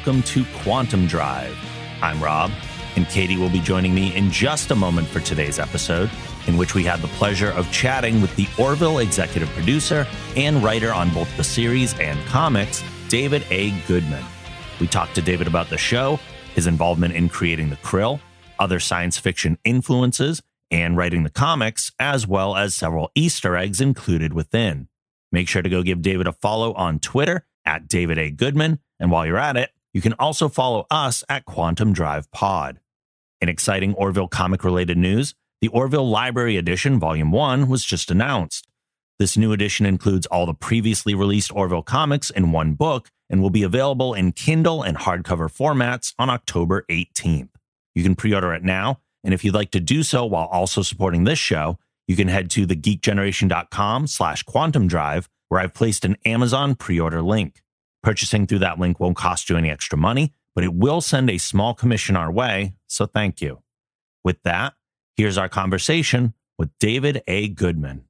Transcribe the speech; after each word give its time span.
Welcome 0.00 0.22
to 0.22 0.46
Quantum 0.62 1.06
Drive. 1.06 1.54
I'm 2.00 2.22
Rob, 2.22 2.50
and 2.96 3.06
Katie 3.08 3.36
will 3.36 3.50
be 3.50 3.60
joining 3.60 3.94
me 3.94 4.16
in 4.16 4.30
just 4.30 4.70
a 4.70 4.74
moment 4.74 5.06
for 5.06 5.20
today's 5.20 5.58
episode, 5.58 6.10
in 6.46 6.56
which 6.56 6.74
we 6.74 6.84
had 6.84 7.00
the 7.00 7.08
pleasure 7.08 7.50
of 7.50 7.70
chatting 7.70 8.22
with 8.22 8.34
the 8.34 8.48
Orville 8.58 9.00
executive 9.00 9.50
producer 9.50 10.06
and 10.36 10.64
writer 10.64 10.90
on 10.90 11.12
both 11.12 11.28
the 11.36 11.44
series 11.44 11.92
and 12.00 12.18
comics, 12.28 12.82
David 13.10 13.44
A. 13.50 13.72
Goodman. 13.86 14.24
We 14.80 14.86
talked 14.86 15.14
to 15.16 15.20
David 15.20 15.46
about 15.46 15.68
the 15.68 15.76
show, 15.76 16.18
his 16.54 16.66
involvement 16.66 17.12
in 17.12 17.28
creating 17.28 17.68
the 17.68 17.76
Krill, 17.76 18.20
other 18.58 18.80
science 18.80 19.18
fiction 19.18 19.58
influences, 19.64 20.40
and 20.70 20.96
writing 20.96 21.24
the 21.24 21.30
comics, 21.30 21.92
as 21.98 22.26
well 22.26 22.56
as 22.56 22.74
several 22.74 23.10
Easter 23.14 23.54
eggs 23.54 23.82
included 23.82 24.32
within. 24.32 24.88
Make 25.30 25.46
sure 25.46 25.60
to 25.60 25.68
go 25.68 25.82
give 25.82 26.00
David 26.00 26.26
a 26.26 26.32
follow 26.32 26.72
on 26.72 27.00
Twitter 27.00 27.44
at 27.66 27.86
David 27.86 28.16
A. 28.16 28.30
Goodman. 28.30 28.78
And 28.98 29.10
while 29.10 29.26
you're 29.26 29.38
at 29.38 29.58
it, 29.58 29.70
you 29.92 30.00
can 30.00 30.14
also 30.14 30.48
follow 30.48 30.86
us 30.90 31.24
at 31.28 31.44
Quantum 31.44 31.92
Drive 31.92 32.30
Pod. 32.30 32.80
In 33.40 33.48
exciting 33.48 33.94
Orville 33.94 34.28
comic 34.28 34.64
related 34.64 34.98
news, 34.98 35.34
the 35.60 35.68
Orville 35.68 36.08
Library 36.08 36.56
Edition 36.56 36.98
Volume 36.98 37.32
1 37.32 37.68
was 37.68 37.84
just 37.84 38.10
announced. 38.10 38.66
This 39.18 39.36
new 39.36 39.52
edition 39.52 39.84
includes 39.84 40.26
all 40.26 40.46
the 40.46 40.54
previously 40.54 41.14
released 41.14 41.54
Orville 41.54 41.82
comics 41.82 42.30
in 42.30 42.52
one 42.52 42.72
book 42.72 43.08
and 43.28 43.42
will 43.42 43.50
be 43.50 43.62
available 43.62 44.14
in 44.14 44.32
Kindle 44.32 44.82
and 44.82 44.96
hardcover 44.96 45.54
formats 45.54 46.14
on 46.18 46.30
October 46.30 46.84
18th. 46.88 47.50
You 47.94 48.02
can 48.02 48.14
pre 48.14 48.32
order 48.32 48.54
it 48.54 48.62
now, 48.62 49.00
and 49.22 49.34
if 49.34 49.44
you'd 49.44 49.54
like 49.54 49.70
to 49.72 49.80
do 49.80 50.02
so 50.02 50.24
while 50.24 50.46
also 50.46 50.82
supporting 50.82 51.24
this 51.24 51.38
show, 51.38 51.78
you 52.10 52.16
can 52.16 52.28
head 52.28 52.50
to 52.50 52.66
thegeekgeneration.com 52.66 54.06
slash 54.06 54.42
quantum 54.42 54.88
drive, 54.88 55.28
where 55.48 55.60
I've 55.60 55.74
placed 55.74 56.04
an 56.04 56.16
Amazon 56.24 56.74
pre-order 56.74 57.22
link. 57.22 57.62
Purchasing 58.02 58.46
through 58.46 58.60
that 58.60 58.78
link 58.78 58.98
won't 58.98 59.16
cost 59.16 59.50
you 59.50 59.56
any 59.56 59.70
extra 59.70 59.98
money, 59.98 60.32
but 60.54 60.64
it 60.64 60.74
will 60.74 61.00
send 61.00 61.28
a 61.28 61.38
small 61.38 61.74
commission 61.74 62.16
our 62.16 62.32
way, 62.32 62.74
so 62.86 63.06
thank 63.06 63.40
you. 63.40 63.62
With 64.24 64.42
that, 64.42 64.74
here's 65.16 65.38
our 65.38 65.48
conversation 65.48 66.34
with 66.58 66.70
David 66.78 67.22
A. 67.26 67.48
Goodman. 67.48 68.04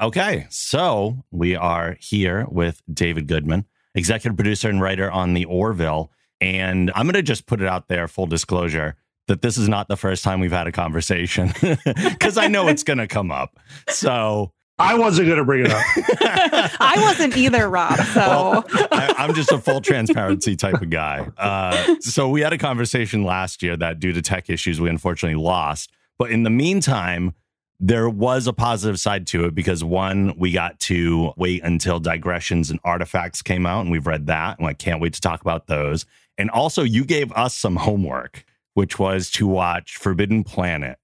Okay, 0.00 0.46
so 0.48 1.24
we 1.30 1.54
are 1.54 1.96
here 2.00 2.46
with 2.50 2.82
David 2.92 3.26
Goodman, 3.26 3.66
executive 3.94 4.36
producer 4.36 4.68
and 4.68 4.80
writer 4.80 5.10
on 5.10 5.34
The 5.34 5.44
Orville. 5.44 6.10
And 6.40 6.90
I'm 6.94 7.04
going 7.04 7.14
to 7.14 7.22
just 7.22 7.46
put 7.46 7.60
it 7.60 7.68
out 7.68 7.88
there, 7.88 8.08
full 8.08 8.26
disclosure, 8.26 8.96
that 9.28 9.42
this 9.42 9.58
is 9.58 9.68
not 9.68 9.88
the 9.88 9.96
first 9.96 10.24
time 10.24 10.40
we've 10.40 10.50
had 10.50 10.66
a 10.66 10.72
conversation 10.72 11.52
because 11.84 12.38
I 12.38 12.48
know 12.48 12.66
it's 12.66 12.82
going 12.82 12.98
to 12.98 13.06
come 13.06 13.30
up. 13.30 13.60
So 13.88 14.52
I 14.80 14.94
wasn't 14.94 15.28
going 15.28 15.38
to 15.38 15.44
bring 15.44 15.66
it 15.66 15.70
up. 15.70 15.82
I 16.80 16.94
wasn't 17.02 17.36
either, 17.36 17.68
Rob. 17.68 17.96
So 17.98 18.20
well, 18.20 18.64
I, 18.90 19.14
am 19.18 19.34
just 19.34 19.52
a 19.52 19.58
full 19.58 19.80
transparency 19.80 20.56
type 20.56 20.80
of 20.80 20.90
guy. 20.90 21.28
Uh, 21.36 21.96
so 22.00 22.28
we 22.28 22.40
had 22.40 22.52
a 22.52 22.58
conversation 22.58 23.24
last 23.24 23.62
year 23.62 23.76
that 23.76 24.00
due 24.00 24.12
to 24.12 24.22
tech 24.22 24.48
issues, 24.48 24.80
we 24.80 24.88
unfortunately 24.88 25.40
lost. 25.40 25.92
But 26.18 26.30
in 26.30 26.42
the 26.42 26.50
meantime, 26.50 27.34
there 27.78 28.10
was 28.10 28.46
a 28.46 28.52
positive 28.52 29.00
side 29.00 29.26
to 29.28 29.46
it 29.46 29.54
because 29.54 29.82
one, 29.82 30.34
we 30.36 30.52
got 30.52 30.78
to 30.80 31.32
wait 31.36 31.62
until 31.64 31.98
digressions 31.98 32.70
and 32.70 32.78
artifacts 32.84 33.40
came 33.40 33.64
out, 33.64 33.80
and 33.80 33.90
we've 33.90 34.06
read 34.06 34.26
that, 34.26 34.58
and 34.58 34.68
I 34.68 34.74
can't 34.74 35.00
wait 35.00 35.14
to 35.14 35.20
talk 35.20 35.40
about 35.40 35.66
those. 35.66 36.04
And 36.36 36.50
also, 36.50 36.82
you 36.82 37.04
gave 37.04 37.32
us 37.32 37.54
some 37.54 37.76
homework, 37.76 38.44
which 38.74 38.98
was 38.98 39.30
to 39.32 39.46
watch 39.46 39.96
Forbidden 39.96 40.44
Planet, 40.44 40.98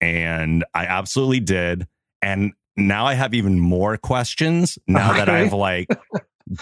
and 0.00 0.64
I 0.74 0.86
absolutely 0.86 1.40
did. 1.40 1.86
And 2.22 2.52
now 2.76 3.06
I 3.06 3.14
have 3.14 3.34
even 3.34 3.60
more 3.60 3.96
questions 3.96 4.78
now 4.86 5.10
okay. 5.10 5.18
that 5.18 5.28
I've 5.28 5.52
like 5.52 5.88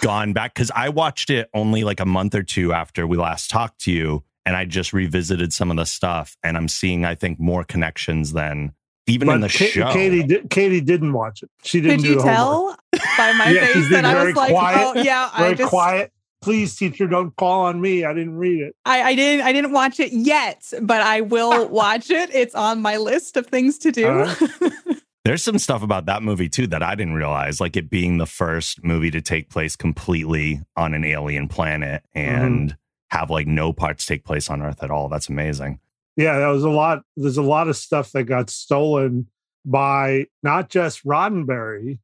gone 0.01 0.33
back 0.33 0.55
because 0.55 0.71
I 0.75 0.89
watched 0.89 1.31
it 1.31 1.49
only 1.55 1.85
like 1.85 2.01
a 2.01 2.07
month 2.07 2.35
or 2.35 2.43
two 2.43 2.73
after 2.73 3.07
we 3.07 3.17
last 3.17 3.51
talked 3.51 3.81
to 3.83 3.93
you. 3.93 4.25
And 4.47 4.57
I 4.57 4.65
just 4.65 4.93
revisited 4.93 5.53
some 5.53 5.71
of 5.71 5.77
the 5.77 5.85
stuff, 5.85 6.35
and 6.43 6.57
I'm 6.57 6.67
seeing, 6.67 7.05
I 7.05 7.15
think, 7.15 7.39
more 7.39 7.63
connections 7.63 8.33
than 8.33 8.73
even 9.07 9.27
but 9.27 9.35
in 9.35 9.41
the 9.43 9.49
K- 9.49 9.69
show. 9.69 9.93
Katie, 9.93 10.23
did, 10.23 10.51
Katie 10.51 10.81
didn't 10.81 11.13
watch 11.13 11.43
it. 11.43 11.51
She 11.63 11.81
didn't. 11.81 11.99
Could 11.99 12.07
you 12.07 12.23
tell 12.23 12.77
by 13.19 13.33
my 13.33 13.51
yeah, 13.51 13.67
face 13.67 13.91
that 13.91 14.05
I 14.05 14.25
was 14.25 14.35
like, 14.35 14.51
quiet, 14.51 14.79
"Oh, 14.97 15.03
yeah." 15.03 15.31
Very 15.37 15.51
I 15.51 15.55
just 15.55 15.71
quiet. 15.71 16.13
Please, 16.41 16.75
teacher, 16.75 17.07
don't 17.07 17.37
call 17.37 17.67
on 17.67 17.83
me. 17.83 18.05
I 18.05 18.15
didn't 18.15 18.37
read 18.37 18.63
it. 18.63 18.75
I, 18.87 19.03
I 19.03 19.15
didn't. 19.15 19.47
I 19.47 19.53
didn't 19.53 19.73
watch 19.73 20.01
it 20.01 20.13
yet, 20.13 20.73
but 20.81 21.03
I 21.03 21.21
will 21.21 21.69
watch 21.71 22.11
it. 22.11 22.35
It's 22.35 22.55
on 22.55 22.81
my 22.81 22.97
list 22.97 23.37
of 23.37 23.47
things 23.47 23.77
to 23.79 23.93
do. 23.93 24.09
Uh-huh. 24.09 24.71
There's 25.25 25.45
some 25.45 25.59
stuff 25.59 25.83
about 25.83 26.07
that 26.07 26.23
movie 26.23 26.49
too 26.49 26.67
that 26.69 26.83
I 26.83 26.95
didn't 26.95 27.15
realize, 27.15 27.61
like 27.61 27.77
it 27.77 27.91
being 27.91 28.19
the 28.19 28.27
first 28.27 28.83
movie 28.83 29.11
to 29.11 29.21
take 29.21 29.51
place 29.51 29.77
completely 29.77 30.63
on 30.77 30.95
an 30.95 31.05
alien 31.05 31.47
planet 31.49 32.03
mm-hmm. 32.17 32.35
and 32.35 32.71
mm-hmm. 32.71 33.17
have 33.19 33.31
like 33.31 33.47
no 33.47 33.73
parts 33.73 34.07
take 34.07 34.25
place 34.25 34.49
on 34.49 34.63
Earth 34.63 34.83
at 34.83 34.91
all. 34.91 35.09
That's 35.09 35.29
amazing 35.29 35.79
yeah, 36.21 36.39
that 36.39 36.49
was 36.49 36.65
a 36.65 36.71
lot. 36.71 37.03
There's 37.17 37.39
a 37.39 37.43
lot 37.43 37.69
of 37.69 37.77
stuff 37.77 38.13
that 38.13 38.25
got 38.25 38.51
stolen 38.51 39.27
by 39.65 40.27
not 40.43 40.69
just 40.69 41.05
Roddenberry, 41.05 41.99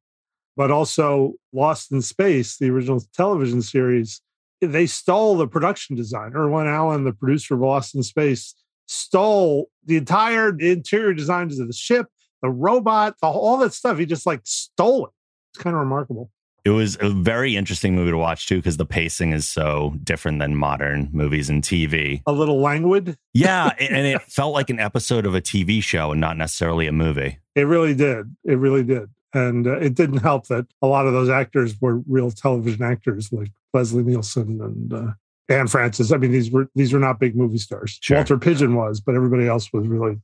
but 0.55 0.71
also 0.71 1.33
Lost 1.53 1.91
in 1.91 2.01
Space, 2.01 2.57
the 2.57 2.69
original 2.69 3.01
television 3.13 3.61
series. 3.61 4.21
They 4.59 4.87
stole 4.87 5.37
the 5.37 5.47
production 5.47 5.95
designer. 5.95 6.47
Irwin 6.47 6.67
Allen, 6.67 7.03
the 7.03 7.13
producer 7.13 7.53
of 7.53 7.59
Lost 7.59 7.93
in 7.93 8.01
Space, 8.01 8.55
stole 8.87 9.69
the 9.85 9.97
entire 9.97 10.57
interior 10.57 11.13
designs 11.13 11.59
of 11.59 11.67
the 11.67 11.73
ship, 11.73 12.07
the 12.41 12.49
robot, 12.49 13.15
the, 13.21 13.27
all 13.27 13.57
that 13.57 13.73
stuff. 13.73 13.97
He 13.97 14.05
just 14.05 14.25
like 14.25 14.41
stole 14.43 15.05
it. 15.05 15.11
It's 15.53 15.63
kind 15.63 15.75
of 15.75 15.79
remarkable. 15.79 16.31
It 16.67 16.71
was 16.71 16.97
a 16.99 17.09
very 17.09 17.55
interesting 17.55 17.95
movie 17.95 18.11
to 18.11 18.17
watch 18.17 18.45
too 18.45 18.57
because 18.57 18.75
the 18.75 18.85
pacing 18.85 19.31
is 19.31 19.47
so 19.47 19.95
different 20.03 20.39
than 20.39 20.53
modern 20.53 21.09
movies 21.13 21.49
and 21.49 21.63
TV. 21.63 22.21
A 22.27 22.33
little 22.33 22.59
languid. 22.59 23.17
Yeah, 23.33 23.69
and 23.79 24.05
it 24.05 24.21
felt 24.27 24.53
like 24.53 24.69
an 24.69 24.77
episode 24.77 25.25
of 25.25 25.33
a 25.33 25.39
TV 25.39 25.81
show 25.81 26.11
and 26.11 26.19
not 26.19 26.35
necessarily 26.35 26.85
a 26.87 26.91
movie. 26.91 27.39
It 27.55 27.63
really 27.63 27.95
did. 27.95 28.35
It 28.43 28.55
really 28.57 28.83
did. 28.83 29.09
And 29.33 29.65
uh, 29.65 29.77
it 29.77 29.95
didn't 29.95 30.17
help 30.17 30.47
that 30.47 30.67
a 30.81 30.87
lot 30.87 31.07
of 31.07 31.13
those 31.13 31.29
actors 31.29 31.79
were 31.79 32.01
real 32.07 32.31
television 32.31 32.83
actors 32.83 33.31
like 33.31 33.51
Leslie 33.73 34.03
Nielsen 34.03 34.59
and 34.61 34.93
uh, 34.93 35.13
Anne 35.49 35.67
Francis. 35.67 36.11
I 36.11 36.17
mean, 36.17 36.31
these 36.31 36.51
were 36.51 36.69
these 36.75 36.91
were 36.91 36.99
not 36.99 37.19
big 37.19 37.35
movie 37.35 37.59
stars. 37.59 37.97
Sure. 38.01 38.17
Walter 38.17 38.37
Pidgeon 38.37 38.75
was, 38.75 38.99
but 38.99 39.15
everybody 39.15 39.47
else 39.47 39.71
was 39.71 39.87
really 39.87 40.19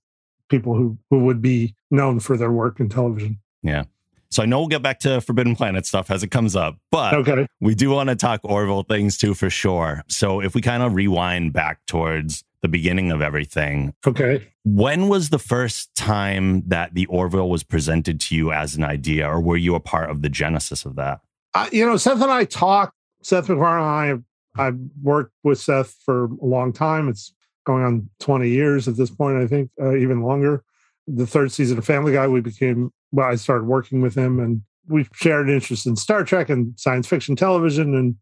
people 0.54 0.76
who 0.76 0.98
who 1.10 1.20
would 1.26 1.42
be 1.42 1.76
known 1.90 2.20
for 2.20 2.38
their 2.38 2.52
work 2.52 2.80
in 2.80 2.90
television. 2.90 3.40
Yeah. 3.64 3.86
So 4.30 4.42
I 4.42 4.46
know 4.46 4.60
we'll 4.60 4.68
get 4.68 4.82
back 4.82 5.00
to 5.02 5.22
Forbidden 5.22 5.56
Planet 5.56 5.86
stuff 5.86 6.10
as 6.10 6.24
it 6.24 6.30
comes 6.30 6.56
up, 6.56 6.78
but 6.90 7.14
okay. 7.14 7.48
we 7.60 7.76
do 7.76 7.92
want 7.92 8.10
to 8.10 8.16
talk 8.16 8.42
Orville 8.44 8.84
things 8.84 9.18
too 9.18 9.34
for 9.34 9.50
sure. 9.50 10.04
So 10.08 10.42
if 10.42 10.56
we 10.56 10.62
kind 10.62 10.82
of 10.82 10.96
rewind 10.96 11.54
back 11.54 11.86
towards 11.86 12.44
the 12.62 12.68
beginning 12.68 13.12
of 13.12 13.22
everything. 13.22 13.94
Okay. 14.08 14.48
When 14.64 15.10
was 15.10 15.30
the 15.30 15.38
first 15.38 15.94
time 15.96 16.64
that 16.68 16.96
the 16.96 17.06
Orville 17.08 17.50
was 17.50 17.62
presented 17.62 18.20
to 18.22 18.36
you 18.36 18.52
as 18.52 18.76
an 18.76 18.84
idea, 18.84 19.28
or 19.28 19.42
were 19.42 19.58
you 19.58 19.76
a 19.76 19.80
part 19.80 20.10
of 20.10 20.22
the 20.22 20.30
genesis 20.30 20.86
of 20.86 20.96
that? 20.96 21.20
Uh, 21.54 21.68
you 21.72 21.86
know, 21.86 21.98
Seth 21.98 22.22
and 22.22 22.32
I 22.32 22.46
talked. 22.46 22.94
Seth 23.22 23.50
MacFarlane 23.50 24.10
and 24.10 24.24
I, 24.56 24.68
I've 24.68 24.80
worked 25.02 25.34
with 25.44 25.60
Seth 25.60 25.96
for 26.06 26.26
a 26.26 26.46
long 26.46 26.74
time. 26.74 27.10
It's 27.10 27.34
going 27.66 27.84
on 27.84 28.10
20 28.20 28.50
years 28.50 28.88
at 28.88 28.98
this 28.98 29.10
point, 29.10 29.38
I 29.38 29.48
think, 29.48 29.70
uh, 29.82 29.96
even 29.96 30.22
longer. 30.22 30.64
The 31.08 31.28
third 31.28 31.52
season 31.52 31.78
of 31.78 31.86
Family 31.86 32.14
Guy, 32.14 32.28
we 32.28 32.42
became 32.42 32.92
well, 33.14 33.28
I 33.30 33.36
started 33.36 33.66
working 33.66 34.02
with 34.02 34.16
him 34.16 34.40
and 34.40 34.64
we 34.88 35.08
shared 35.14 35.48
an 35.48 35.54
interest 35.54 35.86
in 35.86 35.96
Star 35.96 36.24
Trek 36.24 36.50
and 36.50 36.78
science 36.78 37.08
fiction 37.08 37.36
television. 37.36 37.96
And 37.96 38.16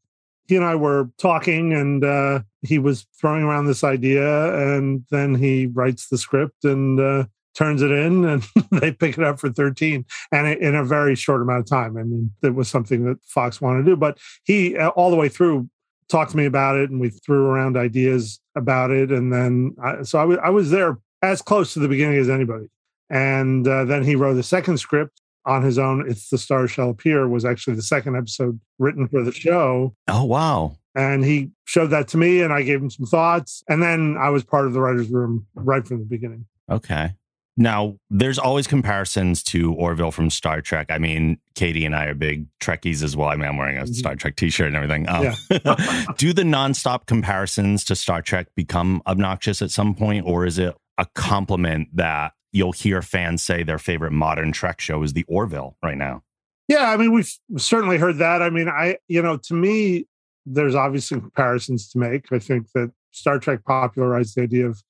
he 0.47 0.57
and 0.57 0.65
I 0.65 0.75
were 0.75 1.09
talking 1.17 1.73
and 1.73 2.03
uh, 2.03 2.41
he 2.61 2.77
was 2.77 3.07
throwing 3.19 3.43
around 3.43 3.65
this 3.65 3.85
idea 3.85 4.75
and 4.75 5.05
then 5.09 5.33
he 5.33 5.67
writes 5.67 6.09
the 6.09 6.17
script 6.17 6.65
and 6.65 6.99
uh, 6.99 7.23
turns 7.55 7.81
it 7.81 7.89
in 7.89 8.25
and 8.25 8.43
they 8.71 8.91
pick 8.91 9.17
it 9.17 9.23
up 9.23 9.39
for 9.39 9.49
13 9.49 10.05
and 10.33 10.47
in 10.47 10.75
a 10.75 10.83
very 10.83 11.15
short 11.15 11.41
amount 11.41 11.61
of 11.61 11.67
time. 11.67 11.97
I 11.97 12.03
mean, 12.03 12.31
it 12.43 12.53
was 12.53 12.67
something 12.67 13.05
that 13.05 13.17
Fox 13.25 13.61
wanted 13.61 13.85
to 13.85 13.91
do, 13.91 13.95
but 13.95 14.17
he 14.43 14.77
uh, 14.77 14.89
all 14.89 15.09
the 15.09 15.15
way 15.15 15.29
through 15.29 15.69
talked 16.09 16.31
to 16.31 16.37
me 16.37 16.45
about 16.45 16.75
it 16.75 16.89
and 16.89 16.99
we 16.99 17.09
threw 17.09 17.45
around 17.45 17.77
ideas 17.77 18.40
about 18.55 18.91
it. 18.91 19.11
And 19.11 19.31
then, 19.31 19.75
I, 19.81 20.03
so 20.03 20.19
I, 20.19 20.23
w- 20.23 20.39
I 20.41 20.49
was 20.49 20.71
there 20.71 20.99
as 21.21 21.41
close 21.41 21.73
to 21.73 21.79
the 21.79 21.87
beginning 21.87 22.17
as 22.17 22.29
anybody. 22.29 22.67
And 23.09 23.67
uh, 23.67 23.85
then 23.85 24.03
he 24.03 24.15
wrote 24.15 24.37
a 24.37 24.43
second 24.43 24.77
script 24.77 25.21
on 25.45 25.63
his 25.63 25.77
own. 25.77 26.09
It's 26.09 26.29
The 26.29 26.37
Stars 26.37 26.71
Shall 26.71 26.89
Appear 26.89 27.27
was 27.27 27.45
actually 27.45 27.75
the 27.75 27.81
second 27.81 28.15
episode 28.15 28.59
written 28.79 29.07
for 29.07 29.23
the 29.23 29.31
show. 29.31 29.95
Oh, 30.07 30.23
wow. 30.25 30.77
And 30.95 31.23
he 31.23 31.51
showed 31.65 31.87
that 31.87 32.07
to 32.09 32.17
me 32.17 32.41
and 32.41 32.53
I 32.53 32.63
gave 32.63 32.81
him 32.81 32.89
some 32.89 33.05
thoughts. 33.05 33.63
And 33.67 33.81
then 33.81 34.17
I 34.19 34.29
was 34.29 34.43
part 34.43 34.67
of 34.67 34.73
the 34.73 34.81
writer's 34.81 35.09
room 35.09 35.47
right 35.55 35.85
from 35.85 35.99
the 35.99 36.05
beginning. 36.05 36.45
Okay. 36.69 37.13
Now, 37.61 37.97
there's 38.09 38.39
always 38.39 38.65
comparisons 38.65 39.43
to 39.43 39.73
Orville 39.73 40.11
from 40.11 40.31
Star 40.31 40.61
Trek. 40.61 40.87
I 40.89 40.97
mean, 40.97 41.37
Katie 41.53 41.85
and 41.85 41.95
I 41.95 42.05
are 42.05 42.15
big 42.15 42.47
Trekkies 42.59 43.03
as 43.03 43.15
well. 43.15 43.29
I 43.29 43.35
mean, 43.35 43.47
I'm 43.47 43.57
wearing 43.57 43.77
a 43.77 43.83
mm-hmm. 43.83 43.93
Star 43.93 44.15
Trek 44.15 44.35
t 44.35 44.49
shirt 44.49 44.67
and 44.67 44.75
everything. 44.75 45.07
Um, 45.07 45.23
yeah. 45.23 45.33
do 46.17 46.33
the 46.33 46.41
nonstop 46.41 47.05
comparisons 47.05 47.83
to 47.85 47.95
Star 47.95 48.21
Trek 48.21 48.47
become 48.55 49.03
obnoxious 49.05 49.61
at 49.61 49.69
some 49.69 49.93
point, 49.93 50.25
or 50.25 50.45
is 50.45 50.57
it 50.57 50.75
a 50.97 51.05
compliment 51.13 51.89
that 51.95 52.33
you'll 52.51 52.71
hear 52.71 53.01
fans 53.01 53.41
say 53.43 53.63
their 53.63 53.79
favorite 53.79 54.11
modern 54.11 54.51
Trek 54.51 54.81
show 54.81 55.03
is 55.03 55.13
the 55.13 55.23
Orville 55.27 55.77
right 55.83 55.97
now. 55.97 56.23
Yeah, 56.67 56.89
I 56.89 56.97
mean, 56.97 57.11
we've 57.11 57.31
certainly 57.57 57.97
heard 57.97 58.17
that. 58.17 58.41
I 58.41 58.49
mean, 58.49 58.69
I, 58.69 58.97
you 59.07 59.21
know, 59.21 59.37
to 59.37 59.53
me, 59.53 60.05
there's 60.45 60.75
obviously 60.75 61.19
comparisons 61.19 61.89
to 61.89 61.99
make. 61.99 62.31
I 62.31 62.39
think 62.39 62.71
that 62.73 62.91
Star 63.11 63.39
Trek 63.39 63.63
popularized 63.65 64.35
the 64.35 64.43
idea 64.43 64.67
of 64.67 64.81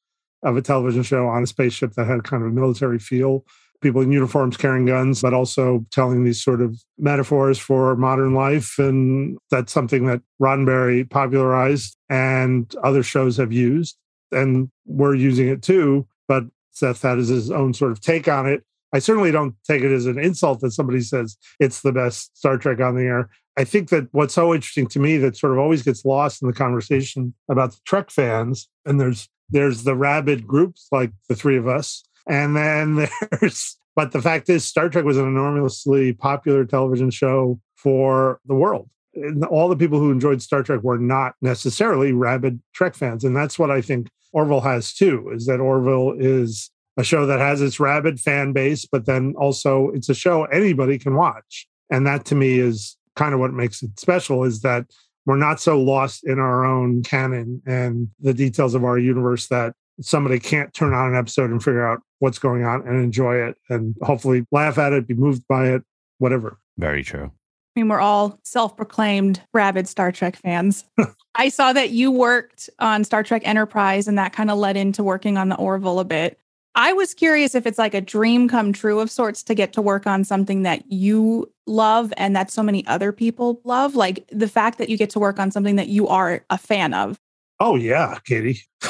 of 0.43 0.57
a 0.57 0.61
television 0.61 1.03
show 1.03 1.27
on 1.27 1.43
a 1.43 1.47
spaceship 1.47 1.93
that 1.93 2.07
had 2.07 2.23
kind 2.23 2.43
of 2.43 2.49
a 2.49 2.53
military 2.53 2.99
feel. 2.99 3.45
People 3.81 4.01
in 4.01 4.11
uniforms 4.11 4.57
carrying 4.57 4.85
guns, 4.85 5.21
but 5.21 5.33
also 5.33 5.85
telling 5.91 6.23
these 6.23 6.43
sort 6.43 6.61
of 6.61 6.79
metaphors 6.99 7.57
for 7.57 7.95
modern 7.95 8.33
life. 8.35 8.77
And 8.77 9.37
that's 9.49 9.73
something 9.73 10.05
that 10.05 10.21
Roddenberry 10.39 11.09
popularized 11.09 11.97
and 12.09 12.73
other 12.83 13.01
shows 13.01 13.37
have 13.37 13.51
used. 13.51 13.97
And 14.31 14.69
we're 14.85 15.15
using 15.15 15.47
it 15.47 15.63
too. 15.63 16.07
But 16.27 16.43
Seth 16.69 17.01
had 17.01 17.17
his 17.17 17.49
own 17.49 17.73
sort 17.73 17.91
of 17.91 18.01
take 18.01 18.27
on 18.27 18.47
it. 18.47 18.63
I 18.93 18.99
certainly 18.99 19.31
don't 19.31 19.55
take 19.65 19.81
it 19.81 19.91
as 19.91 20.05
an 20.05 20.19
insult 20.19 20.59
that 20.59 20.71
somebody 20.71 21.01
says 21.01 21.37
it's 21.59 21.81
the 21.81 21.91
best 21.91 22.37
Star 22.37 22.57
Trek 22.57 22.79
on 22.81 22.95
the 22.95 23.03
air. 23.03 23.29
I 23.57 23.63
think 23.63 23.89
that 23.89 24.07
what's 24.11 24.33
so 24.33 24.53
interesting 24.53 24.87
to 24.87 24.99
me 24.99 25.17
that 25.17 25.37
sort 25.37 25.53
of 25.53 25.59
always 25.59 25.81
gets 25.81 26.05
lost 26.05 26.41
in 26.41 26.47
the 26.47 26.53
conversation 26.53 27.33
about 27.49 27.71
the 27.71 27.79
Trek 27.85 28.09
fans, 28.09 28.69
and 28.85 28.99
there's 28.99 29.27
there's 29.51 29.83
the 29.83 29.95
rabid 29.95 30.47
groups 30.47 30.87
like 30.91 31.11
the 31.29 31.35
three 31.35 31.57
of 31.57 31.67
us, 31.67 32.03
and 32.27 32.55
then 32.55 33.07
there's 33.39 33.77
but 33.95 34.11
the 34.11 34.21
fact 34.21 34.49
is 34.49 34.65
Star 34.65 34.89
Trek 34.89 35.03
was 35.03 35.17
an 35.17 35.27
enormously 35.27 36.13
popular 36.13 36.65
television 36.65 37.11
show 37.11 37.59
for 37.75 38.39
the 38.45 38.55
world. 38.55 38.89
And 39.13 39.43
all 39.43 39.67
the 39.67 39.75
people 39.75 39.99
who 39.99 40.11
enjoyed 40.11 40.41
Star 40.41 40.63
Trek 40.63 40.81
were 40.83 40.97
not 40.97 41.35
necessarily 41.41 42.13
rabid 42.13 42.61
Trek 42.73 42.95
fans, 42.95 43.23
and 43.23 43.35
that's 43.35 43.59
what 43.59 43.69
I 43.69 43.81
think 43.81 44.07
Orville 44.31 44.61
has 44.61 44.93
too. 44.93 45.29
Is 45.33 45.45
that 45.47 45.59
Orville 45.59 46.13
is 46.17 46.71
a 46.97 47.03
show 47.03 47.25
that 47.25 47.39
has 47.39 47.61
its 47.61 47.79
rabid 47.79 48.19
fan 48.19 48.53
base, 48.53 48.85
but 48.85 49.05
then 49.05 49.33
also 49.37 49.89
it's 49.89 50.09
a 50.09 50.13
show 50.13 50.45
anybody 50.45 50.97
can 50.97 51.15
watch. 51.15 51.67
And 51.89 52.07
that 52.07 52.25
to 52.25 52.35
me 52.35 52.59
is 52.59 52.97
kind 53.15 53.33
of 53.33 53.39
what 53.39 53.53
makes 53.53 53.83
it 53.83 53.99
special 53.99 54.43
is 54.43 54.61
that 54.61 54.85
we're 55.25 55.37
not 55.37 55.59
so 55.59 55.79
lost 55.81 56.23
in 56.23 56.39
our 56.39 56.65
own 56.65 57.03
canon 57.03 57.61
and 57.65 58.09
the 58.19 58.33
details 58.33 58.73
of 58.73 58.83
our 58.83 58.97
universe 58.97 59.47
that 59.47 59.73
somebody 60.01 60.39
can't 60.39 60.73
turn 60.73 60.93
on 60.93 61.09
an 61.09 61.15
episode 61.15 61.51
and 61.51 61.63
figure 61.63 61.85
out 61.85 62.01
what's 62.19 62.39
going 62.39 62.63
on 62.63 62.87
and 62.87 63.01
enjoy 63.03 63.35
it 63.35 63.55
and 63.69 63.95
hopefully 64.01 64.45
laugh 64.51 64.77
at 64.77 64.93
it, 64.93 65.07
be 65.07 65.13
moved 65.13 65.47
by 65.47 65.69
it, 65.69 65.83
whatever. 66.17 66.57
Very 66.77 67.03
true. 67.03 67.31
I 67.75 67.79
mean, 67.79 67.87
we're 67.87 68.01
all 68.01 68.39
self 68.43 68.75
proclaimed 68.75 69.41
rabid 69.53 69.87
Star 69.87 70.11
Trek 70.11 70.35
fans. 70.35 70.83
I 71.35 71.49
saw 71.49 71.71
that 71.71 71.91
you 71.91 72.11
worked 72.11 72.69
on 72.79 73.03
Star 73.03 73.23
Trek 73.23 73.43
Enterprise, 73.45 74.07
and 74.07 74.17
that 74.17 74.33
kind 74.33 74.51
of 74.51 74.57
led 74.57 74.75
into 74.75 75.03
working 75.03 75.37
on 75.37 75.49
the 75.49 75.55
Orville 75.55 75.99
a 75.99 76.05
bit. 76.05 76.37
I 76.75 76.93
was 76.93 77.13
curious 77.13 77.55
if 77.55 77.65
it's 77.65 77.77
like 77.77 77.93
a 77.93 78.01
dream 78.01 78.47
come 78.47 78.73
true 78.73 78.99
of 78.99 79.11
sorts 79.11 79.43
to 79.43 79.55
get 79.55 79.73
to 79.73 79.81
work 79.81 80.07
on 80.07 80.23
something 80.23 80.63
that 80.63 80.89
you 80.91 81.50
love 81.67 82.13
and 82.17 82.35
that 82.35 82.51
so 82.51 82.63
many 82.63 82.85
other 82.87 83.11
people 83.11 83.61
love. 83.63 83.95
Like 83.95 84.27
the 84.31 84.47
fact 84.47 84.77
that 84.77 84.89
you 84.89 84.97
get 84.97 85.09
to 85.11 85.19
work 85.19 85.39
on 85.39 85.51
something 85.51 85.75
that 85.75 85.87
you 85.87 86.07
are 86.07 86.43
a 86.49 86.57
fan 86.57 86.93
of. 86.93 87.19
Oh, 87.59 87.75
yeah, 87.75 88.17
Katie. 88.25 88.61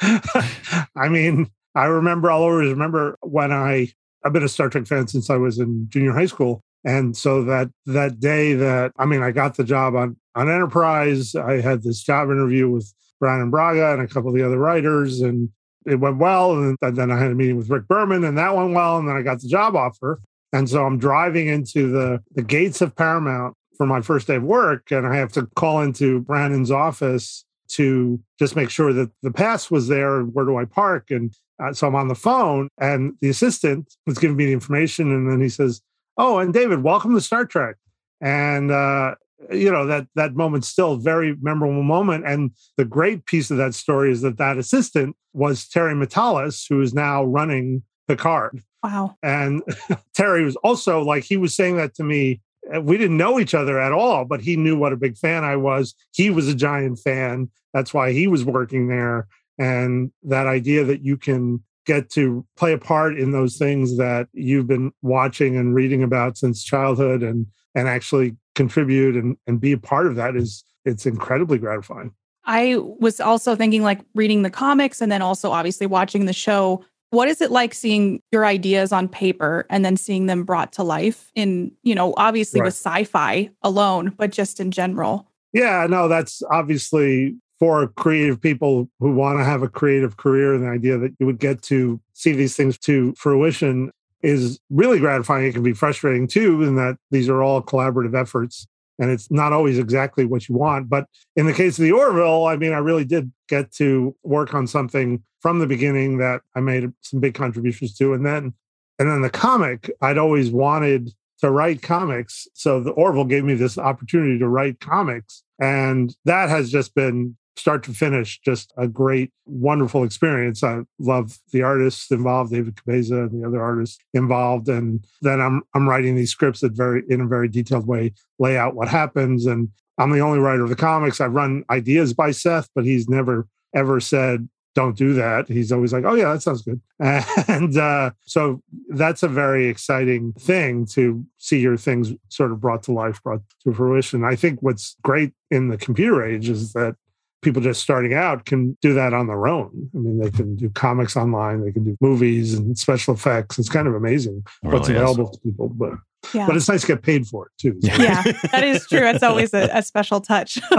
I 0.00 1.08
mean, 1.10 1.50
I 1.74 1.84
remember, 1.84 2.30
I'll 2.30 2.42
always 2.42 2.70
remember 2.70 3.16
when 3.20 3.52
I, 3.52 3.88
I've 4.24 4.32
been 4.32 4.42
a 4.42 4.48
Star 4.48 4.68
Trek 4.68 4.86
fan 4.86 5.06
since 5.06 5.28
I 5.28 5.36
was 5.36 5.58
in 5.58 5.86
junior 5.90 6.12
high 6.12 6.26
school. 6.26 6.62
And 6.84 7.16
so 7.16 7.44
that 7.44 7.68
that 7.86 8.20
day 8.20 8.54
that 8.54 8.92
I 8.96 9.04
mean, 9.04 9.22
I 9.22 9.32
got 9.32 9.56
the 9.56 9.64
job 9.64 9.94
on 9.94 10.16
on 10.34 10.50
Enterprise. 10.50 11.34
I 11.34 11.60
had 11.60 11.82
this 11.82 12.02
job 12.02 12.30
interview 12.30 12.70
with 12.70 12.92
Brannon 13.18 13.50
Braga 13.50 13.92
and 13.92 14.02
a 14.02 14.08
couple 14.08 14.30
of 14.30 14.34
the 14.36 14.42
other 14.42 14.58
writers, 14.58 15.20
and 15.20 15.50
it 15.86 15.96
went 15.96 16.16
well. 16.18 16.52
And 16.52 16.78
then 16.80 17.10
I 17.10 17.18
had 17.18 17.32
a 17.32 17.34
meeting 17.34 17.56
with 17.56 17.68
Rick 17.68 17.86
Berman, 17.86 18.24
and 18.24 18.38
that 18.38 18.56
went 18.56 18.72
well. 18.72 18.98
And 18.98 19.08
then 19.08 19.16
I 19.16 19.22
got 19.22 19.40
the 19.40 19.48
job 19.48 19.76
offer. 19.76 20.20
And 20.52 20.68
so 20.68 20.84
I'm 20.84 20.98
driving 20.98 21.48
into 21.48 21.90
the, 21.90 22.22
the 22.34 22.42
gates 22.42 22.80
of 22.80 22.96
Paramount 22.96 23.56
for 23.76 23.86
my 23.86 24.00
first 24.00 24.26
day 24.26 24.36
of 24.36 24.42
work. 24.42 24.90
And 24.90 25.06
I 25.06 25.16
have 25.16 25.32
to 25.32 25.46
call 25.56 25.80
into 25.80 26.20
Brannon's 26.20 26.70
office 26.70 27.44
to 27.68 28.20
just 28.38 28.56
make 28.56 28.68
sure 28.68 28.92
that 28.92 29.10
the 29.22 29.30
pass 29.30 29.70
was 29.70 29.88
there. 29.88 30.22
Where 30.22 30.44
do 30.44 30.56
I 30.56 30.64
park? 30.64 31.10
And 31.10 31.32
uh, 31.62 31.72
so 31.72 31.86
I'm 31.86 31.94
on 31.94 32.08
the 32.08 32.14
phone, 32.14 32.68
and 32.80 33.12
the 33.20 33.28
assistant 33.28 33.94
was 34.06 34.18
giving 34.18 34.36
me 34.36 34.46
the 34.46 34.52
information. 34.52 35.12
And 35.12 35.30
then 35.30 35.40
he 35.40 35.48
says, 35.48 35.82
Oh, 36.16 36.38
and 36.38 36.52
David, 36.52 36.82
welcome 36.82 37.14
to 37.14 37.20
Star 37.20 37.44
Trek. 37.44 37.76
And 38.20 38.70
uh, 38.70 39.14
you 39.50 39.70
know 39.70 39.86
that 39.86 40.06
that 40.14 40.34
moment's 40.34 40.68
still 40.68 40.92
a 40.92 40.98
very 40.98 41.34
memorable 41.40 41.82
moment 41.82 42.26
and 42.26 42.50
the 42.76 42.84
great 42.84 43.24
piece 43.26 43.50
of 43.50 43.56
that 43.56 43.74
story 43.74 44.10
is 44.12 44.20
that 44.20 44.36
that 44.36 44.58
assistant 44.58 45.16
was 45.32 45.66
terry 45.66 45.94
Matalas 45.94 46.66
who 46.68 46.80
is 46.82 46.92
now 46.92 47.24
running 47.24 47.82
Picard 48.06 48.62
wow 48.82 49.16
and 49.22 49.62
terry 50.14 50.44
was 50.44 50.56
also 50.56 51.02
like 51.02 51.24
he 51.24 51.36
was 51.36 51.54
saying 51.54 51.76
that 51.76 51.94
to 51.94 52.02
me 52.02 52.40
uh, 52.74 52.80
we 52.80 52.96
didn't 52.96 53.16
know 53.16 53.38
each 53.38 53.54
other 53.54 53.78
at 53.78 53.92
all 53.92 54.24
but 54.24 54.40
he 54.40 54.56
knew 54.56 54.76
what 54.76 54.92
a 54.92 54.96
big 54.96 55.16
fan 55.16 55.44
i 55.44 55.56
was 55.56 55.94
he 56.12 56.30
was 56.30 56.48
a 56.48 56.54
giant 56.54 56.98
fan 56.98 57.48
that's 57.72 57.94
why 57.94 58.12
he 58.12 58.26
was 58.26 58.44
working 58.44 58.88
there 58.88 59.26
and 59.58 60.10
that 60.22 60.46
idea 60.46 60.84
that 60.84 61.04
you 61.04 61.16
can 61.16 61.62
get 61.86 62.10
to 62.10 62.46
play 62.56 62.72
a 62.72 62.78
part 62.78 63.18
in 63.18 63.32
those 63.32 63.56
things 63.56 63.96
that 63.96 64.28
you've 64.32 64.66
been 64.66 64.92
watching 65.02 65.56
and 65.56 65.74
reading 65.74 66.02
about 66.02 66.38
since 66.38 66.62
childhood 66.62 67.22
and 67.22 67.46
and 67.74 67.88
actually 67.88 68.36
contribute 68.54 69.16
and, 69.16 69.36
and 69.46 69.60
be 69.60 69.72
a 69.72 69.78
part 69.78 70.06
of 70.06 70.16
that 70.16 70.36
is 70.36 70.64
it's 70.84 71.06
incredibly 71.06 71.58
gratifying. 71.58 72.12
I 72.44 72.76
was 72.78 73.20
also 73.20 73.54
thinking 73.54 73.82
like 73.82 74.00
reading 74.14 74.42
the 74.42 74.50
comics 74.50 75.00
and 75.00 75.12
then 75.12 75.22
also 75.22 75.50
obviously 75.50 75.86
watching 75.86 76.26
the 76.26 76.32
show. 76.32 76.84
What 77.10 77.28
is 77.28 77.40
it 77.40 77.50
like 77.50 77.74
seeing 77.74 78.22
your 78.30 78.46
ideas 78.46 78.92
on 78.92 79.08
paper 79.08 79.66
and 79.68 79.84
then 79.84 79.96
seeing 79.96 80.26
them 80.26 80.44
brought 80.44 80.72
to 80.74 80.84
life 80.84 81.32
in, 81.34 81.72
you 81.82 81.94
know, 81.94 82.14
obviously 82.16 82.60
right. 82.60 82.66
with 82.66 82.74
sci-fi 82.74 83.50
alone, 83.62 84.14
but 84.16 84.30
just 84.30 84.60
in 84.60 84.70
general? 84.70 85.26
Yeah, 85.52 85.86
no, 85.90 86.06
that's 86.06 86.42
obviously 86.50 87.36
for 87.58 87.88
creative 87.88 88.40
people 88.40 88.88
who 89.00 89.12
want 89.12 89.38
to 89.38 89.44
have 89.44 89.62
a 89.62 89.68
creative 89.68 90.16
career 90.16 90.54
and 90.54 90.62
the 90.64 90.68
idea 90.68 90.98
that 90.98 91.12
you 91.18 91.26
would 91.26 91.40
get 91.40 91.62
to 91.62 92.00
see 92.12 92.32
these 92.32 92.56
things 92.56 92.78
to 92.78 93.12
fruition 93.18 93.90
is 94.22 94.60
really 94.70 94.98
gratifying. 94.98 95.46
It 95.46 95.52
can 95.52 95.62
be 95.62 95.72
frustrating 95.72 96.28
too, 96.28 96.62
in 96.62 96.76
that 96.76 96.96
these 97.10 97.28
are 97.28 97.42
all 97.42 97.60
collaborative 97.60 98.14
efforts 98.18 98.66
and 99.00 99.10
it's 99.10 99.30
not 99.30 99.52
always 99.52 99.78
exactly 99.78 100.24
what 100.26 100.48
you 100.48 100.54
want. 100.54 100.88
But 100.88 101.06
in 101.34 101.46
the 101.46 101.54
case 101.54 101.78
of 101.78 101.82
the 101.82 101.92
Orville, 101.92 102.44
I 102.44 102.56
mean, 102.56 102.72
I 102.72 102.78
really 102.78 103.04
did 103.04 103.32
get 103.48 103.72
to 103.76 104.14
work 104.22 104.54
on 104.54 104.66
something 104.66 105.24
from 105.40 105.58
the 105.58 105.66
beginning 105.66 106.18
that 106.18 106.42
I 106.54 106.60
made 106.60 106.92
some 107.00 107.18
big 107.18 107.34
contributions 107.34 107.96
to. 107.96 108.12
And 108.12 108.24
then, 108.24 108.52
and 108.98 109.10
then 109.10 109.22
the 109.22 109.30
comic, 109.30 109.90
I'd 110.02 110.18
always 110.18 110.50
wanted 110.50 111.10
to 111.40 111.50
write 111.50 111.80
comics. 111.80 112.46
So 112.52 112.80
the 112.80 112.90
Orville 112.90 113.24
gave 113.24 113.44
me 113.44 113.54
this 113.54 113.78
opportunity 113.78 114.38
to 114.38 114.48
write 114.48 114.80
comics. 114.80 115.42
And 115.58 116.14
that 116.26 116.50
has 116.50 116.70
just 116.70 116.94
been 116.94 117.36
start 117.56 117.82
to 117.84 117.92
finish, 117.92 118.40
just 118.40 118.72
a 118.76 118.88
great, 118.88 119.32
wonderful 119.46 120.04
experience. 120.04 120.62
I 120.62 120.80
love 120.98 121.38
the 121.52 121.62
artists 121.62 122.10
involved, 122.10 122.52
David 122.52 122.76
Cabeza 122.76 123.22
and 123.22 123.42
the 123.42 123.46
other 123.46 123.60
artists 123.60 123.98
involved. 124.14 124.68
And 124.68 125.04
then 125.22 125.40
I'm 125.40 125.62
I'm 125.74 125.88
writing 125.88 126.16
these 126.16 126.30
scripts 126.30 126.60
that 126.60 126.72
very 126.72 127.02
in 127.08 127.20
a 127.20 127.26
very 127.26 127.48
detailed 127.48 127.86
way 127.86 128.12
lay 128.38 128.56
out 128.56 128.74
what 128.74 128.88
happens. 128.88 129.46
And 129.46 129.68
I'm 129.98 130.10
the 130.10 130.20
only 130.20 130.38
writer 130.38 130.64
of 130.64 130.70
the 130.70 130.76
comics. 130.76 131.20
I've 131.20 131.34
run 131.34 131.64
ideas 131.70 132.14
by 132.14 132.30
Seth, 132.30 132.68
but 132.74 132.84
he's 132.84 133.08
never 133.08 133.46
ever 133.74 134.00
said, 134.00 134.48
don't 134.74 134.96
do 134.96 135.14
that. 135.14 135.48
He's 135.48 135.72
always 135.72 135.92
like, 135.92 136.04
oh, 136.04 136.14
yeah, 136.14 136.32
that 136.32 136.42
sounds 136.42 136.62
good. 136.62 136.80
And 137.48 137.76
uh, 137.76 138.12
so 138.24 138.62
that's 138.88 139.22
a 139.22 139.28
very 139.28 139.68
exciting 139.68 140.32
thing 140.34 140.86
to 140.86 141.24
see 141.38 141.60
your 141.60 141.76
things 141.76 142.12
sort 142.28 142.52
of 142.52 142.60
brought 142.60 142.82
to 142.84 142.92
life, 142.92 143.22
brought 143.22 143.42
to 143.64 143.72
fruition. 143.72 144.24
I 144.24 144.36
think 144.36 144.62
what's 144.62 144.96
great 145.02 145.32
in 145.50 145.68
the 145.68 145.76
computer 145.76 146.24
age 146.24 146.48
is 146.48 146.72
that 146.74 146.96
people 147.42 147.62
just 147.62 147.82
starting 147.82 148.14
out 148.14 148.44
can 148.44 148.76
do 148.80 148.94
that 148.94 149.14
on 149.14 149.26
their 149.26 149.46
own. 149.46 149.90
I 149.94 149.98
mean, 149.98 150.18
they 150.18 150.30
can 150.30 150.56
do 150.56 150.70
comics 150.70 151.16
online, 151.16 151.64
they 151.64 151.72
can 151.72 151.84
do 151.84 151.96
movies 152.00 152.54
and 152.54 152.78
special 152.78 153.14
effects. 153.14 153.58
It's 153.58 153.68
kind 153.68 153.86
of 153.86 153.94
amazing 153.94 154.44
really 154.62 154.76
what's 154.76 154.88
available 154.88 155.30
is. 155.30 155.36
to 155.36 155.42
people, 155.42 155.68
but 155.68 155.92
yeah. 156.34 156.46
but 156.46 156.56
it's 156.56 156.68
nice 156.68 156.82
to 156.82 156.86
get 156.86 157.02
paid 157.02 157.26
for 157.26 157.46
it 157.46 157.52
too. 157.58 157.80
So. 157.80 158.02
Yeah, 158.02 158.22
that 158.52 158.64
is 158.64 158.86
true. 158.86 159.06
It's 159.06 159.22
always 159.22 159.54
a, 159.54 159.70
a 159.72 159.82
special 159.82 160.20
touch. 160.20 160.58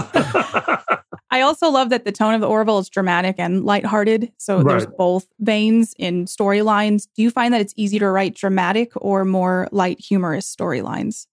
I 1.34 1.40
also 1.42 1.70
love 1.70 1.90
that 1.90 2.04
the 2.04 2.12
tone 2.12 2.34
of 2.34 2.42
the 2.42 2.48
Orville 2.48 2.80
is 2.80 2.90
dramatic 2.90 3.36
and 3.38 3.64
lighthearted. 3.64 4.34
So 4.38 4.58
right. 4.58 4.68
there's 4.68 4.86
both 4.86 5.26
veins 5.40 5.96
in 5.98 6.26
storylines. 6.26 7.08
Do 7.16 7.22
you 7.22 7.32
find 7.32 7.54
that 7.54 7.62
it's 7.62 7.74
easier 7.78 8.02
to 8.02 8.10
write 8.10 8.36
dramatic 8.36 8.92
or 8.98 9.24
more 9.24 9.70
light, 9.72 10.00
humorous 10.00 10.54
storylines? 10.54 11.28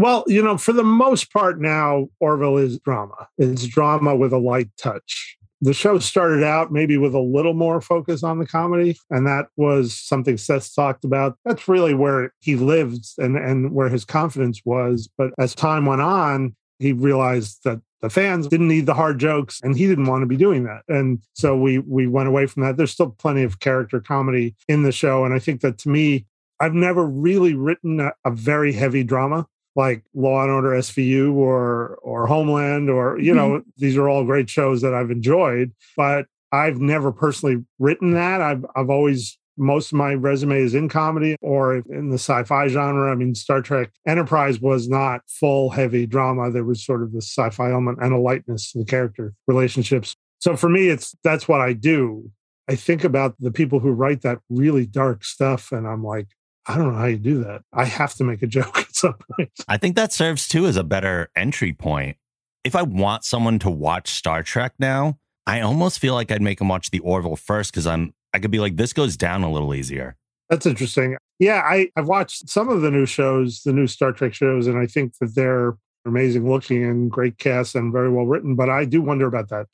Well, 0.00 0.24
you 0.26 0.42
know, 0.42 0.56
for 0.56 0.72
the 0.72 0.82
most 0.82 1.30
part 1.30 1.60
now, 1.60 2.08
Orville 2.20 2.56
is 2.56 2.78
drama. 2.78 3.28
It's 3.36 3.66
drama 3.66 4.16
with 4.16 4.32
a 4.32 4.38
light 4.38 4.70
touch. 4.78 5.36
The 5.60 5.74
show 5.74 5.98
started 5.98 6.42
out 6.42 6.72
maybe 6.72 6.96
with 6.96 7.12
a 7.12 7.20
little 7.20 7.52
more 7.52 7.82
focus 7.82 8.22
on 8.22 8.38
the 8.38 8.46
comedy, 8.46 8.96
and 9.10 9.26
that 9.26 9.48
was 9.58 9.94
something 9.94 10.38
Seth 10.38 10.74
talked 10.74 11.04
about. 11.04 11.36
That's 11.44 11.68
really 11.68 11.92
where 11.92 12.32
he 12.40 12.56
lived 12.56 13.08
and, 13.18 13.36
and 13.36 13.74
where 13.74 13.90
his 13.90 14.06
confidence 14.06 14.62
was. 14.64 15.06
But 15.18 15.34
as 15.38 15.54
time 15.54 15.84
went 15.84 16.00
on, 16.00 16.56
he 16.78 16.94
realized 16.94 17.58
that 17.64 17.82
the 18.00 18.08
fans 18.08 18.46
didn't 18.46 18.68
need 18.68 18.86
the 18.86 18.94
hard 18.94 19.20
jokes 19.20 19.60
and 19.62 19.76
he 19.76 19.86
didn't 19.86 20.06
want 20.06 20.22
to 20.22 20.26
be 20.26 20.38
doing 20.38 20.64
that 20.64 20.80
and 20.88 21.18
so 21.34 21.54
we 21.54 21.80
we 21.80 22.06
went 22.06 22.26
away 22.26 22.46
from 22.46 22.62
that 22.62 22.78
there's 22.78 22.90
still 22.90 23.10
plenty 23.10 23.42
of 23.42 23.60
character 23.60 24.00
comedy 24.00 24.54
in 24.68 24.84
the 24.84 24.90
show 24.90 25.26
and 25.26 25.34
i 25.34 25.38
think 25.38 25.60
that 25.60 25.76
to 25.76 25.90
me 25.90 26.24
i've 26.60 26.72
never 26.72 27.04
really 27.04 27.52
written 27.52 28.00
a, 28.00 28.10
a 28.24 28.30
very 28.30 28.72
heavy 28.72 29.04
drama 29.04 29.46
like 29.76 30.02
Law 30.14 30.42
and 30.42 30.50
Order 30.50 30.70
SVU 30.70 31.34
or 31.34 31.96
or 32.02 32.26
Homeland 32.26 32.90
or 32.90 33.18
you 33.18 33.34
know 33.34 33.50
mm-hmm. 33.50 33.70
these 33.76 33.96
are 33.96 34.08
all 34.08 34.24
great 34.24 34.50
shows 34.50 34.82
that 34.82 34.94
I've 34.94 35.10
enjoyed, 35.10 35.72
but 35.96 36.26
I've 36.52 36.80
never 36.80 37.12
personally 37.12 37.64
written 37.78 38.12
that. 38.12 38.40
I've 38.40 38.64
I've 38.76 38.90
always 38.90 39.38
most 39.56 39.92
of 39.92 39.98
my 39.98 40.14
resume 40.14 40.58
is 40.58 40.74
in 40.74 40.88
comedy 40.88 41.36
or 41.42 41.76
in 41.76 42.08
the 42.08 42.18
sci-fi 42.18 42.66
genre. 42.68 43.12
I 43.12 43.14
mean, 43.14 43.34
Star 43.34 43.60
Trek 43.60 43.90
Enterprise 44.06 44.58
was 44.58 44.88
not 44.88 45.20
full 45.28 45.70
heavy 45.70 46.06
drama. 46.06 46.50
There 46.50 46.64
was 46.64 46.84
sort 46.84 47.02
of 47.02 47.12
the 47.12 47.20
sci-fi 47.20 47.70
element 47.70 47.98
and 48.00 48.12
a 48.12 48.18
lightness 48.18 48.72
to 48.72 48.78
the 48.78 48.84
character 48.84 49.34
relationships. 49.46 50.16
So 50.38 50.56
for 50.56 50.70
me, 50.70 50.88
it's 50.88 51.14
that's 51.22 51.46
what 51.46 51.60
I 51.60 51.74
do. 51.74 52.30
I 52.68 52.74
think 52.74 53.04
about 53.04 53.34
the 53.38 53.50
people 53.50 53.80
who 53.80 53.90
write 53.90 54.22
that 54.22 54.38
really 54.48 54.86
dark 54.86 55.24
stuff, 55.24 55.72
and 55.72 55.86
I'm 55.86 56.04
like, 56.04 56.28
I 56.66 56.78
don't 56.78 56.92
know 56.92 56.98
how 56.98 57.06
you 57.06 57.18
do 57.18 57.42
that. 57.44 57.62
I 57.72 57.84
have 57.84 58.14
to 58.14 58.24
make 58.24 58.42
a 58.42 58.46
joke 58.46 58.86
some 59.00 59.14
point. 59.36 59.50
I 59.68 59.76
think 59.76 59.96
that 59.96 60.12
serves 60.12 60.48
too 60.48 60.66
as 60.66 60.76
a 60.76 60.84
better 60.84 61.30
entry 61.36 61.72
point. 61.72 62.16
If 62.64 62.76
I 62.76 62.82
want 62.82 63.24
someone 63.24 63.58
to 63.60 63.70
watch 63.70 64.10
Star 64.10 64.42
Trek 64.42 64.74
now, 64.78 65.18
I 65.46 65.60
almost 65.60 65.98
feel 65.98 66.14
like 66.14 66.30
I'd 66.30 66.42
make 66.42 66.58
them 66.58 66.68
watch 66.68 66.90
the 66.90 67.00
Orville 67.00 67.36
first 67.36 67.72
because 67.72 67.86
I'm 67.86 68.12
I 68.32 68.38
could 68.38 68.50
be 68.50 68.60
like, 68.60 68.76
this 68.76 68.92
goes 68.92 69.16
down 69.16 69.42
a 69.42 69.50
little 69.50 69.74
easier. 69.74 70.16
That's 70.48 70.66
interesting. 70.66 71.16
Yeah, 71.38 71.62
I, 71.64 71.90
I've 71.96 72.08
watched 72.08 72.48
some 72.48 72.68
of 72.68 72.82
the 72.82 72.90
new 72.90 73.06
shows, 73.06 73.62
the 73.62 73.72
new 73.72 73.86
Star 73.86 74.12
Trek 74.12 74.34
shows, 74.34 74.66
and 74.66 74.78
I 74.78 74.86
think 74.86 75.16
that 75.20 75.34
they're 75.34 75.76
amazing 76.04 76.48
looking 76.48 76.84
and 76.84 77.10
great 77.10 77.38
cast 77.38 77.74
and 77.74 77.92
very 77.92 78.10
well 78.10 78.26
written. 78.26 78.56
But 78.56 78.68
I 78.68 78.84
do 78.84 79.00
wonder 79.02 79.26
about 79.26 79.48
that. 79.48 79.66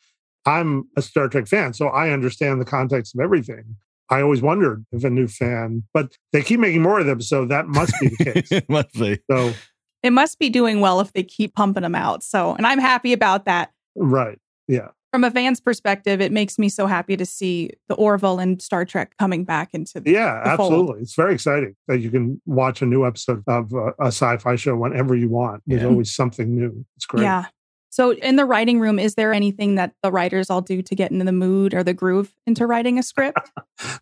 I'm 0.45 0.89
a 0.97 1.03
Star 1.03 1.29
Trek 1.29 1.49
fan, 1.49 1.73
so 1.75 1.89
I 1.89 2.11
understand 2.11 2.61
the 2.61 2.67
context 2.67 3.15
of 3.15 3.21
everything. 3.21 3.77
I 4.11 4.21
always 4.21 4.43
wondered 4.43 4.85
if 4.93 5.05
a 5.05 5.11
new 5.11 5.27
fan, 5.27 5.83
but 5.93 6.17
they 6.33 6.43
keep 6.43 6.61
making 6.61 6.83
more 6.83 7.01
of 7.01 7.07
them, 7.07 7.21
so 7.21 7.45
that 7.47 7.69
must 7.69 7.93
be 8.01 8.09
the 8.09 8.25
case. 8.25 8.53
it 8.53 8.67
must 8.69 8.93
be. 8.95 9.19
So 9.31 9.53
it 10.03 10.11
must 10.11 10.39
be 10.39 10.49
doing 10.49 10.81
well 10.81 11.01
if 11.01 11.13
they 11.13 11.23
keep 11.23 11.55
pumping 11.55 11.83
them 11.83 11.95
out. 11.95 12.23
So, 12.23 12.55
and 12.55 12.67
I'm 12.67 12.79
happy 12.79 13.13
about 13.13 13.45
that. 13.47 13.73
Right. 13.97 14.39
Yeah 14.69 14.89
from 15.17 15.25
a 15.25 15.31
fan's 15.31 15.61
perspective, 15.61 16.21
it 16.21 16.31
makes 16.31 16.59
me 16.59 16.69
so 16.69 16.87
happy 16.87 17.17
to 17.17 17.25
see 17.25 17.71
the 17.89 17.95
Orville 17.95 18.39
and 18.39 18.61
Star 18.61 18.85
Trek 18.85 19.15
coming 19.19 19.45
back 19.45 19.73
into 19.73 19.99
the 19.99 20.11
yeah, 20.11 20.43
the 20.45 20.51
absolutely. 20.51 20.87
Fold. 20.87 20.99
It's 21.01 21.15
very 21.15 21.33
exciting 21.33 21.75
that 21.89 22.01
you 22.01 22.11
can 22.11 22.39
watch 22.45 22.83
a 22.83 22.87
new 22.87 23.07
episode 23.07 23.43
of 23.47 23.73
a, 23.73 23.93
a 23.99 24.07
sci-fi 24.09 24.57
show 24.57 24.77
whenever 24.77 25.17
you 25.17 25.31
want. 25.31 25.63
There's 25.67 25.81
yeah. 25.81 25.89
always 25.89 26.15
something 26.15 26.55
new. 26.55 26.85
It's 26.97 27.07
great. 27.07 27.23
Yeah. 27.23 27.47
So, 27.97 28.13
in 28.13 28.37
the 28.37 28.45
writing 28.45 28.79
room, 28.79 28.99
is 28.99 29.15
there 29.15 29.33
anything 29.33 29.77
that 29.77 29.95
the 30.03 30.13
writers 30.13 30.51
all 30.51 30.61
do 30.61 30.83
to 30.83 30.95
get 30.95 31.13
into 31.13 31.25
the 31.25 31.33
mood 31.33 31.73
or 31.73 31.83
the 31.83 31.95
groove 31.95 32.31
into 32.47 32.67
writing 32.67 32.99
a 32.99 33.03
script? 33.03 33.51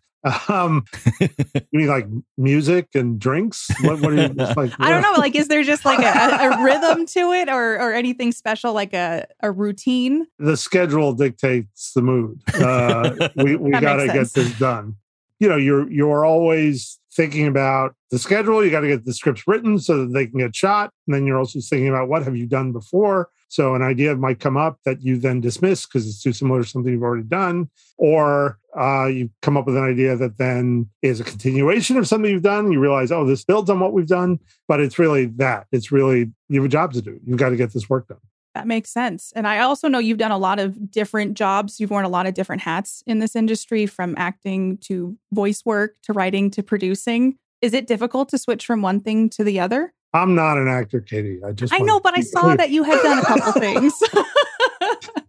Um, 0.49 0.85
you 1.19 1.29
mean 1.71 1.87
like 1.87 2.07
music 2.35 2.87
and 2.95 3.19
drinks? 3.19 3.69
What, 3.81 4.01
what 4.01 4.13
are 4.13 4.23
you 4.23 4.29
like? 4.29 4.73
I 4.79 4.89
don't 4.89 5.03
know. 5.03 5.13
Like, 5.19 5.35
is 5.35 5.49
there 5.49 5.61
just 5.61 5.85
like 5.85 5.99
a, 5.99 6.47
a, 6.47 6.63
rhythm 6.63 7.05
to 7.05 7.31
it, 7.33 7.47
or 7.47 7.75
or 7.75 7.93
anything 7.93 8.31
special, 8.31 8.73
like 8.73 8.91
a 8.95 9.27
a 9.41 9.51
routine? 9.51 10.25
The 10.39 10.57
schedule 10.57 11.13
dictates 11.13 11.91
the 11.93 12.01
mood. 12.01 12.41
Uh, 12.55 13.29
we 13.35 13.55
we 13.55 13.69
got 13.69 13.97
to 13.97 14.07
get 14.07 14.33
this 14.33 14.57
done. 14.57 14.95
You 15.39 15.47
know, 15.47 15.57
you're 15.57 15.87
you're 15.91 16.25
always 16.25 16.99
thinking 17.13 17.45
about 17.45 17.95
the 18.15 18.19
schedule. 18.19 18.63
You 18.63 18.71
got 18.71 18.79
to 18.79 18.87
get 18.87 19.03
the 19.03 19.13
scripts 19.13 19.43
written 19.45 19.77
so 19.77 19.97
that 19.97 20.13
they 20.13 20.25
can 20.25 20.39
get 20.39 20.55
shot. 20.55 20.91
And 21.05 21.13
then 21.13 21.25
you're 21.25 21.37
also 21.37 21.59
thinking 21.59 21.89
about 21.89 22.07
what 22.07 22.23
have 22.23 22.37
you 22.37 22.47
done 22.47 22.71
before. 22.71 23.27
So 23.49 23.75
an 23.75 23.81
idea 23.81 24.15
might 24.15 24.39
come 24.39 24.55
up 24.55 24.79
that 24.85 25.01
you 25.01 25.17
then 25.17 25.41
dismiss 25.41 25.85
because 25.85 26.07
it's 26.07 26.23
too 26.23 26.31
similar 26.31 26.63
to 26.63 26.67
something 26.67 26.93
you've 26.93 27.03
already 27.03 27.27
done, 27.27 27.69
or 27.97 28.57
uh, 28.77 29.07
you 29.07 29.29
come 29.41 29.57
up 29.57 29.65
with 29.65 29.75
an 29.75 29.83
idea 29.83 30.15
that 30.15 30.37
then 30.37 30.89
is 31.01 31.19
a 31.19 31.25
continuation 31.25 31.97
of 31.97 32.07
something 32.07 32.31
you've 32.31 32.41
done. 32.41 32.71
You 32.71 32.79
realize, 32.79 33.11
oh, 33.11 33.25
this 33.25 33.43
builds 33.43 33.69
on 33.69 33.81
what 33.81 33.91
we've 33.91 34.07
done, 34.07 34.39
but 34.67 34.79
it's 34.79 34.97
really 34.97 35.25
that. 35.37 35.67
It's 35.73 35.91
really 35.91 36.31
you 36.47 36.61
have 36.61 36.65
a 36.65 36.69
job 36.69 36.93
to 36.93 37.01
do. 37.01 37.19
You've 37.25 37.37
got 37.37 37.49
to 37.49 37.57
get 37.57 37.73
this 37.73 37.89
work 37.89 38.07
done. 38.07 38.19
That 38.55 38.67
makes 38.67 38.89
sense. 38.89 39.33
And 39.35 39.45
I 39.45 39.59
also 39.59 39.89
know 39.89 39.99
you've 39.99 40.17
done 40.17 40.31
a 40.31 40.37
lot 40.37 40.59
of 40.59 40.89
different 40.89 41.35
jobs. 41.35 41.79
You've 41.79 41.91
worn 41.91 42.05
a 42.05 42.09
lot 42.09 42.25
of 42.25 42.33
different 42.33 42.61
hats 42.61 43.03
in 43.05 43.19
this 43.19 43.35
industry 43.35 43.85
from 43.85 44.15
acting 44.17 44.77
to 44.85 45.17
voice 45.33 45.63
work 45.65 45.95
to 46.03 46.13
writing 46.13 46.49
to 46.51 46.63
producing. 46.63 47.37
Is 47.65 47.73
it 47.73 47.87
difficult 47.87 48.29
to 48.29 48.37
switch 48.37 48.63
from 48.63 48.83
one 48.83 48.99
thing 48.99 49.27
to 49.31 49.43
the 49.43 49.59
other? 49.59 49.91
I'm 50.13 50.35
not 50.35 50.59
an 50.59 50.67
actor, 50.67 51.01
Katie. 51.01 51.39
I 51.43 51.51
just 51.51 51.73
I 51.73 51.79
know, 51.79 51.99
but 51.99 52.15
I 52.15 52.21
saw 52.21 52.41
clear. 52.41 52.57
that 52.57 52.69
you 52.69 52.83
had 52.83 53.01
done 53.01 53.17
a 53.17 53.25
couple 53.25 53.51
things. 53.59 54.03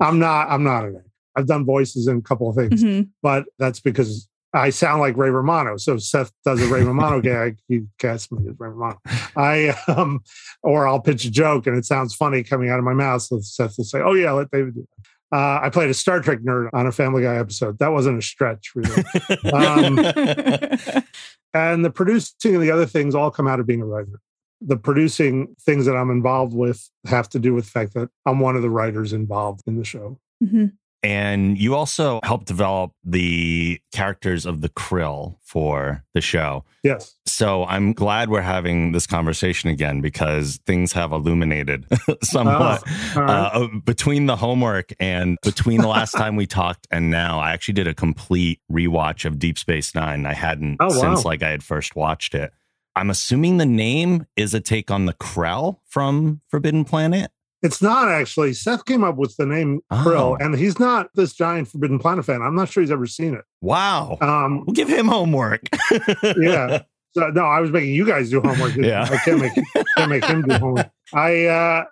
I'm 0.01 0.19
not 0.19 0.51
I'm 0.51 0.63
not 0.63 0.85
an 0.85 0.97
actor. 0.97 1.11
I've 1.35 1.47
done 1.47 1.65
voices 1.65 2.09
in 2.09 2.19
a 2.19 2.21
couple 2.21 2.51
of 2.51 2.57
things, 2.57 2.85
mm-hmm. 2.85 3.09
but 3.23 3.47
that's 3.59 3.81
because 3.81 4.29
I 4.53 4.69
sound 4.69 5.01
like 5.01 5.17
Ray 5.17 5.31
Romano. 5.31 5.79
So 5.79 5.97
Seth 5.97 6.31
does 6.45 6.61
a 6.61 6.67
Ray 6.67 6.85
Romano 6.85 7.21
gag, 7.23 7.57
he 7.69 7.87
casts 7.99 8.31
me 8.31 8.47
as 8.51 8.61
Ray 8.61 8.69
Romano. 8.69 9.01
I 9.35 9.75
um, 9.89 10.21
or 10.63 10.87
I'll 10.87 11.01
pitch 11.01 11.25
a 11.25 11.31
joke 11.31 11.67
and 11.67 11.75
it 11.75 11.87
sounds 11.87 12.15
funny 12.15 12.43
coming 12.43 12.69
out 12.69 12.79
of 12.79 12.85
my 12.85 12.93
mouth. 12.93 13.23
So 13.23 13.41
Seth 13.41 13.79
will 13.79 13.87
say, 13.87 14.01
"Oh 14.03 14.13
yeah, 14.13 14.33
let 14.33 14.51
David 14.51 14.75
do 14.75 14.81
it." 14.83 15.07
Uh, 15.33 15.59
I 15.61 15.71
played 15.71 15.91
a 15.91 15.95
Star 15.95 16.21
Trek 16.21 16.41
nerd 16.41 16.69
on 16.73 16.87
a 16.87 16.93
Family 16.93 17.23
Guy 17.23 17.37
episode. 17.37 17.79
That 17.81 17.89
wasn't 17.89 18.19
a 18.19 18.23
stretch, 18.23 18.73
really. 18.77 19.05
um, 19.53 19.97
and 21.55 21.85
the 21.85 21.91
producing 21.91 22.55
and 22.55 22.63
the 22.63 22.71
other 22.71 22.87
things 22.87 23.15
all 23.15 23.31
come 23.31 23.49
out 23.49 23.61
of 23.61 23.67
being 23.67 23.83
a 23.83 23.87
writer. 23.87 24.21
The 24.61 24.77
producing 24.77 25.55
things 25.61 25.85
that 25.87 25.97
I'm 25.97 26.11
involved 26.11 26.55
with 26.55 26.89
have 27.07 27.29
to 27.31 27.39
do 27.39 27.55
with 27.55 27.67
the 27.67 27.71
fact 27.71 27.95
that 27.95 28.09
I'm 28.25 28.41
one 28.41 28.57
of 28.57 28.63
the 28.63 28.71
writers 28.71 29.13
involved 29.13 29.63
in 29.67 29.77
the 29.77 29.85
show. 29.85 30.19
Mm-hmm. 30.43 30.67
And 31.07 31.57
you 31.57 31.77
also 31.77 32.19
helped 32.25 32.47
develop 32.47 32.91
the 33.05 33.81
characters 33.93 34.45
of 34.45 34.61
the 34.61 34.69
Krill 34.69 35.37
for 35.41 36.05
the 36.15 36.21
show. 36.21 36.65
Yes. 36.83 37.15
So 37.27 37.65
I'm 37.67 37.93
glad 37.93 38.29
we're 38.29 38.41
having 38.41 38.91
this 38.91 39.07
conversation 39.07 39.71
again 39.71 40.01
because 40.01 40.59
things 40.67 40.93
have 40.95 41.13
illuminated 41.13 41.87
somewhat 42.25 42.83
oh, 43.15 43.21
right. 43.21 43.51
uh, 43.55 43.69
between 43.85 44.27
the 44.27 44.35
homework 44.35 44.93
and 44.99 45.39
between 45.45 45.81
the 45.81 45.87
last 45.87 46.11
time 46.11 46.35
we 46.35 46.45
talked 46.45 46.89
and 46.91 47.09
now. 47.09 47.39
I 47.39 47.53
actually 47.53 47.75
did 47.75 47.87
a 47.87 47.95
complete 47.95 48.61
rewatch 48.69 49.25
of 49.25 49.39
Deep 49.39 49.59
Space 49.59 49.95
Nine. 49.95 50.27
I 50.27 50.35
hadn't 50.35 50.79
oh, 50.81 50.87
wow. 50.87 50.91
since 50.91 51.25
like 51.25 51.41
I 51.41 51.51
had 51.51 51.63
first 51.63 51.95
watched 51.95 52.35
it. 52.35 52.53
I'm 52.97 53.11
assuming 53.11 53.59
the 53.59 53.67
name 53.67 54.27
is 54.35 54.55
a 54.55 54.61
take 54.61 54.91
on 54.91 55.07
the 55.07 55.15
Krell 55.15 55.79
from 55.87 56.41
Forbidden 56.49 56.85
Planet. 56.85 57.31
It's 57.63 57.81
not 57.81 58.09
actually. 58.09 58.53
Seth 58.53 58.85
came 58.85 59.03
up 59.03 59.17
with 59.17 59.37
the 59.37 59.47
name 59.47 59.81
oh. 59.91 59.97
Krill, 59.97 60.37
and 60.41 60.55
he's 60.55 60.79
not 60.79 61.09
this 61.15 61.33
giant 61.33 61.69
Forbidden 61.69 61.99
Planet 61.99 62.25
fan. 62.25 62.43
I'm 62.43 62.55
not 62.55 62.69
sure 62.69 62.83
he's 62.83 62.91
ever 62.91 63.07
seen 63.07 63.35
it. 63.35 63.45
Wow. 63.61 64.19
Um, 64.21 64.65
we'll 64.67 64.75
give 64.75 64.89
him 64.89 65.09
homework. 65.09 65.63
yeah. 66.37 66.83
So, 67.15 67.29
no, 67.29 67.45
I 67.45 67.61
was 67.61 67.71
making 67.71 67.95
you 67.95 68.05
guys 68.05 68.31
do 68.31 68.41
homework. 68.41 68.77
Yeah. 68.77 69.09
I 69.11 69.17
can't 69.17 69.41
make 69.41 69.53
can't 69.97 70.11
make 70.11 70.25
him 70.25 70.43
do 70.43 70.55
homework. 70.59 70.91
I 71.15 71.47
uh, 71.47 71.85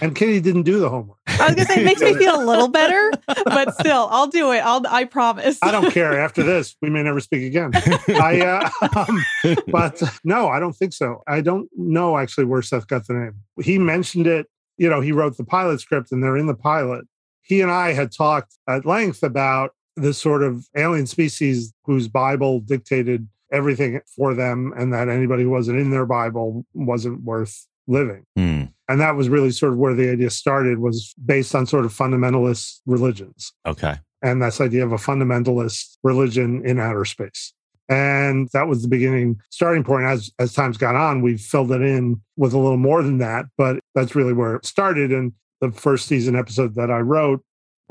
and 0.00 0.14
Kitty 0.14 0.40
didn't 0.40 0.62
do 0.62 0.78
the 0.78 0.88
homework. 0.88 1.18
I 1.26 1.46
was 1.46 1.54
gonna 1.54 1.66
say 1.66 1.80
it 1.80 1.84
makes 1.84 2.00
me 2.00 2.14
feel 2.14 2.40
a 2.40 2.44
little 2.44 2.68
better, 2.68 3.10
but 3.26 3.74
still, 3.80 4.08
I'll 4.10 4.28
do 4.28 4.52
it. 4.52 4.60
I'll 4.60 4.82
I 4.88 5.04
promise. 5.04 5.58
I 5.62 5.70
don't 5.70 5.90
care. 5.90 6.18
After 6.20 6.42
this, 6.42 6.76
we 6.80 6.88
may 6.88 7.02
never 7.02 7.20
speak 7.20 7.42
again. 7.42 7.72
I 8.08 8.40
uh, 8.40 8.88
um, 8.96 9.24
but 9.68 10.02
no, 10.24 10.48
I 10.48 10.60
don't 10.60 10.74
think 10.74 10.92
so. 10.92 11.22
I 11.26 11.40
don't 11.40 11.68
know 11.76 12.16
actually 12.16 12.44
where 12.44 12.62
Seth 12.62 12.86
got 12.86 13.06
the 13.06 13.14
name. 13.14 13.34
He 13.60 13.78
mentioned 13.78 14.26
it 14.26 14.46
you 14.80 14.88
know, 14.88 15.02
he 15.02 15.12
wrote 15.12 15.36
the 15.36 15.44
pilot 15.44 15.78
script 15.78 16.10
and 16.10 16.24
they're 16.24 16.38
in 16.38 16.46
the 16.46 16.54
pilot. 16.54 17.04
He 17.42 17.60
and 17.60 17.70
I 17.70 17.92
had 17.92 18.10
talked 18.10 18.54
at 18.66 18.86
length 18.86 19.22
about 19.22 19.72
this 19.94 20.16
sort 20.16 20.42
of 20.42 20.66
alien 20.74 21.06
species 21.06 21.74
whose 21.84 22.08
Bible 22.08 22.60
dictated 22.60 23.28
everything 23.52 24.00
for 24.16 24.32
them 24.32 24.72
and 24.78 24.90
that 24.94 25.10
anybody 25.10 25.42
who 25.42 25.50
wasn't 25.50 25.78
in 25.78 25.90
their 25.90 26.06
Bible 26.06 26.64
wasn't 26.72 27.22
worth 27.22 27.66
living. 27.88 28.24
Mm. 28.38 28.72
And 28.88 29.00
that 29.00 29.16
was 29.16 29.28
really 29.28 29.50
sort 29.50 29.72
of 29.72 29.78
where 29.78 29.94
the 29.94 30.10
idea 30.10 30.30
started 30.30 30.78
was 30.78 31.14
based 31.26 31.54
on 31.54 31.66
sort 31.66 31.84
of 31.84 31.92
fundamentalist 31.92 32.80
religions. 32.86 33.52
Okay. 33.66 33.98
And 34.22 34.42
this 34.42 34.62
idea 34.62 34.86
of 34.86 34.92
a 34.92 34.96
fundamentalist 34.96 35.98
religion 36.02 36.64
in 36.64 36.80
outer 36.80 37.04
space. 37.04 37.52
And 37.90 38.48
that 38.52 38.68
was 38.68 38.82
the 38.82 38.88
beginning 38.88 39.40
starting 39.50 39.84
point. 39.84 40.06
As 40.06 40.30
as 40.38 40.54
time's 40.54 40.78
gone 40.78 40.96
on, 40.96 41.20
we've 41.22 41.40
filled 41.40 41.72
it 41.72 41.82
in 41.82 42.20
with 42.36 42.54
a 42.54 42.58
little 42.58 42.78
more 42.78 43.02
than 43.02 43.18
that, 43.18 43.46
but 43.58 43.80
that's 43.94 44.14
really 44.14 44.32
where 44.32 44.54
it 44.54 44.64
started. 44.64 45.12
And 45.12 45.32
the 45.60 45.72
first 45.72 46.06
season 46.06 46.36
episode 46.36 46.76
that 46.76 46.90
I 46.90 47.00
wrote, 47.00 47.42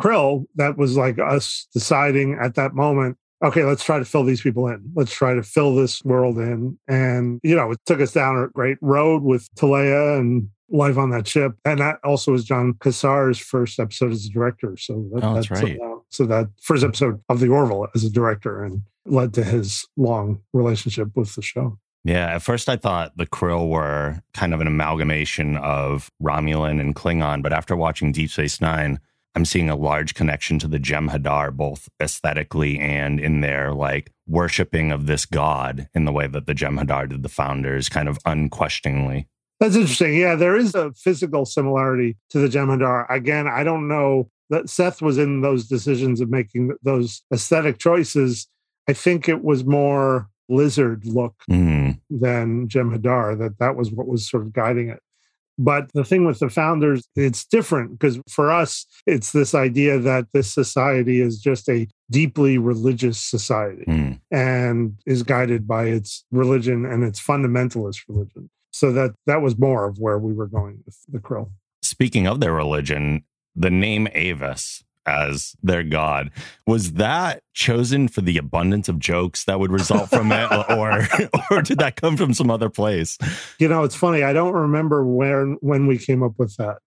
Krill, 0.02 0.46
that 0.56 0.78
was 0.78 0.96
like 0.98 1.20
us 1.20 1.68
deciding 1.74 2.40
at 2.42 2.56
that 2.56 2.74
moment, 2.74 3.18
okay, 3.44 3.64
let's 3.66 3.84
try 3.84 4.00
to 4.00 4.06
fill 4.06 4.24
these 4.24 4.42
people 4.42 4.68
in. 4.68 4.92
Let's 4.96 5.12
try 5.12 5.34
to 5.34 5.44
fill 5.44 5.76
this 5.76 6.04
world 6.04 6.38
in. 6.38 6.80
And, 6.88 7.40
you 7.44 7.56
know, 7.56 7.72
it 7.72 7.80
took 7.86 8.00
us 8.00 8.14
down 8.14 8.38
a 8.38 8.48
great 8.48 8.78
road 8.82 9.24
with 9.24 9.54
Teleya 9.56 10.18
and 10.18 10.50
life 10.70 10.98
on 10.98 11.10
that 11.12 11.28
ship. 11.28 11.54
And 11.66 11.80
that 11.80 11.98
also 12.04 12.32
was 12.32 12.46
Jon 12.46 12.74
Cassar's 12.80 13.40
first 13.40 13.80
episode 13.80 14.12
as 14.12 14.26
a 14.26 14.30
director. 14.30 14.78
So 14.78 15.10
that, 15.14 15.24
oh, 15.24 15.34
that's, 15.36 15.50
that's 15.50 15.62
right. 15.62 15.80
Uh, 15.80 15.99
so 16.10 16.26
that 16.26 16.50
first 16.62 16.84
episode 16.84 17.22
of 17.30 17.40
The 17.40 17.50
Orville 17.50 17.88
as 17.96 18.04
a 18.04 18.10
director. 18.10 18.64
And 18.64 18.84
led 19.06 19.34
to 19.34 19.44
his 19.44 19.88
long 19.98 20.42
relationship 20.54 21.10
with 21.16 21.36
the 21.36 21.42
show. 21.42 21.78
Yeah, 22.04 22.36
at 22.36 22.42
first 22.42 22.70
I 22.70 22.78
thought 22.78 23.18
the 23.18 23.26
Krill 23.26 23.70
were 23.70 24.22
kind 24.34 24.54
of 24.54 24.62
an 24.62 24.68
amalgamation 24.68 25.58
of 25.58 26.10
Romulan 26.22 26.80
and 26.80 26.96
Klingon, 26.96 27.44
but 27.44 27.54
after 27.54 27.76
watching 27.76 28.12
Deep 28.12 28.30
Space 28.30 28.62
Nine, 28.62 29.00
I'm 29.36 29.46
seeing 29.46 29.70
a 29.70 29.76
large 29.76 30.16
connection 30.16 30.60
to 30.60 30.68
the 30.68 30.80
Jem'Hadar, 30.80 31.56
both 31.56 31.90
aesthetically 32.02 32.80
and 32.80 33.20
in 33.20 33.42
their 33.42 33.74
like 33.74 34.12
worshiping 34.28 34.92
of 34.92 35.08
this 35.08 35.26
god 35.26 35.90
in 35.94 36.06
the 36.06 36.14
way 36.14 36.26
that 36.28 36.46
the 36.46 36.56
Jem'Hadar 36.56 37.10
did 37.10 37.22
the 37.22 37.30
founders, 37.30 37.90
kind 37.90 38.08
of 38.08 38.18
unquestioningly. 38.26 39.28
That's 39.60 39.76
interesting. 39.76 40.16
Yeah, 40.16 40.36
there 40.36 40.56
is 40.56 40.74
a 40.74 40.94
physical 40.94 41.46
similarity 41.46 42.18
to 42.30 42.40
the 42.40 42.48
Jem'Hadar. 42.48 43.06
Again, 43.10 43.46
I 43.46 43.66
don't 43.66 43.90
know 43.90 44.30
that 44.50 44.70
Seth 44.70 45.02
was 45.02 45.18
in 45.18 45.42
those 45.42 45.68
decisions 45.68 46.22
of 46.22 46.30
making 46.30 46.72
those 46.84 47.22
aesthetic 47.34 47.78
choices. 47.78 48.48
I 48.88 48.94
think 48.94 49.30
it 49.30 49.44
was 49.44 49.64
more 49.64 50.28
lizard 50.48 51.06
look 51.06 51.36
Mm. 51.50 52.00
than 52.10 52.68
Jem'Hadar, 52.68 53.38
that 53.38 53.60
that 53.60 53.76
was 53.76 53.92
what 53.92 54.08
was 54.08 54.28
sort 54.30 54.44
of 54.44 54.52
guiding 54.54 54.90
it. 54.90 55.00
But 55.62 55.92
the 55.94 56.06
thing 56.06 56.26
with 56.26 56.40
the 56.40 56.50
founders, 56.50 57.08
it's 57.18 57.46
different 57.46 57.92
because 57.92 58.18
for 58.30 58.50
us, 58.50 58.86
it's 59.06 59.34
this 59.34 59.54
idea 59.54 60.00
that 60.00 60.28
this 60.34 60.52
society 60.52 61.20
is 61.20 61.40
just 61.40 61.68
a 61.70 61.86
deeply 62.10 62.58
religious 62.58 63.20
society 63.20 63.84
Mm. 63.88 64.20
and 64.32 64.96
is 65.06 65.22
guided 65.22 65.68
by 65.68 65.86
its 65.88 66.24
religion 66.32 66.86
and 66.86 67.04
its 67.04 67.20
fundamentalist 67.22 68.00
religion. 68.08 68.50
So 68.72 68.92
that 68.94 69.14
that 69.26 69.42
was 69.42 69.60
more 69.60 69.86
of 69.88 70.00
where 70.00 70.18
we 70.18 70.34
were 70.34 70.48
going 70.48 70.80
with 70.86 70.98
the 71.10 71.20
krill. 71.20 71.50
Speaking 71.82 72.26
of 72.26 72.40
their 72.40 72.54
religion, 72.54 73.24
the 73.60 73.70
name 73.70 74.08
Avis 74.14 74.84
as 75.06 75.56
their 75.64 75.82
god 75.82 76.30
was 76.68 76.94
that 76.94 77.42
chosen 77.54 78.08
for 78.08 78.22
the 78.22 78.38
abundance 78.38 78.88
of 78.88 79.00
jokes 79.00 79.46
that 79.46 79.60
would 79.60 79.72
result 79.72 80.10
from 80.10 80.32
it, 80.32 80.52
or 80.78 81.08
or 81.52 81.62
did 81.62 81.80
that 81.80 81.96
come 81.96 82.16
from 82.18 82.34
some 82.34 82.52
other 82.52 82.70
place? 82.70 83.18
You 83.60 83.68
know, 83.68 83.84
it's 83.84 83.96
funny. 83.96 84.24
I 84.24 84.34
don't 84.34 84.54
remember 84.54 85.04
when 85.06 85.58
when 85.62 85.88
we 85.88 85.98
came 85.98 86.24
up 86.24 86.34
with 86.38 86.56
that, 86.58 86.78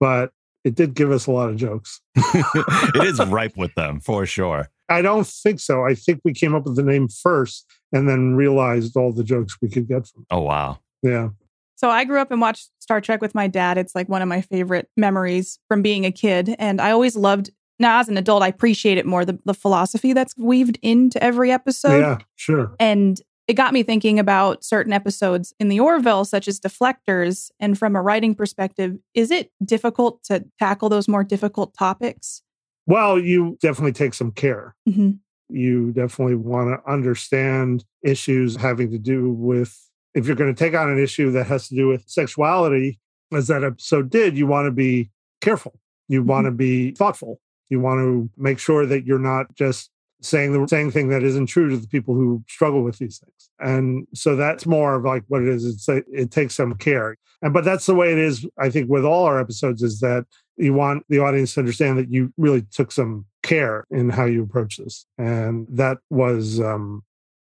but 0.00 0.30
it 0.64 0.74
did 0.74 0.94
give 0.94 1.12
us 1.12 1.26
a 1.26 1.30
lot 1.30 1.50
of 1.50 1.56
jokes. 1.56 2.00
it 2.16 3.04
is 3.04 3.24
ripe 3.26 3.56
with 3.56 3.74
them 3.74 4.00
for 4.00 4.26
sure. 4.26 4.68
I 4.88 5.02
don't 5.02 5.26
think 5.26 5.60
so. 5.60 5.84
I 5.84 5.94
think 5.94 6.20
we 6.24 6.32
came 6.32 6.54
up 6.54 6.64
with 6.64 6.76
the 6.76 6.82
name 6.82 7.08
first 7.08 7.66
and 7.92 8.08
then 8.08 8.34
realized 8.34 8.96
all 8.96 9.12
the 9.12 9.24
jokes 9.24 9.56
we 9.60 9.68
could 9.68 9.88
get 9.88 10.06
from. 10.06 10.22
it. 10.22 10.26
Oh 10.30 10.40
wow. 10.40 10.78
Yeah. 11.02 11.30
So 11.76 11.90
I 11.90 12.04
grew 12.04 12.20
up 12.20 12.30
and 12.30 12.40
watched 12.40 12.70
Star 12.80 13.00
Trek 13.00 13.20
with 13.20 13.34
my 13.34 13.46
dad. 13.46 13.78
It's 13.78 13.94
like 13.94 14.08
one 14.08 14.22
of 14.22 14.28
my 14.28 14.40
favorite 14.40 14.88
memories 14.96 15.58
from 15.68 15.82
being 15.82 16.04
a 16.04 16.10
kid. 16.12 16.54
And 16.58 16.80
I 16.80 16.90
always 16.90 17.14
loved, 17.16 17.50
now 17.78 18.00
as 18.00 18.08
an 18.08 18.16
adult, 18.16 18.42
I 18.42 18.48
appreciate 18.48 18.98
it 18.98 19.06
more 19.06 19.24
the, 19.24 19.38
the 19.44 19.54
philosophy 19.54 20.12
that's 20.12 20.34
weaved 20.36 20.78
into 20.82 21.22
every 21.22 21.52
episode. 21.52 22.00
yeah, 22.00 22.18
sure. 22.34 22.74
And 22.80 23.20
it 23.46 23.54
got 23.54 23.72
me 23.72 23.82
thinking 23.84 24.18
about 24.18 24.64
certain 24.64 24.92
episodes 24.92 25.52
in 25.60 25.68
the 25.68 25.78
Orville, 25.78 26.24
such 26.24 26.48
as 26.48 26.58
Deflectors. 26.58 27.50
And 27.60 27.78
from 27.78 27.94
a 27.94 28.02
writing 28.02 28.34
perspective, 28.34 28.96
is 29.14 29.30
it 29.30 29.52
difficult 29.64 30.24
to 30.24 30.44
tackle 30.58 30.88
those 30.88 31.06
more 31.06 31.22
difficult 31.22 31.74
topics? 31.74 32.42
Well, 32.86 33.18
you 33.18 33.58
definitely 33.60 33.92
take 33.92 34.14
some 34.14 34.32
care. 34.32 34.74
hmm 34.90 35.10
You 35.48 35.92
definitely 35.92 36.36
want 36.36 36.70
to 36.70 36.90
understand 36.90 37.84
issues 38.02 38.56
having 38.56 38.90
to 38.92 38.98
do 38.98 39.30
with 39.30 39.85
if 40.16 40.26
you're 40.26 40.34
going 40.34 40.52
to 40.52 40.58
take 40.58 40.74
on 40.74 40.90
an 40.90 40.98
issue 40.98 41.30
that 41.32 41.46
has 41.46 41.68
to 41.68 41.76
do 41.76 41.88
with 41.88 42.02
sexuality, 42.08 42.98
as 43.32 43.48
that 43.48 43.62
episode 43.62 44.08
did, 44.10 44.36
you 44.36 44.46
want 44.46 44.66
to 44.66 44.70
be 44.70 45.10
careful. 45.42 45.78
You 46.08 46.22
want 46.22 46.46
to 46.46 46.50
be 46.50 46.92
thoughtful. 46.92 47.38
You 47.68 47.80
want 47.80 47.98
to 47.98 48.30
make 48.40 48.58
sure 48.58 48.86
that 48.86 49.04
you're 49.04 49.18
not 49.18 49.54
just 49.54 49.90
saying 50.22 50.52
the 50.52 50.66
saying 50.68 50.92
thing 50.92 51.08
that 51.10 51.22
isn't 51.22 51.46
true 51.46 51.68
to 51.68 51.76
the 51.76 51.86
people 51.86 52.14
who 52.14 52.42
struggle 52.48 52.82
with 52.82 52.98
these 52.98 53.18
things. 53.18 53.50
And 53.58 54.06
so 54.14 54.36
that's 54.36 54.64
more 54.64 54.94
of 54.94 55.04
like 55.04 55.24
what 55.28 55.42
it 55.42 55.48
is. 55.48 55.66
It's 55.66 55.88
a, 55.88 56.02
it 56.10 56.30
takes 56.30 56.54
some 56.54 56.74
care. 56.76 57.16
And 57.42 57.52
but 57.52 57.64
that's 57.64 57.84
the 57.84 57.94
way 57.94 58.12
it 58.12 58.18
is. 58.18 58.46
I 58.58 58.70
think 58.70 58.88
with 58.88 59.04
all 59.04 59.24
our 59.24 59.38
episodes 59.38 59.82
is 59.82 60.00
that 60.00 60.24
you 60.56 60.72
want 60.72 61.04
the 61.10 61.18
audience 61.18 61.52
to 61.54 61.60
understand 61.60 61.98
that 61.98 62.10
you 62.10 62.32
really 62.38 62.62
took 62.62 62.90
some 62.90 63.26
care 63.42 63.84
in 63.90 64.08
how 64.08 64.24
you 64.24 64.42
approach 64.42 64.78
this. 64.78 65.04
And 65.18 65.66
that 65.70 65.98
was 66.08 66.58
um 66.58 67.02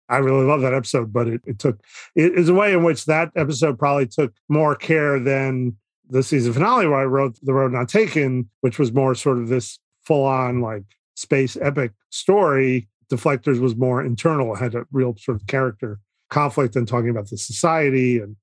I 0.09 0.17
really 0.17 0.45
love 0.45 0.61
that 0.61 0.73
episode, 0.73 1.13
but 1.13 1.27
it, 1.27 1.41
it 1.45 1.59
took 1.59 1.79
it 2.15 2.33
is 2.33 2.49
a 2.49 2.53
way 2.53 2.73
in 2.73 2.83
which 2.83 3.05
that 3.05 3.31
episode 3.35 3.77
probably 3.77 4.07
took 4.07 4.33
more 4.49 4.75
care 4.75 5.19
than 5.19 5.77
the 6.09 6.23
season 6.23 6.53
finale 6.53 6.87
where 6.87 6.99
I 6.99 7.05
wrote 7.05 7.37
The 7.43 7.53
Road 7.53 7.71
Not 7.71 7.87
Taken, 7.87 8.49
which 8.61 8.79
was 8.79 8.91
more 8.91 9.13
sort 9.13 9.37
of 9.37 9.47
this 9.47 9.79
full 10.03 10.25
on 10.25 10.61
like 10.61 10.83
space 11.15 11.55
epic 11.61 11.91
story. 12.09 12.87
Deflectors 13.11 13.59
was 13.59 13.75
more 13.75 14.03
internal, 14.03 14.55
had 14.55 14.75
a 14.75 14.85
real 14.91 15.15
sort 15.17 15.39
of 15.39 15.47
character 15.47 15.99
conflict 16.29 16.75
and 16.75 16.87
talking 16.87 17.09
about 17.09 17.29
the 17.29 17.37
society. 17.37 18.19
And 18.19 18.35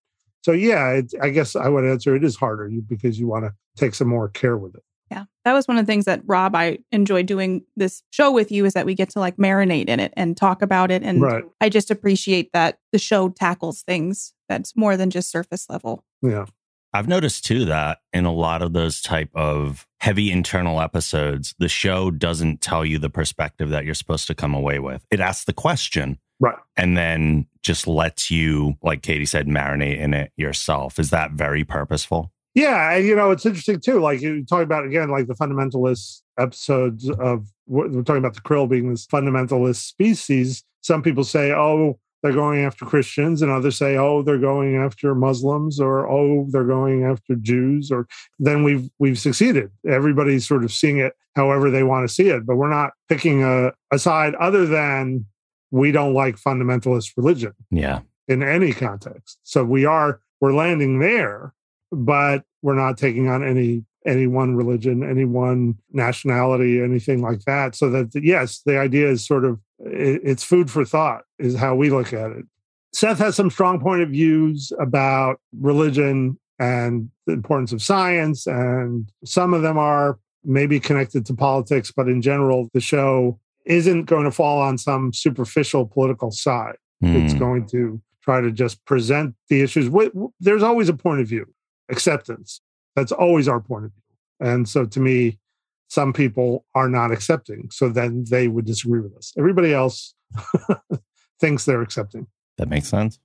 so, 0.43 0.53
yeah, 0.53 0.91
it, 0.91 1.13
I 1.21 1.31
guess 1.31 1.57
I 1.57 1.69
would 1.69 1.85
answer 1.85 2.15
it 2.15 2.25
is 2.25 2.37
harder 2.37 2.71
because 2.89 3.19
you 3.19 3.27
want 3.27 3.45
to 3.45 3.53
take 3.77 3.95
some 3.95 4.09
more 4.09 4.29
care 4.29 4.57
with 4.57 4.75
it. 4.75 4.83
Yeah. 5.11 5.25
That 5.45 5.53
was 5.53 5.69
one 5.69 5.79
of 5.79 5.87
the 5.87 5.91
things 5.91 6.05
that 6.07 6.23
Rob, 6.27 6.55
I 6.57 6.79
enjoy 6.91 7.23
doing 7.23 7.65
this 7.77 8.03
show 8.11 8.33
with 8.33 8.51
you 8.51 8.65
is 8.65 8.75
that 8.75 8.87
we 8.87 8.95
get 8.95 9.11
to 9.11 9.21
like 9.21 9.37
marinate 9.37 9.89
in 9.89 10.01
it 10.01 10.13
and 10.17 10.37
talk 10.37 10.63
about 10.63 10.91
it. 10.91 11.03
And 11.03 11.23
Right. 11.23 11.45
I 11.61 11.69
just 11.69 11.91
appreciate 11.91 12.53
that 12.53 12.79
the 12.93 12.99
show 12.99 13.29
tackles 13.29 13.83
things 13.83 14.35
that's 14.49 14.77
more 14.77 14.97
than 14.97 15.11
just 15.11 15.31
surface 15.31 15.67
level. 15.71 16.05
Yeah. 16.23 16.47
I've 16.93 17.09
noticed 17.09 17.45
too 17.45 17.67
that 17.67 17.99
in 18.13 18.25
a 18.25 18.33
lot 18.33 18.63
of 18.63 18.73
those 18.73 19.01
type 19.03 19.29
of 19.35 19.87
heavy 20.01 20.31
internal 20.33 20.81
episodes, 20.81 21.55
the 21.59 21.69
show 21.69 22.11
doesn't 22.11 22.61
tell 22.63 22.85
you 22.85 22.99
the 22.99 23.11
perspective 23.11 23.69
that 23.71 23.85
you're 23.85 23.95
supposed 23.95 24.27
to 24.29 24.35
come 24.35 24.55
away 24.55 24.79
with. 24.79 25.05
It 25.11 25.21
asks 25.21 25.45
the 25.45 25.53
question 25.53 26.19
Right. 26.41 26.57
and 26.77 26.97
then 26.97 27.47
just 27.63 27.87
lets 27.87 28.31
you, 28.31 28.77
like 28.83 29.03
Katie 29.03 29.25
said, 29.27 29.47
marinate 29.47 29.99
in 29.99 30.15
it 30.15 30.33
yourself. 30.37 30.99
Is 30.99 31.11
that 31.11 31.33
very 31.33 31.65
purposeful? 31.65 32.33
Yeah, 32.57 32.93
and 32.97 33.07
you 33.07 33.15
know 33.15 33.31
it's 33.31 33.45
interesting 33.47 33.79
too. 33.81 34.01
Like 34.01 34.23
you 34.23 34.45
talk 34.45 34.63
about 34.63 34.87
again, 34.87 35.11
like 35.11 35.27
the 35.29 35.35
fundamentalist 35.35 36.23
episodes 36.39 37.09
of 37.11 37.47
we're 37.67 37.89
we're 37.89 38.03
talking 38.03 38.19
about 38.25 38.35
the 38.35 38.41
krill 38.41 38.69
being 38.69 38.91
this 38.91 39.07
fundamentalist 39.07 39.77
species. 39.77 40.65
Some 40.81 41.03
people 41.03 41.23
say, 41.23 41.53
"Oh, 41.53 41.99
they're 42.23 42.33
going 42.33 42.65
after 42.65 42.87
Christians," 42.87 43.43
and 43.43 43.53
others 43.53 43.77
say, 43.77 43.99
"Oh, 43.99 44.23
they're 44.23 44.39
going 44.39 44.75
after 44.77 45.15
Muslims," 45.15 45.79
or 45.79 46.09
"Oh, 46.09 46.47
they're 46.51 46.65
going 46.65 47.05
after 47.05 47.35
Jews." 47.37 47.93
Or 47.93 48.09
then 48.39 48.65
we've 48.65 48.89
we've 48.99 49.19
succeeded. 49.19 49.71
Everybody's 49.87 50.49
sort 50.49 50.65
of 50.65 50.73
seeing 50.73 50.97
it 50.97 51.13
however 51.35 51.71
they 51.71 51.83
want 51.83 52.09
to 52.09 52.15
see 52.15 52.29
it, 52.31 52.47
but 52.47 52.57
we're 52.57 52.71
not 52.71 52.93
picking 53.11 53.45
a, 53.45 53.71
a 53.93 53.99
side 53.99 54.35
other 54.37 54.65
than 54.65 55.27
we 55.71 55.93
don't 55.93 56.15
like 56.15 56.37
fundamentalist 56.37 57.11
religion 57.19 57.53
Yeah. 57.71 58.01
in 58.29 58.43
any 58.43 58.73
context. 58.73 59.39
So 59.43 59.63
we 59.63 59.85
are 59.85 60.21
we're 60.41 60.55
landing 60.55 61.01
there, 61.01 61.53
but 61.93 62.45
we're 62.63 62.75
not 62.75 62.99
taking 62.99 63.29
on 63.29 63.47
any 63.47 63.85
any 64.05 64.27
one 64.29 64.55
religion, 64.55 65.03
any 65.03 65.25
one 65.25 65.75
nationality, 65.93 66.81
anything 66.81 67.21
like 67.23 67.41
that. 67.45 67.75
So 67.75 67.91
that 67.91 68.11
yes, 68.15 68.63
the 68.65 68.79
idea 68.79 69.11
is 69.11 69.27
sort 69.27 69.45
of 69.45 69.59
it's 69.81 70.45
food 70.45 70.71
for 70.71 70.85
thought 70.85 71.23
is 71.39 71.57
how 71.57 71.75
we 71.75 71.91
look 71.91 72.13
at 72.13 72.31
it. 72.31 72.45
Seth 72.93 73.19
has 73.19 73.37
some 73.37 73.51
strong 73.51 73.81
point 73.81 74.03
of 74.03 74.11
views 74.11 74.73
about 74.81 75.41
religion 75.61 76.39
and 76.59 77.11
the 77.27 77.35
importance 77.35 77.73
of 77.73 77.83
science, 77.83 78.47
and 78.47 79.11
some 79.25 79.53
of 79.53 79.63
them 79.63 79.77
are 79.77 80.19
maybe 80.45 80.81
connected 80.81 81.27
to 81.27 81.35
politics, 81.35 81.93
but 81.95 82.09
in 82.09 82.23
general, 82.23 82.71
the 82.73 82.81
show 82.81 83.39
isn't 83.67 84.05
going 84.05 84.25
to 84.25 84.31
fall 84.31 84.61
on 84.63 84.79
some 84.79 85.13
superficial 85.13 85.85
political 85.85 86.31
side 86.31 86.77
it's 87.03 87.33
Hmm. 87.35 87.39
going 87.39 87.67
to 87.67 88.01
try 88.23 88.41
to 88.41 88.51
just 88.51 88.83
present 88.87 89.35
the 89.49 89.61
issues. 89.61 89.91
There's 90.41 90.63
always 90.63 90.89
a 90.89 90.95
point 90.95 91.21
of 91.21 91.29
view, 91.29 91.47
acceptance. 91.89 92.61
That's 92.95 93.13
always 93.13 93.49
our 93.49 93.61
point 93.61 93.87
of 93.87 93.93
view. 93.93 94.49
And 94.49 94.69
so 94.69 94.85
to 94.87 95.01
me, 95.01 95.39
some 95.89 96.13
people 96.13 96.65
are 96.75 96.89
not 96.89 97.13
accepting. 97.13 97.69
So 97.71 97.89
then 97.89 98.25
they 98.31 98.49
would 98.49 98.65
disagree 98.65 99.01
with 99.01 99.17
us. 99.17 99.33
Everybody 99.39 99.73
else 99.73 100.15
thinks 101.41 101.65
they're 101.65 101.83
accepting. 101.83 102.27
That 102.59 102.69
makes 102.69 102.89
sense. 102.89 103.19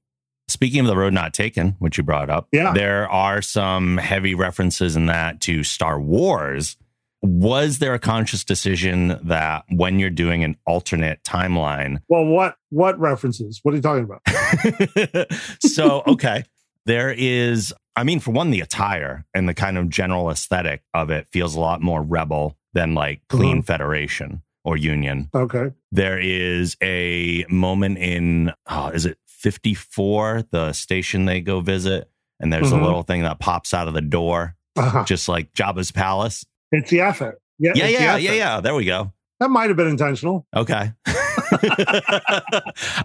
Speaking 0.48 0.82
of 0.82 0.88
the 0.88 0.98
road 0.98 1.14
not 1.14 1.34
taken, 1.34 1.76
which 1.80 1.98
you 1.98 2.04
brought 2.04 2.30
up, 2.30 2.48
Yeah. 2.52 2.74
there 2.74 3.10
are 3.10 3.42
some 3.42 3.98
heavy 3.98 4.36
references 4.36 4.96
in 4.96 5.06
that 5.06 5.40
to 5.42 5.64
Star 5.64 6.00
Wars. 6.00 6.76
Was 7.24 7.80
there 7.80 7.94
a 7.94 8.00
conscious 8.00 8.44
decision 8.44 9.20
that 9.24 9.64
when 9.70 10.00
you're 10.00 10.10
doing 10.10 10.44
an 10.44 10.58
alternate 10.66 11.24
timeline, 11.24 12.00
Well, 12.10 12.26
what 12.26 12.56
what 12.70 13.00
references? 13.00 13.60
What 13.64 13.74
are 13.74 13.78
you 13.78 13.82
talking 13.84 14.04
about? 14.06 15.28
so 15.62 16.04
okay 16.08 16.44
there 16.86 17.14
is 17.16 17.74
i 17.96 18.04
mean 18.04 18.20
for 18.20 18.32
one 18.32 18.52
the 18.52 18.60
attire 18.62 19.26
and 19.34 19.48
the 19.48 19.54
kind 19.54 19.78
of 19.78 19.90
general 19.90 20.30
aesthetic 20.30 20.82
of 20.94 21.10
it 21.10 21.28
feels 21.32 21.56
a 21.56 21.60
lot 21.60 21.82
more 21.82 22.02
rebel 22.02 22.58
than 22.74 22.94
like 22.94 23.22
clean 23.30 23.62
Mhm. 23.62 23.66
federation 23.66 24.42
or 24.64 24.78
union 24.78 25.30
Okay. 25.36 25.72
there 25.92 26.20
is 26.20 26.76
a 26.82 27.46
moment 27.50 27.98
in 27.98 28.52
oh, 28.70 28.88
is 28.90 29.06
it 29.06 29.18
54 29.28 30.44
the 30.52 30.72
station 30.74 31.26
they 31.26 31.42
go 31.42 31.62
visit 31.62 32.10
and 32.40 32.52
there's 32.54 32.72
Mhm. 32.72 32.80
a 32.82 32.84
little 32.84 33.04
thing 33.04 33.22
that 33.24 33.40
pops 33.40 33.74
out 33.74 33.88
of 33.88 33.94
the 33.94 34.02
door 34.02 34.56
Uh-huh. 34.78 35.04
just 35.06 35.28
like 35.28 35.54
jabba's 35.54 35.92
palace 35.92 36.46
It's 36.72 36.90
the 36.90 37.02
effort. 37.02 37.40
Yeah, 37.60 37.74
yeah 37.76 37.88
yeah 37.88 38.16
yeah 38.18 38.32
yeah 38.34 38.60
there 38.62 38.74
we 38.74 38.86
go 38.86 39.12
That 39.40 39.50
might 39.50 39.68
have 39.70 39.78
been 39.78 39.88
intentional. 39.90 40.46
Okay. 40.56 40.94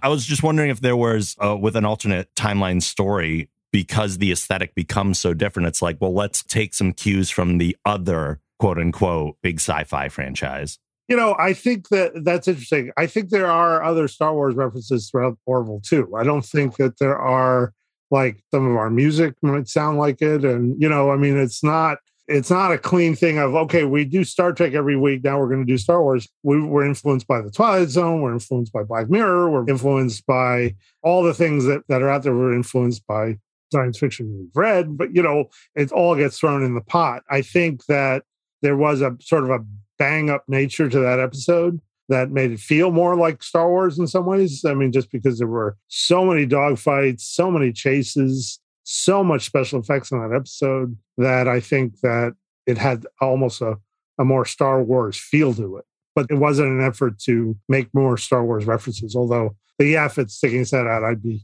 I 0.02 0.08
was 0.08 0.24
just 0.24 0.42
wondering 0.42 0.70
if 0.70 0.80
there 0.80 0.96
was, 0.96 1.34
uh, 1.42 1.56
with 1.56 1.76
an 1.76 1.84
alternate 1.84 2.28
timeline 2.34 2.82
story, 2.82 3.48
because 3.76 4.16
the 4.16 4.32
aesthetic 4.32 4.74
becomes 4.74 5.18
so 5.18 5.34
different, 5.34 5.68
it's 5.68 5.82
like, 5.82 5.98
well, 6.00 6.14
let's 6.14 6.42
take 6.42 6.72
some 6.72 6.94
cues 6.94 7.28
from 7.28 7.58
the 7.58 7.76
other 7.84 8.40
quote 8.58 8.78
unquote 8.78 9.36
big 9.42 9.56
sci 9.56 9.84
fi 9.84 10.08
franchise. 10.08 10.78
You 11.08 11.16
know, 11.18 11.36
I 11.38 11.52
think 11.52 11.90
that 11.90 12.24
that's 12.24 12.48
interesting. 12.48 12.90
I 12.96 13.06
think 13.06 13.28
there 13.28 13.50
are 13.50 13.82
other 13.82 14.08
Star 14.08 14.32
Wars 14.32 14.54
references 14.54 15.10
throughout 15.10 15.36
Orville 15.44 15.82
too. 15.84 16.10
I 16.16 16.24
don't 16.24 16.42
think 16.42 16.76
that 16.76 16.98
there 17.00 17.18
are 17.18 17.74
like 18.10 18.42
some 18.50 18.66
of 18.66 18.78
our 18.78 18.88
music 18.88 19.34
might 19.42 19.68
sound 19.68 19.98
like 19.98 20.22
it. 20.22 20.42
And, 20.42 20.80
you 20.80 20.88
know, 20.88 21.10
I 21.10 21.16
mean, 21.16 21.36
it's 21.36 21.62
not 21.62 21.98
it's 22.28 22.50
not 22.50 22.72
a 22.72 22.78
clean 22.78 23.14
thing 23.14 23.38
of 23.38 23.54
okay 23.54 23.84
we 23.84 24.04
do 24.04 24.24
star 24.24 24.52
trek 24.52 24.72
every 24.72 24.96
week 24.96 25.22
now 25.22 25.38
we're 25.38 25.46
going 25.48 25.64
to 25.64 25.72
do 25.72 25.78
star 25.78 26.02
wars 26.02 26.26
we, 26.42 26.60
we're 26.60 26.84
influenced 26.84 27.28
by 27.28 27.40
the 27.40 27.52
twilight 27.52 27.88
zone 27.88 28.20
we're 28.20 28.32
influenced 28.32 28.72
by 28.72 28.82
black 28.82 29.08
mirror 29.08 29.48
we're 29.48 29.68
influenced 29.68 30.26
by 30.26 30.74
all 31.04 31.22
the 31.22 31.32
things 31.32 31.66
that, 31.66 31.82
that 31.88 32.02
are 32.02 32.08
out 32.08 32.24
there 32.24 32.34
we're 32.34 32.52
influenced 32.52 33.06
by 33.06 33.38
science 33.72 33.98
fiction 33.98 34.32
we've 34.38 34.50
read 34.54 34.96
but 34.96 35.14
you 35.14 35.22
know 35.22 35.46
it 35.74 35.90
all 35.92 36.14
gets 36.14 36.38
thrown 36.38 36.62
in 36.62 36.74
the 36.74 36.80
pot 36.80 37.22
i 37.30 37.42
think 37.42 37.84
that 37.86 38.22
there 38.62 38.76
was 38.76 39.00
a 39.00 39.16
sort 39.20 39.44
of 39.44 39.50
a 39.50 39.64
bang 39.98 40.30
up 40.30 40.44
nature 40.48 40.88
to 40.88 40.98
that 40.98 41.20
episode 41.20 41.80
that 42.08 42.30
made 42.30 42.52
it 42.52 42.60
feel 42.60 42.90
more 42.90 43.16
like 43.16 43.42
Star 43.42 43.68
Wars 43.68 43.98
in 43.98 44.06
some 44.06 44.26
ways. 44.26 44.64
I 44.64 44.74
mean, 44.74 44.92
just 44.92 45.10
because 45.10 45.38
there 45.38 45.48
were 45.48 45.76
so 45.88 46.24
many 46.24 46.46
dogfights, 46.46 47.22
so 47.22 47.50
many 47.50 47.72
chases, 47.72 48.60
so 48.84 49.24
much 49.24 49.44
special 49.44 49.80
effects 49.80 50.12
in 50.12 50.20
that 50.20 50.34
episode 50.34 50.96
that 51.16 51.48
I 51.48 51.60
think 51.60 52.00
that 52.00 52.34
it 52.66 52.78
had 52.78 53.06
almost 53.20 53.60
a, 53.60 53.76
a 54.18 54.24
more 54.24 54.44
Star 54.44 54.82
Wars 54.82 55.18
feel 55.18 55.52
to 55.54 55.78
it. 55.78 55.84
But 56.14 56.26
it 56.30 56.36
wasn't 56.36 56.68
an 56.68 56.80
effort 56.80 57.18
to 57.20 57.56
make 57.68 57.92
more 57.92 58.16
Star 58.16 58.44
Wars 58.44 58.64
references. 58.64 59.14
Although 59.16 59.56
the 59.78 59.86
yeah, 59.86 60.06
if 60.06 60.18
it's 60.18 60.34
sticking 60.34 60.60
its 60.62 60.70
head 60.70 60.86
out, 60.86 61.04
I'd 61.04 61.22
be 61.22 61.42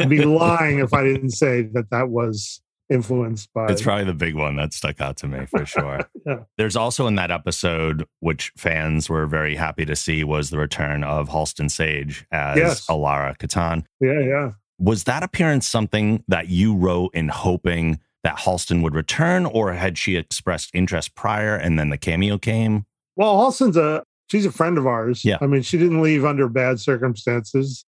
I'd 0.00 0.08
be 0.08 0.24
lying 0.24 0.78
if 0.78 0.92
I 0.94 1.02
didn't 1.04 1.30
say 1.30 1.62
that 1.62 1.90
that 1.90 2.08
was 2.10 2.60
influenced 2.88 3.52
by. 3.52 3.66
It's 3.66 3.82
probably 3.82 4.04
the 4.04 4.14
big 4.14 4.34
one 4.36 4.56
that 4.56 4.72
stuck 4.72 5.00
out 5.00 5.16
to 5.18 5.26
me 5.26 5.46
for 5.46 5.66
sure. 5.66 6.08
yeah. 6.24 6.40
There's 6.56 6.76
also 6.76 7.06
in 7.06 7.16
that 7.16 7.30
episode, 7.32 8.06
which 8.20 8.52
fans 8.56 9.08
were 9.08 9.26
very 9.26 9.56
happy 9.56 9.84
to 9.84 9.96
see, 9.96 10.22
was 10.22 10.50
the 10.50 10.58
return 10.58 11.02
of 11.02 11.28
Halston 11.28 11.68
Sage 11.70 12.24
as 12.30 12.56
Yes. 12.58 12.86
Alara 12.86 13.36
Kitan. 13.36 13.84
Yeah, 14.00 14.20
yeah. 14.20 14.50
Was 14.78 15.04
that 15.04 15.22
appearance 15.22 15.66
something 15.66 16.22
that 16.28 16.48
you 16.48 16.76
wrote 16.76 17.14
in 17.14 17.28
hoping 17.28 17.98
that 18.22 18.36
Halston 18.38 18.82
would 18.82 18.94
return, 18.94 19.46
or 19.46 19.72
had 19.72 19.96
she 19.98 20.16
expressed 20.16 20.70
interest 20.74 21.14
prior 21.14 21.56
and 21.56 21.78
then 21.78 21.88
the 21.90 21.98
cameo 21.98 22.38
came? 22.38 22.84
Well, 23.16 23.36
Halston's 23.38 23.76
a 23.76 24.02
she's 24.28 24.46
a 24.46 24.52
friend 24.52 24.78
of 24.78 24.86
ours. 24.86 25.24
Yeah. 25.24 25.38
I 25.40 25.46
mean, 25.46 25.62
she 25.62 25.78
didn't 25.78 26.02
leave 26.02 26.24
under 26.24 26.48
bad 26.48 26.80
circumstances. 26.80 27.84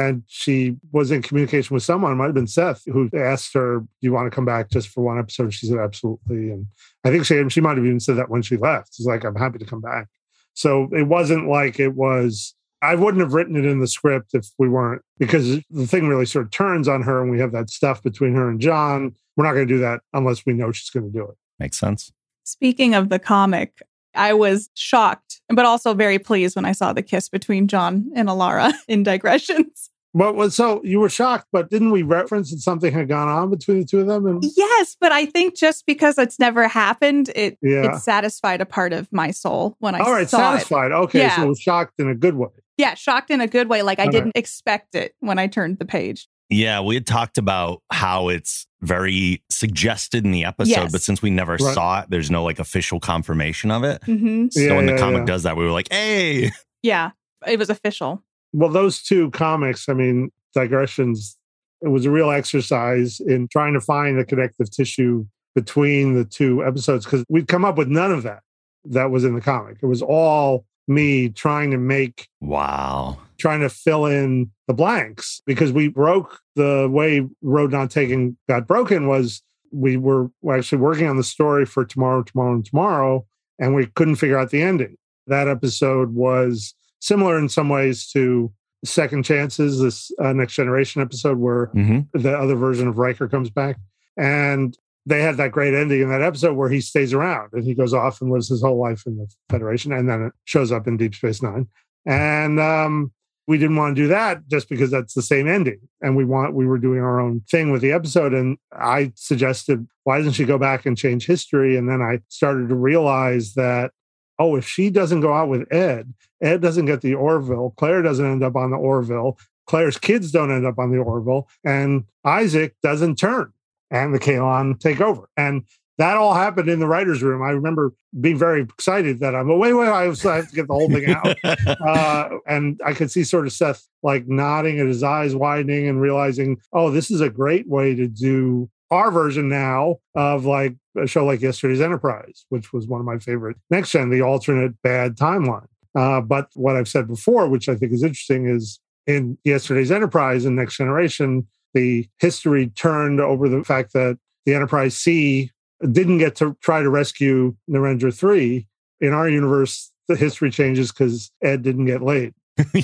And 0.00 0.22
she 0.28 0.76
was 0.92 1.10
in 1.10 1.22
communication 1.22 1.74
with 1.74 1.82
someone, 1.82 2.12
it 2.12 2.14
might 2.14 2.26
have 2.26 2.34
been 2.34 2.46
Seth, 2.46 2.84
who 2.86 3.10
asked 3.14 3.52
her, 3.54 3.80
Do 3.80 3.86
you 4.00 4.12
want 4.12 4.30
to 4.30 4.34
come 4.34 4.44
back 4.44 4.70
just 4.70 4.90
for 4.90 5.02
one 5.02 5.18
episode? 5.18 5.52
She 5.52 5.66
said, 5.66 5.78
Absolutely. 5.78 6.52
And 6.52 6.66
I 7.02 7.10
think 7.10 7.26
she 7.26 7.48
she 7.48 7.60
might 7.60 7.76
have 7.76 7.84
even 7.84 7.98
said 7.98 8.16
that 8.16 8.30
when 8.30 8.42
she 8.42 8.56
left. 8.56 8.94
She's 8.94 9.06
like, 9.06 9.24
I'm 9.24 9.34
happy 9.34 9.58
to 9.58 9.64
come 9.64 9.80
back. 9.80 10.06
So 10.54 10.88
it 10.92 11.08
wasn't 11.08 11.48
like 11.48 11.80
it 11.80 11.94
was 11.94 12.54
I 12.80 12.94
wouldn't 12.94 13.20
have 13.20 13.34
written 13.34 13.56
it 13.56 13.64
in 13.64 13.80
the 13.80 13.88
script 13.88 14.34
if 14.34 14.46
we 14.56 14.68
weren't 14.68 15.02
because 15.18 15.60
the 15.70 15.86
thing 15.86 16.06
really 16.06 16.26
sort 16.26 16.44
of 16.44 16.52
turns 16.52 16.86
on 16.86 17.02
her 17.02 17.20
and 17.20 17.30
we 17.30 17.40
have 17.40 17.50
that 17.52 17.70
stuff 17.70 18.02
between 18.02 18.34
her 18.34 18.48
and 18.48 18.60
John. 18.60 19.14
We're 19.36 19.44
not 19.44 19.54
going 19.54 19.66
to 19.66 19.74
do 19.74 19.80
that 19.80 20.00
unless 20.12 20.46
we 20.46 20.52
know 20.52 20.70
she's 20.70 20.90
going 20.90 21.10
to 21.10 21.12
do 21.12 21.24
it. 21.24 21.36
Makes 21.58 21.78
sense. 21.78 22.12
Speaking 22.44 22.94
of 22.94 23.08
the 23.08 23.18
comic, 23.18 23.82
I 24.18 24.32
was 24.34 24.68
shocked, 24.74 25.40
but 25.48 25.64
also 25.64 25.94
very 25.94 26.18
pleased 26.18 26.56
when 26.56 26.64
I 26.64 26.72
saw 26.72 26.92
the 26.92 27.02
kiss 27.02 27.28
between 27.28 27.68
John 27.68 28.10
and 28.14 28.28
Alara 28.28 28.72
in 28.88 29.02
digressions. 29.02 29.90
But 30.14 30.34
was 30.34 30.54
so 30.56 30.80
you 30.84 31.00
were 31.00 31.10
shocked, 31.10 31.48
but 31.52 31.70
didn't 31.70 31.90
we 31.90 32.02
reference 32.02 32.50
that 32.50 32.58
something 32.60 32.92
had 32.92 33.08
gone 33.08 33.28
on 33.28 33.50
between 33.50 33.80
the 33.80 33.84
two 33.86 34.00
of 34.00 34.06
them? 34.06 34.26
And 34.26 34.42
Yes, 34.56 34.96
but 34.98 35.12
I 35.12 35.26
think 35.26 35.54
just 35.56 35.84
because 35.86 36.16
it's 36.18 36.38
never 36.38 36.66
happened, 36.66 37.30
it 37.36 37.58
Yeah. 37.62 37.94
it 37.94 37.98
satisfied 38.00 38.60
a 38.62 38.66
part 38.66 38.92
of 38.94 39.12
my 39.12 39.30
soul 39.30 39.76
when 39.80 39.94
I 39.94 39.98
all 40.00 40.10
right, 40.12 40.28
saw 40.28 40.38
it. 40.38 40.42
All 40.42 40.50
right, 40.52 40.54
satisfied. 40.60 40.92
Okay, 40.92 41.18
Yeah. 41.20 41.36
so 41.36 41.42
it 41.42 41.48
was 41.48 41.60
shocked 41.60 41.94
in 41.98 42.08
a 42.08 42.14
good 42.14 42.34
way. 42.36 42.48
Yeah, 42.78 42.94
shocked 42.94 43.30
in 43.30 43.40
a 43.42 43.46
good 43.46 43.68
way. 43.68 43.82
Like 43.82 43.98
I 43.98 44.06
didn't 44.06 44.32
expect 44.36 44.94
it 44.94 45.14
when 45.20 45.38
I 45.38 45.46
turned 45.46 45.78
the 45.78 45.84
page. 45.84 46.26
Yeah, 46.50 46.80
we 46.80 46.94
had 46.94 47.06
talked 47.06 47.36
about 47.38 47.82
how 47.90 48.28
it's 48.28 48.66
very 48.80 49.42
suggested 49.50 50.24
in 50.24 50.30
the 50.30 50.44
episode, 50.44 50.70
Yes. 50.70 50.92
but 50.92 51.02
since 51.02 51.20
we 51.20 51.30
never 51.30 51.56
Right. 51.60 51.74
saw 51.74 52.00
it, 52.00 52.10
there's 52.10 52.30
no 52.30 52.42
like 52.44 52.58
official 52.58 53.00
confirmation 53.00 53.70
of 53.70 53.84
it. 53.84 54.02
hmm 54.04 54.46
So 54.50 54.60
Yeah, 54.60 54.76
when 54.76 54.86
the 54.86 54.92
yeah, 54.92 54.98
comic 54.98 55.20
yeah. 55.20 55.24
does 55.26 55.42
that, 55.42 55.56
we 55.56 55.64
were 55.64 55.72
like, 55.72 55.88
hey, 55.92 56.50
Yeah, 56.82 57.10
it 57.46 57.58
was 57.58 57.68
official. 57.70 58.22
Well, 58.52 58.70
those 58.70 59.02
two 59.02 59.30
comics, 59.32 59.88
I 59.88 59.94
mean, 59.94 60.30
digressions. 60.54 61.36
It 61.82 61.88
was 61.88 62.06
a 62.06 62.10
real 62.10 62.30
exercise 62.30 63.20
in 63.20 63.48
trying 63.48 63.74
to 63.74 63.80
find 63.80 64.18
the 64.18 64.24
connective 64.24 64.70
tissue 64.70 65.26
between 65.54 66.14
the 66.14 66.24
two 66.24 66.64
episodes 66.64 67.04
because 67.04 67.24
we'd 67.28 67.48
come 67.48 67.64
up 67.64 67.76
with 67.76 67.88
none 67.88 68.10
of 68.12 68.22
that 68.22 68.40
that 68.86 69.10
was 69.10 69.24
in 69.24 69.34
the 69.34 69.40
comic. 69.40 69.76
It 69.82 69.86
was 69.86 70.02
all 70.02 70.64
me 70.86 71.28
trying 71.28 71.70
to 71.72 71.78
make 71.78 72.28
wow. 72.40 73.18
trying 73.38 73.60
to 73.60 73.68
fill 73.68 74.06
in 74.06 74.50
the 74.68 74.74
blanks 74.74 75.40
because 75.46 75.72
we 75.72 75.88
broke 75.88 76.40
the 76.54 76.88
way 76.92 77.26
Road 77.42 77.72
Not 77.72 77.90
Taken 77.90 78.36
got 78.48 78.66
broken 78.66 79.08
was 79.08 79.42
we 79.72 79.96
were 79.96 80.30
actually 80.48 80.78
working 80.78 81.08
on 81.08 81.16
the 81.16 81.24
story 81.24 81.64
for 81.66 81.84
tomorrow, 81.84 82.22
tomorrow, 82.22 82.52
and 82.54 82.64
tomorrow, 82.64 83.26
and 83.58 83.74
we 83.74 83.86
couldn't 83.86 84.16
figure 84.16 84.38
out 84.38 84.50
the 84.50 84.62
ending. 84.62 84.96
That 85.26 85.48
episode 85.48 86.14
was 86.14 86.74
similar 87.00 87.38
in 87.38 87.48
some 87.48 87.70
ways 87.70 88.06
to 88.12 88.52
Second 88.84 89.24
Chances, 89.24 89.80
this 89.80 90.12
uh, 90.22 90.32
Next 90.34 90.54
Generation 90.54 91.02
episode 91.02 91.38
where 91.38 91.66
hmm 91.72 92.00
the 92.12 92.36
other 92.36 92.54
version 92.54 92.86
of 92.86 92.98
Riker 92.98 93.26
comes 93.26 93.50
back. 93.50 93.76
And 94.16 94.76
they 95.06 95.22
had 95.22 95.38
that 95.38 95.52
great 95.52 95.74
ending 95.74 96.02
in 96.02 96.10
that 96.10 96.22
episode 96.22 96.54
where 96.54 96.68
he 96.68 96.82
stays 96.82 97.14
around 97.14 97.50
and 97.54 97.64
he 97.64 97.74
goes 97.74 97.94
off 97.94 98.20
and 98.20 98.30
lives 98.30 98.48
his 98.48 98.60
whole 98.60 98.78
life 98.78 99.04
in 99.06 99.16
the 99.16 99.26
Federation. 99.48 99.92
And 99.92 100.08
then 100.08 100.22
it 100.24 100.32
shows 100.44 100.70
up 100.70 100.86
in 100.86 100.98
Deep 100.98 101.14
Space 101.14 101.42
Nine. 101.42 101.68
And 102.04 102.60
um, 102.60 103.12
we 103.48 103.56
didn't 103.56 103.76
want 103.76 103.96
to 103.96 104.02
do 104.02 104.08
that 104.08 104.46
just 104.46 104.68
because 104.68 104.90
that's 104.90 105.14
the 105.14 105.22
same 105.22 105.48
ending. 105.48 105.80
And 106.02 106.14
we 106.14 106.24
want 106.26 106.54
we 106.54 106.66
were 106.66 106.76
doing 106.76 107.00
our 107.00 107.18
own 107.18 107.40
thing 107.50 107.72
with 107.72 107.80
the 107.80 107.92
episode. 107.92 108.34
And 108.34 108.58
I 108.72 109.10
suggested, 109.16 109.88
why 110.04 110.18
doesn't 110.18 110.34
she 110.34 110.44
go 110.44 110.58
back 110.58 110.84
and 110.84 110.98
change 110.98 111.26
history? 111.26 111.74
And 111.74 111.88
then 111.88 112.02
I 112.02 112.20
started 112.28 112.68
to 112.68 112.74
realize 112.74 113.54
that, 113.54 113.92
oh, 114.38 114.54
if 114.54 114.68
she 114.68 114.90
doesn't 114.90 115.22
go 115.22 115.32
out 115.32 115.48
with 115.48 115.72
Ed, 115.72 116.12
Ed 116.42 116.60
doesn't 116.60 116.84
get 116.84 117.00
the 117.00 117.14
Orville, 117.14 117.72
Claire 117.78 118.02
doesn't 118.02 118.24
end 118.24 118.44
up 118.44 118.54
on 118.54 118.70
the 118.70 118.76
Orville, 118.76 119.38
Claire's 119.66 119.98
kids 119.98 120.30
don't 120.30 120.52
end 120.52 120.66
up 120.66 120.78
on 120.78 120.92
the 120.92 120.98
Orville, 120.98 121.48
and 121.64 122.04
Isaac 122.24 122.76
doesn't 122.82 123.16
turn, 123.16 123.52
and 123.90 124.14
the 124.14 124.20
Kaylon 124.20 124.78
take 124.78 125.00
over. 125.00 125.28
And 125.38 125.64
that 125.98 126.16
all 126.16 126.32
happened 126.32 126.68
in 126.68 126.78
the 126.78 126.86
writer's 126.86 127.22
room. 127.22 127.42
I 127.42 127.50
remember 127.50 127.92
being 128.20 128.38
very 128.38 128.62
excited 128.62 129.18
that 129.18 129.34
I'm, 129.34 129.50
oh, 129.50 129.56
wait, 129.56 129.72
wait, 129.72 129.88
I 129.88 130.04
have 130.04 130.18
to 130.20 130.46
get 130.54 130.68
the 130.68 130.74
whole 130.74 130.88
thing 130.88 131.10
out. 131.10 131.36
uh, 131.86 132.38
and 132.46 132.80
I 132.84 132.94
could 132.94 133.10
see 133.10 133.24
sort 133.24 133.46
of 133.46 133.52
Seth 133.52 133.84
like 134.04 134.28
nodding 134.28 134.78
and 134.78 134.88
his 134.88 135.02
eyes 135.02 135.34
widening 135.34 135.88
and 135.88 136.00
realizing, 136.00 136.58
oh, 136.72 136.90
this 136.90 137.10
is 137.10 137.20
a 137.20 137.28
great 137.28 137.68
way 137.68 137.96
to 137.96 138.06
do 138.06 138.70
our 138.90 139.10
version 139.10 139.48
now 139.48 139.96
of 140.14 140.44
like 140.44 140.76
a 140.96 141.06
show 141.06 141.26
like 141.26 141.40
Yesterday's 141.40 141.80
Enterprise, 141.80 142.46
which 142.48 142.72
was 142.72 142.86
one 142.86 143.00
of 143.00 143.06
my 143.06 143.18
favorite 143.18 143.56
next 143.68 143.90
gen, 143.90 144.08
the 144.10 144.22
alternate 144.22 144.80
bad 144.82 145.16
timeline. 145.16 145.66
Uh, 145.96 146.20
but 146.20 146.48
what 146.54 146.76
I've 146.76 146.88
said 146.88 147.08
before, 147.08 147.48
which 147.48 147.68
I 147.68 147.74
think 147.74 147.92
is 147.92 148.04
interesting, 148.04 148.48
is 148.48 148.78
in 149.08 149.36
Yesterday's 149.42 149.90
Enterprise 149.90 150.44
and 150.44 150.54
Next 150.54 150.76
Generation, 150.76 151.46
the 151.74 152.06
history 152.18 152.68
turned 152.68 153.20
over 153.20 153.48
the 153.48 153.64
fact 153.64 153.92
that 153.94 154.18
the 154.46 154.54
Enterprise 154.54 154.96
C 154.96 155.50
didn't 155.92 156.18
get 156.18 156.36
to 156.36 156.56
try 156.60 156.82
to 156.82 156.90
rescue 156.90 157.56
Narendra 157.70 158.16
3. 158.16 158.66
In 159.00 159.12
our 159.12 159.28
universe, 159.28 159.92
the 160.08 160.16
history 160.16 160.50
changes 160.50 160.90
because 160.90 161.30
Ed 161.42 161.62
didn't 161.62 161.86
get 161.86 162.02
laid. 162.02 162.34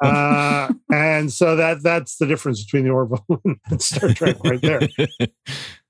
Uh, 0.00 0.70
and 0.92 1.32
so 1.32 1.56
that 1.56 1.82
that's 1.82 2.18
the 2.18 2.26
difference 2.26 2.62
between 2.62 2.84
the 2.84 2.90
Orville 2.90 3.24
and 3.70 3.80
Star 3.80 4.12
Trek 4.12 4.36
right 4.44 4.60
there. 4.60 4.80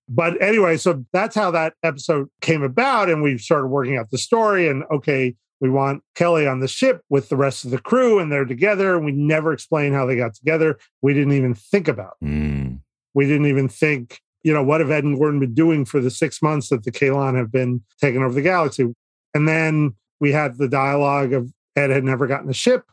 But 0.08 0.40
anyway, 0.42 0.76
so 0.76 1.04
that's 1.12 1.34
how 1.34 1.50
that 1.52 1.74
episode 1.82 2.28
came 2.42 2.62
about. 2.62 3.08
And 3.08 3.22
we 3.22 3.38
started 3.38 3.68
working 3.68 3.96
out 3.96 4.10
the 4.10 4.18
story. 4.18 4.68
And 4.68 4.84
okay, 4.90 5.34
we 5.60 5.70
want 5.70 6.02
Kelly 6.14 6.46
on 6.46 6.60
the 6.60 6.68
ship 6.68 7.02
with 7.08 7.28
the 7.28 7.36
rest 7.36 7.64
of 7.64 7.70
the 7.70 7.78
crew, 7.78 8.18
and 8.18 8.30
they're 8.30 8.44
together. 8.44 8.96
And 8.96 9.04
we 9.04 9.12
never 9.12 9.52
explain 9.52 9.92
how 9.92 10.04
they 10.04 10.16
got 10.16 10.34
together. 10.34 10.78
We 11.00 11.14
didn't 11.14 11.32
even 11.32 11.54
think 11.54 11.88
about. 11.88 12.16
Mm. 12.22 12.80
We 13.14 13.26
didn't 13.26 13.46
even 13.46 13.68
think, 13.68 14.20
you 14.44 14.52
know, 14.52 14.62
what 14.62 14.80
have 14.80 14.90
Ed 14.90 15.02
and 15.02 15.18
Gordon 15.18 15.40
been 15.40 15.54
doing 15.54 15.84
for 15.84 16.00
the 16.00 16.10
six 16.10 16.40
months 16.40 16.68
that 16.68 16.84
the 16.84 16.92
Kaylon 16.92 17.36
have 17.36 17.50
been 17.50 17.82
taking 18.00 18.22
over 18.22 18.34
the 18.34 18.42
galaxy? 18.42 18.94
And 19.34 19.48
then 19.48 19.94
we 20.20 20.30
had 20.30 20.58
the 20.58 20.68
dialogue 20.68 21.32
of 21.32 21.52
Ed 21.74 21.90
had 21.90 22.04
never 22.04 22.28
gotten 22.28 22.48
a 22.48 22.54
ship, 22.54 22.84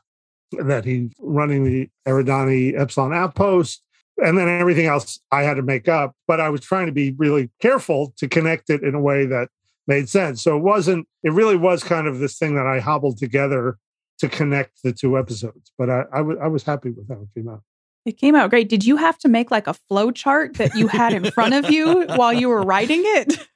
that 0.54 0.86
he's 0.86 1.12
running 1.20 1.64
the 1.64 1.90
Eridani 2.08 2.78
Epsilon 2.80 3.14
outpost, 3.14 3.84
and 4.24 4.38
then 4.38 4.48
everything 4.48 4.88
else 4.88 5.20
I 5.32 5.44
had 5.44 5.56
to 5.56 5.62
make 5.62 5.88
up. 5.88 6.16
But 6.28 6.40
I 6.40 6.50
was 6.50 6.62
trying 6.62 6.88
to 6.88 6.92
be 6.92 7.12
really 7.12 7.50
careful 7.62 8.14
to 8.18 8.28
connect 8.28 8.70
it 8.70 8.82
in 8.82 8.96
a 8.96 9.00
way 9.00 9.26
that 9.28 9.50
made 9.88 10.10
sense. 10.10 10.42
So 10.42 10.58
it 10.58 10.64
wasn't, 10.64 11.08
it 11.24 11.32
really 11.32 11.58
was 11.58 11.84
kind 11.84 12.08
of 12.08 12.20
this 12.20 12.38
thing 12.38 12.56
that 12.56 12.66
I 12.66 12.80
hobbled 12.80 13.18
together 13.18 13.78
to 14.20 14.30
connect 14.30 14.84
the 14.84 14.94
two 14.94 15.18
episodes. 15.18 15.72
But 15.78 15.90
I, 15.90 16.04
I, 16.14 16.18
w- 16.18 16.40
I 16.40 16.48
was 16.48 16.64
happy 16.64 16.92
with 16.92 17.08
how 17.10 17.22
it 17.22 17.30
came 17.36 17.50
out. 17.50 17.62
It 18.06 18.18
came 18.18 18.36
out 18.36 18.50
great. 18.50 18.68
Did 18.70 18.86
you 18.86 18.98
have 18.98 19.18
to 19.20 19.28
make 19.28 19.52
like 19.52 19.68
a 19.68 19.74
flow 19.74 20.12
chart 20.12 20.56
that 20.56 20.76
you 20.76 20.88
had 20.88 21.14
in 21.14 21.30
front 21.32 21.54
of 21.54 21.70
you 21.70 22.06
while 22.16 22.34
you 22.34 22.50
were 22.50 22.64
writing 22.64 23.02
it? 23.04 23.48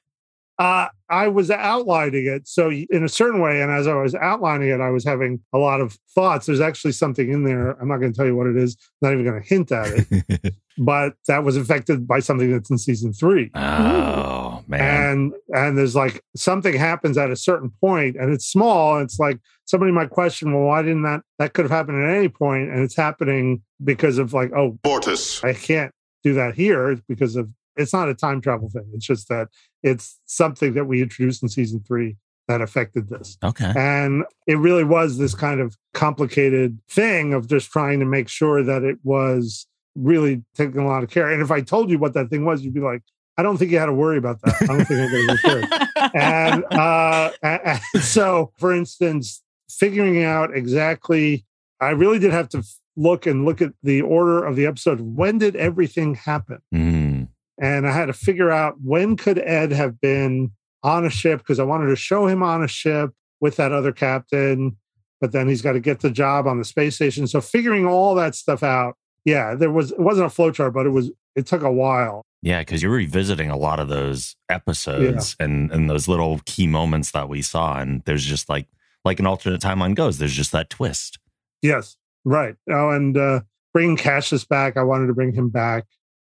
Uh, 0.58 0.88
I 1.10 1.28
was 1.28 1.50
outlining 1.50 2.26
it. 2.26 2.48
So, 2.48 2.70
in 2.70 3.04
a 3.04 3.08
certain 3.08 3.40
way, 3.40 3.60
and 3.60 3.70
as 3.70 3.86
I 3.86 3.94
was 3.94 4.14
outlining 4.14 4.70
it, 4.70 4.80
I 4.80 4.88
was 4.88 5.04
having 5.04 5.40
a 5.52 5.58
lot 5.58 5.80
of 5.80 5.98
thoughts. 6.14 6.46
There's 6.46 6.60
actually 6.60 6.92
something 6.92 7.30
in 7.30 7.44
there. 7.44 7.72
I'm 7.72 7.88
not 7.88 7.98
going 7.98 8.12
to 8.12 8.16
tell 8.16 8.26
you 8.26 8.34
what 8.34 8.46
it 8.46 8.56
is, 8.56 8.76
not 9.02 9.12
even 9.12 9.24
going 9.24 9.42
to 9.42 9.46
hint 9.46 9.70
at 9.70 10.06
it. 10.10 10.54
but 10.78 11.14
that 11.28 11.44
was 11.44 11.56
affected 11.56 12.08
by 12.08 12.20
something 12.20 12.50
that's 12.50 12.70
in 12.70 12.78
season 12.78 13.12
three. 13.12 13.50
Oh 13.54 14.45
man. 14.68 15.10
And 15.10 15.32
and 15.54 15.78
there's 15.78 15.96
like 15.96 16.22
something 16.36 16.74
happens 16.74 17.18
at 17.18 17.30
a 17.30 17.36
certain 17.36 17.70
point, 17.80 18.16
and 18.16 18.32
it's 18.32 18.46
small. 18.46 18.96
And 18.96 19.04
it's 19.04 19.18
like 19.18 19.38
somebody 19.64 19.92
might 19.92 20.10
question, 20.10 20.52
well, 20.52 20.64
why 20.64 20.82
didn't 20.82 21.02
that 21.02 21.22
that 21.38 21.54
could 21.54 21.64
have 21.64 21.72
happened 21.72 22.04
at 22.04 22.16
any 22.16 22.28
point, 22.28 22.70
and 22.70 22.80
it's 22.80 22.96
happening 22.96 23.62
because 23.82 24.18
of 24.18 24.32
like, 24.32 24.52
oh, 24.52 24.78
Mortis. 24.84 25.42
I 25.44 25.52
can't 25.52 25.92
do 26.22 26.34
that 26.34 26.54
here 26.54 26.98
because 27.08 27.36
of 27.36 27.48
it's 27.76 27.92
not 27.92 28.08
a 28.08 28.14
time 28.14 28.40
travel 28.40 28.68
thing. 28.70 28.90
It's 28.94 29.06
just 29.06 29.28
that 29.28 29.48
it's 29.82 30.18
something 30.24 30.74
that 30.74 30.86
we 30.86 31.02
introduced 31.02 31.42
in 31.42 31.48
season 31.48 31.84
three 31.86 32.16
that 32.48 32.60
affected 32.60 33.08
this. 33.08 33.36
okay. 33.42 33.72
And 33.76 34.24
it 34.46 34.58
really 34.58 34.84
was 34.84 35.18
this 35.18 35.34
kind 35.34 35.60
of 35.60 35.76
complicated 35.94 36.78
thing 36.88 37.34
of 37.34 37.48
just 37.48 37.70
trying 37.70 37.98
to 38.00 38.06
make 38.06 38.28
sure 38.28 38.62
that 38.62 38.84
it 38.84 38.98
was 39.02 39.66
really 39.96 40.42
taking 40.54 40.80
a 40.80 40.86
lot 40.86 41.02
of 41.02 41.10
care. 41.10 41.30
And 41.30 41.42
if 41.42 41.50
I 41.50 41.60
told 41.60 41.90
you 41.90 41.98
what 41.98 42.14
that 42.14 42.30
thing 42.30 42.44
was, 42.44 42.62
you'd 42.62 42.74
be 42.74 42.80
like, 42.80 43.02
I 43.38 43.42
don't 43.42 43.58
think 43.58 43.70
you 43.70 43.78
had 43.78 43.86
to 43.86 43.92
worry 43.92 44.18
about 44.18 44.40
that. 44.42 44.56
I 44.62 44.66
don't 44.66 44.84
think 44.84 45.00
I'm 45.00 45.10
going 45.10 45.36
to 45.36 45.42
care. 45.42 46.10
And, 46.14 46.64
uh, 46.72 47.30
and 47.42 47.80
and 47.94 48.02
so, 48.02 48.52
for 48.58 48.72
instance, 48.72 49.42
figuring 49.68 50.22
out 50.22 50.56
exactly, 50.56 51.44
I 51.80 51.90
really 51.90 52.18
did 52.18 52.32
have 52.32 52.48
to 52.50 52.62
look 52.96 53.26
and 53.26 53.44
look 53.44 53.60
at 53.60 53.72
the 53.82 54.00
order 54.00 54.42
of 54.44 54.56
the 54.56 54.64
episode. 54.66 55.00
When 55.00 55.38
did 55.38 55.54
everything 55.56 56.14
happen? 56.14 56.58
Mm. 56.74 57.28
and 57.60 57.86
I 57.86 57.92
had 57.92 58.06
to 58.06 58.12
figure 58.12 58.50
out 58.50 58.76
when 58.82 59.16
could 59.16 59.38
Ed 59.38 59.72
have 59.72 60.00
been 60.00 60.52
on 60.82 61.04
a 61.04 61.10
ship 61.10 61.40
because 61.40 61.58
I 61.58 61.64
wanted 61.64 61.88
to 61.88 61.96
show 61.96 62.26
him 62.26 62.42
on 62.42 62.62
a 62.62 62.68
ship 62.68 63.10
with 63.40 63.56
that 63.56 63.72
other 63.72 63.92
captain, 63.92 64.76
but 65.20 65.32
then 65.32 65.48
he's 65.48 65.62
got 65.62 65.72
to 65.72 65.80
get 65.80 66.00
the 66.00 66.10
job 66.10 66.46
on 66.46 66.58
the 66.58 66.64
space 66.64 66.94
station. 66.94 67.26
So 67.26 67.40
figuring 67.40 67.86
all 67.86 68.14
that 68.14 68.34
stuff 68.34 68.62
out, 68.62 68.96
yeah, 69.24 69.54
there 69.54 69.70
was 69.70 69.92
it 69.92 70.00
wasn't 70.00 70.32
a 70.32 70.34
flowchart, 70.34 70.72
but 70.72 70.86
it 70.86 70.90
was 70.90 71.10
it 71.36 71.46
took 71.46 71.62
a 71.62 71.70
while. 71.72 72.22
Yeah, 72.42 72.60
because 72.60 72.82
you're 72.82 72.92
revisiting 72.92 73.50
a 73.50 73.56
lot 73.56 73.80
of 73.80 73.88
those 73.88 74.36
episodes 74.48 75.36
and 75.40 75.70
and 75.72 75.88
those 75.90 76.06
little 76.08 76.40
key 76.44 76.66
moments 76.66 77.10
that 77.12 77.28
we 77.28 77.42
saw, 77.42 77.78
and 77.78 78.02
there's 78.04 78.24
just 78.24 78.48
like 78.48 78.66
like 79.04 79.20
an 79.20 79.26
alternate 79.26 79.60
timeline 79.60 79.94
goes. 79.94 80.18
There's 80.18 80.32
just 80.34 80.52
that 80.52 80.70
twist. 80.70 81.18
Yes, 81.62 81.96
right. 82.24 82.54
Oh, 82.70 82.90
and 82.90 83.16
uh, 83.16 83.40
bringing 83.72 83.96
Cassius 83.96 84.44
back, 84.44 84.76
I 84.76 84.82
wanted 84.82 85.06
to 85.08 85.14
bring 85.14 85.32
him 85.32 85.48
back. 85.48 85.84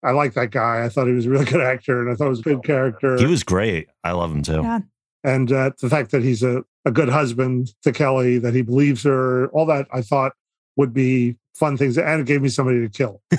I 0.03 0.11
like 0.11 0.35
that 0.35 0.51
guy. 0.51 0.85
I 0.85 0.89
thought 0.89 1.07
he 1.07 1.15
was 1.15 1.27
a 1.27 1.31
really 1.31 1.45
good 1.47 1.63
actor, 1.63 2.01
and 2.01 2.11
I 2.11 2.15
thought 2.15 2.27
it 2.27 2.31
was 2.31 2.41
a 2.41 2.43
good 2.43 2.63
character. 2.65 3.17
He 3.17 3.27
was 3.27 3.43
great. 3.43 3.89
I 4.05 4.13
love 4.13 4.31
him 4.31 4.43
too. 4.43 4.61
Yeah. 4.63 4.81
and 5.25 5.51
uh, 5.51 5.71
the 5.81 5.89
fact 5.89 6.11
that 6.11 6.23
he's 6.23 6.43
a, 6.43 6.63
a 6.85 6.91
good 6.91 7.09
husband 7.09 7.73
to 7.83 7.93
Kelly, 7.93 8.39
that 8.39 8.55
he 8.55 8.63
believes 8.63 9.03
her, 9.05 9.49
all 9.49 9.67
that 9.67 9.87
I 9.93 10.03
thought 10.03 10.33
would 10.77 10.93
be 10.93 11.37
fun 11.55 11.77
things. 11.77 11.97
And 11.99 12.21
it 12.21 12.27
gave 12.27 12.43
me 12.43 12.49
somebody 12.49 12.81
to 12.81 12.89
kill. 12.89 13.21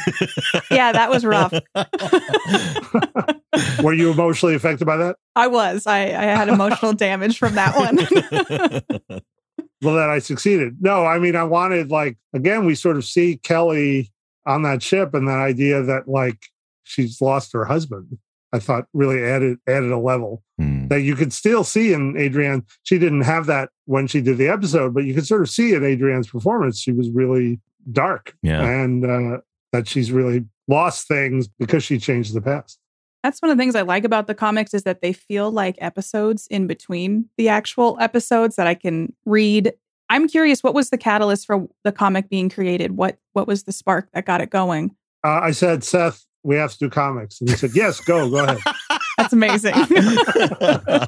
Yeah, 0.72 0.92
that 0.92 1.10
was 1.10 1.26
rough. 1.26 1.54
Were 3.84 3.94
you 3.94 4.12
emotionally 4.12 4.56
affected 4.56 4.86
by 4.86 4.98
that? 4.98 5.18
I 5.36 5.48
was. 5.48 5.88
I, 5.88 6.00
I 6.06 6.24
had 6.26 6.50
emotional 6.50 6.94
damage 6.94 7.38
from 7.38 7.56
that 7.56 7.76
one. 7.76 9.22
Well, 9.82 9.96
that 9.96 10.10
I 10.10 10.20
succeeded. 10.20 10.78
No, 10.82 11.06
I 11.06 11.20
mean, 11.20 11.36
I 11.36 11.44
wanted, 11.44 11.92
like, 11.92 12.18
again, 12.34 12.66
we 12.66 12.76
sort 12.76 12.98
of 12.98 13.06
see 13.06 13.38
Kelly 13.38 14.12
on 14.46 14.64
that 14.64 14.82
ship 14.82 15.14
and 15.14 15.28
that 15.28 15.38
idea 15.40 15.82
that, 15.84 16.08
like, 16.08 16.48
she's 16.84 17.22
lost 17.22 17.54
her 17.54 17.66
husband. 17.66 18.18
I 18.54 18.60
thought 18.60 18.88
really 18.94 19.22
added 19.24 19.58
added 19.68 19.92
a 19.92 19.98
level 19.98 20.42
Hmm. 20.58 20.88
that 20.88 21.02
you 21.02 21.16
could 21.16 21.34
still 21.34 21.66
see 21.66 21.92
in 21.92 22.14
Adrianne. 22.14 22.64
She 22.84 22.98
didn't 22.98 23.22
have 23.22 23.48
that 23.48 23.70
when 23.86 24.08
she 24.08 24.22
did 24.22 24.38
the 24.38 24.48
episode, 24.48 24.94
but 24.94 25.04
you 25.04 25.14
could 25.14 25.28
sort 25.28 25.42
of 25.42 25.50
see 25.50 25.74
in 25.74 25.82
Adrianne's 25.82 26.30
performance. 26.30 26.80
She 26.80 26.94
was 26.94 27.10
really 27.10 27.60
dark 27.92 28.36
Yeah. 28.42 28.62
and 28.64 29.06
uh, 29.06 29.38
that 29.72 29.88
she's 29.88 30.12
really 30.12 30.46
lost 30.68 31.08
things 31.08 31.48
because 31.48 31.84
she 31.84 32.00
changed 32.00 32.34
the 32.34 32.42
past. 32.42 32.80
That's 33.24 33.42
one 33.42 33.50
of 33.50 33.58
the 33.58 33.62
things 33.62 33.76
I 33.76 33.82
like 33.82 34.04
about 34.04 34.28
the 34.28 34.36
comics 34.36 34.74
is 34.74 34.84
that 34.84 35.02
they 35.02 35.12
feel 35.14 35.50
like 35.52 35.76
episodes 35.80 36.48
in 36.48 36.68
between 36.68 37.28
the 37.38 37.50
actual 37.50 37.98
episodes 38.00 38.56
that 38.56 38.68
I 38.68 38.76
can 38.76 39.14
read. 39.26 39.74
I'm 40.10 40.28
curious, 40.28 40.62
what 40.62 40.76
was 40.76 40.92
the 40.92 40.98
catalyst 40.98 41.48
for 41.48 41.68
the 41.84 41.92
comic 41.92 42.30
being 42.30 42.50
created? 42.50 42.92
What 42.98 43.18
what 43.34 43.48
was 43.48 43.64
the 43.64 43.72
spark 43.72 44.10
that 44.14 44.26
got 44.26 44.42
it 44.42 44.52
going? 44.52 44.96
Uh, 45.24 45.40
I 45.42 45.52
said, 45.52 45.84
Seth, 45.84 46.24
we 46.44 46.56
have 46.56 46.72
to 46.74 46.78
do 46.78 46.90
comics. 46.90 47.42
And 47.42 47.50
he 47.50 47.56
said, 47.56 47.72
Yes, 47.74 48.00
go, 48.00 48.30
go 48.30 48.44
ahead. 48.44 48.60
That's 49.18 49.34
amazing. 49.34 49.74
Uh, 49.74 51.08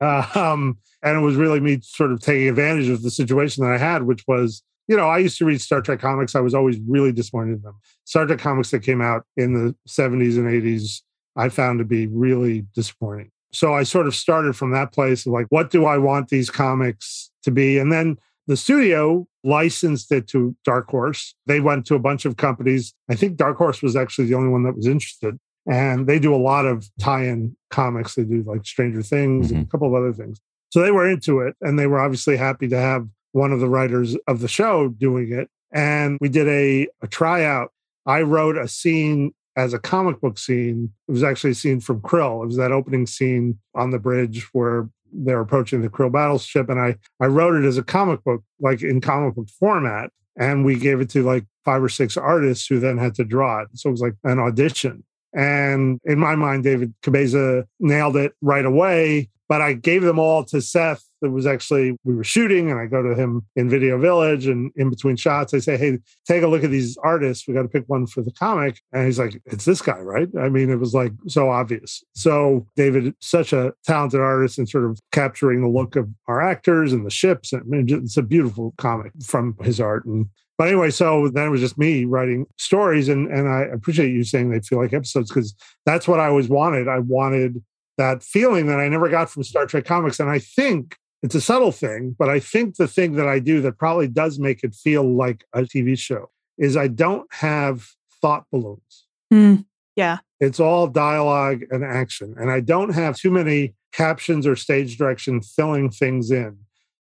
um, 0.34 0.78
and 1.02 1.18
it 1.18 1.20
was 1.20 1.36
really 1.36 1.60
me 1.60 1.80
sort 1.82 2.12
of 2.12 2.20
taking 2.20 2.48
advantage 2.48 2.88
of 2.88 3.02
the 3.02 3.10
situation 3.10 3.64
that 3.64 3.72
I 3.72 3.78
had, 3.78 4.04
which 4.04 4.24
was, 4.26 4.62
you 4.88 4.96
know, 4.96 5.08
I 5.08 5.18
used 5.18 5.38
to 5.38 5.44
read 5.44 5.60
Star 5.60 5.80
Trek 5.80 6.00
comics. 6.00 6.34
I 6.34 6.40
was 6.40 6.54
always 6.54 6.78
really 6.86 7.12
disappointed 7.12 7.56
in 7.56 7.62
them. 7.62 7.78
Star 8.04 8.26
Trek 8.26 8.38
comics 8.38 8.70
that 8.70 8.80
came 8.80 9.00
out 9.00 9.24
in 9.36 9.54
the 9.54 9.74
70s 9.88 10.36
and 10.36 10.48
80s, 10.48 11.02
I 11.36 11.48
found 11.48 11.78
to 11.78 11.84
be 11.84 12.06
really 12.08 12.66
disappointing. 12.74 13.30
So 13.52 13.74
I 13.74 13.82
sort 13.82 14.06
of 14.06 14.14
started 14.14 14.56
from 14.56 14.72
that 14.72 14.92
place 14.92 15.26
of 15.26 15.32
like, 15.32 15.46
what 15.50 15.70
do 15.70 15.84
I 15.84 15.98
want 15.98 16.28
these 16.28 16.50
comics 16.50 17.30
to 17.44 17.50
be? 17.50 17.78
And 17.78 17.92
then 17.92 18.16
the 18.46 18.56
studio 18.56 19.26
licensed 19.44 20.10
it 20.10 20.26
to 20.28 20.56
Dark 20.64 20.88
Horse. 20.88 21.34
They 21.46 21.60
went 21.60 21.86
to 21.86 21.94
a 21.94 21.98
bunch 21.98 22.24
of 22.24 22.36
companies. 22.36 22.94
I 23.10 23.14
think 23.14 23.36
Dark 23.36 23.58
Horse 23.58 23.82
was 23.82 23.94
actually 23.94 24.26
the 24.26 24.34
only 24.34 24.48
one 24.48 24.62
that 24.64 24.76
was 24.76 24.86
interested. 24.86 25.38
And 25.70 26.06
they 26.06 26.18
do 26.18 26.34
a 26.34 26.36
lot 26.36 26.66
of 26.66 26.88
tie 26.98 27.24
in 27.24 27.56
comics. 27.70 28.14
They 28.14 28.24
do 28.24 28.42
like 28.42 28.66
Stranger 28.66 29.02
Things 29.02 29.50
and 29.50 29.60
mm-hmm. 29.60 29.68
a 29.68 29.70
couple 29.70 29.86
of 29.86 29.94
other 29.94 30.12
things. 30.12 30.40
So 30.70 30.80
they 30.80 30.90
were 30.90 31.08
into 31.08 31.40
it 31.40 31.54
and 31.60 31.78
they 31.78 31.86
were 31.86 32.00
obviously 32.00 32.36
happy 32.36 32.66
to 32.68 32.78
have 32.78 33.06
one 33.32 33.52
of 33.52 33.60
the 33.60 33.68
writers 33.68 34.16
of 34.26 34.40
the 34.40 34.48
show 34.48 34.88
doing 34.88 35.32
it. 35.32 35.50
And 35.72 36.18
we 36.20 36.28
did 36.28 36.48
a, 36.48 36.88
a 37.02 37.08
tryout. 37.08 37.72
I 38.06 38.22
wrote 38.22 38.56
a 38.56 38.68
scene 38.68 39.32
as 39.56 39.74
a 39.74 39.78
comic 39.78 40.20
book 40.20 40.38
scene. 40.38 40.92
It 41.08 41.12
was 41.12 41.22
actually 41.22 41.50
a 41.50 41.56
scene 41.56 41.80
from 41.80 42.00
Krill. 42.00 42.42
It 42.42 42.46
was 42.46 42.56
that 42.56 42.72
opening 42.72 43.06
scene 43.06 43.58
on 43.74 43.90
the 43.90 43.98
bridge 43.98 44.48
where 44.52 44.88
they're 45.12 45.40
approaching 45.40 45.82
the 45.82 45.88
Krill 45.88 46.10
battleship. 46.10 46.68
And 46.68 46.80
I, 46.80 46.96
I 47.20 47.26
wrote 47.26 47.62
it 47.62 47.66
as 47.66 47.78
a 47.78 47.82
comic 47.82 48.24
book, 48.24 48.42
like 48.60 48.82
in 48.82 49.00
comic 49.00 49.34
book 49.34 49.48
format. 49.48 50.10
And 50.38 50.64
we 50.64 50.76
gave 50.76 51.00
it 51.00 51.10
to 51.10 51.22
like 51.22 51.44
five 51.64 51.82
or 51.82 51.90
six 51.90 52.16
artists 52.16 52.66
who 52.66 52.80
then 52.80 52.96
had 52.96 53.14
to 53.16 53.24
draw 53.24 53.62
it. 53.62 53.68
So 53.74 53.88
it 53.88 53.92
was 53.92 54.00
like 54.00 54.14
an 54.24 54.38
audition. 54.38 55.04
And 55.34 56.00
in 56.04 56.18
my 56.18 56.34
mind, 56.34 56.64
David 56.64 56.94
Cabeza 57.02 57.66
nailed 57.78 58.16
it 58.16 58.34
right 58.40 58.64
away. 58.64 59.28
But 59.48 59.60
I 59.60 59.74
gave 59.74 60.02
them 60.02 60.18
all 60.18 60.44
to 60.44 60.62
Seth. 60.62 61.04
It 61.22 61.28
was 61.28 61.46
actually, 61.46 61.96
we 62.04 62.14
were 62.14 62.24
shooting, 62.24 62.70
and 62.70 62.78
I 62.78 62.86
go 62.86 63.02
to 63.02 63.14
him 63.14 63.46
in 63.56 63.68
Video 63.68 63.98
Village. 63.98 64.46
And 64.46 64.70
in 64.76 64.90
between 64.90 65.16
shots, 65.16 65.54
I 65.54 65.58
say, 65.58 65.76
Hey, 65.76 65.98
take 66.26 66.42
a 66.42 66.48
look 66.48 66.64
at 66.64 66.70
these 66.70 66.96
artists. 67.02 67.46
We 67.46 67.54
got 67.54 67.62
to 67.62 67.68
pick 67.68 67.84
one 67.88 68.06
for 68.06 68.22
the 68.22 68.32
comic. 68.32 68.80
And 68.92 69.06
he's 69.06 69.18
like, 69.18 69.40
It's 69.46 69.64
this 69.64 69.82
guy, 69.82 69.98
right? 69.98 70.28
I 70.40 70.48
mean, 70.48 70.70
it 70.70 70.78
was 70.78 70.94
like 70.94 71.12
so 71.28 71.50
obvious. 71.50 72.02
So, 72.14 72.66
David, 72.76 73.14
such 73.20 73.52
a 73.52 73.72
talented 73.84 74.20
artist 74.20 74.58
and 74.58 74.68
sort 74.68 74.84
of 74.84 74.98
capturing 75.12 75.60
the 75.60 75.68
look 75.68 75.96
of 75.96 76.08
our 76.28 76.42
actors 76.42 76.92
and 76.92 77.06
the 77.06 77.10
ships. 77.10 77.52
I 77.52 77.60
mean, 77.64 77.86
it's 77.88 78.16
a 78.16 78.22
beautiful 78.22 78.74
comic 78.78 79.12
from 79.22 79.56
his 79.62 79.80
art. 79.80 80.04
And 80.04 80.26
but 80.58 80.68
anyway, 80.68 80.90
so 80.90 81.28
then 81.28 81.48
it 81.48 81.50
was 81.50 81.60
just 81.60 81.76
me 81.76 82.04
writing 82.04 82.46
stories, 82.58 83.08
and 83.08 83.28
and 83.28 83.48
I 83.48 83.62
appreciate 83.62 84.12
you 84.12 84.22
saying 84.22 84.50
they 84.50 84.60
feel 84.60 84.78
like 84.78 84.92
episodes 84.92 85.28
because 85.28 85.54
that's 85.86 86.06
what 86.06 86.20
I 86.20 86.26
always 86.26 86.48
wanted. 86.48 86.88
I 86.88 87.00
wanted 87.00 87.62
that 87.98 88.22
feeling 88.22 88.66
that 88.66 88.78
I 88.78 88.88
never 88.88 89.08
got 89.08 89.30
from 89.30 89.42
Star 89.42 89.66
Trek 89.66 89.84
comics, 89.84 90.20
and 90.20 90.30
I 90.30 90.38
think 90.38 90.96
it's 91.22 91.34
a 91.34 91.40
subtle 91.40 91.72
thing, 91.72 92.16
but 92.18 92.28
I 92.28 92.40
think 92.40 92.76
the 92.76 92.88
thing 92.88 93.12
that 93.14 93.28
I 93.28 93.38
do 93.38 93.60
that 93.60 93.78
probably 93.78 94.08
does 94.08 94.38
make 94.38 94.64
it 94.64 94.74
feel 94.74 95.04
like 95.04 95.44
a 95.52 95.62
TV 95.62 95.96
show 95.98 96.30
is 96.58 96.76
I 96.76 96.88
don't 96.88 97.32
have 97.34 97.86
thought 98.20 98.44
balloons. 98.50 99.06
Hmm. 99.30 99.56
Yeah. 99.96 100.18
It's 100.40 100.58
all 100.58 100.88
dialogue 100.88 101.62
and 101.70 101.84
action, 101.84 102.34
and 102.38 102.50
I 102.50 102.60
don't 102.60 102.94
have 102.94 103.16
too 103.16 103.30
many 103.30 103.74
captions 103.92 104.46
or 104.46 104.56
stage 104.56 104.98
direction 104.98 105.40
filling 105.40 105.90
things 105.90 106.30
in. 106.30 106.58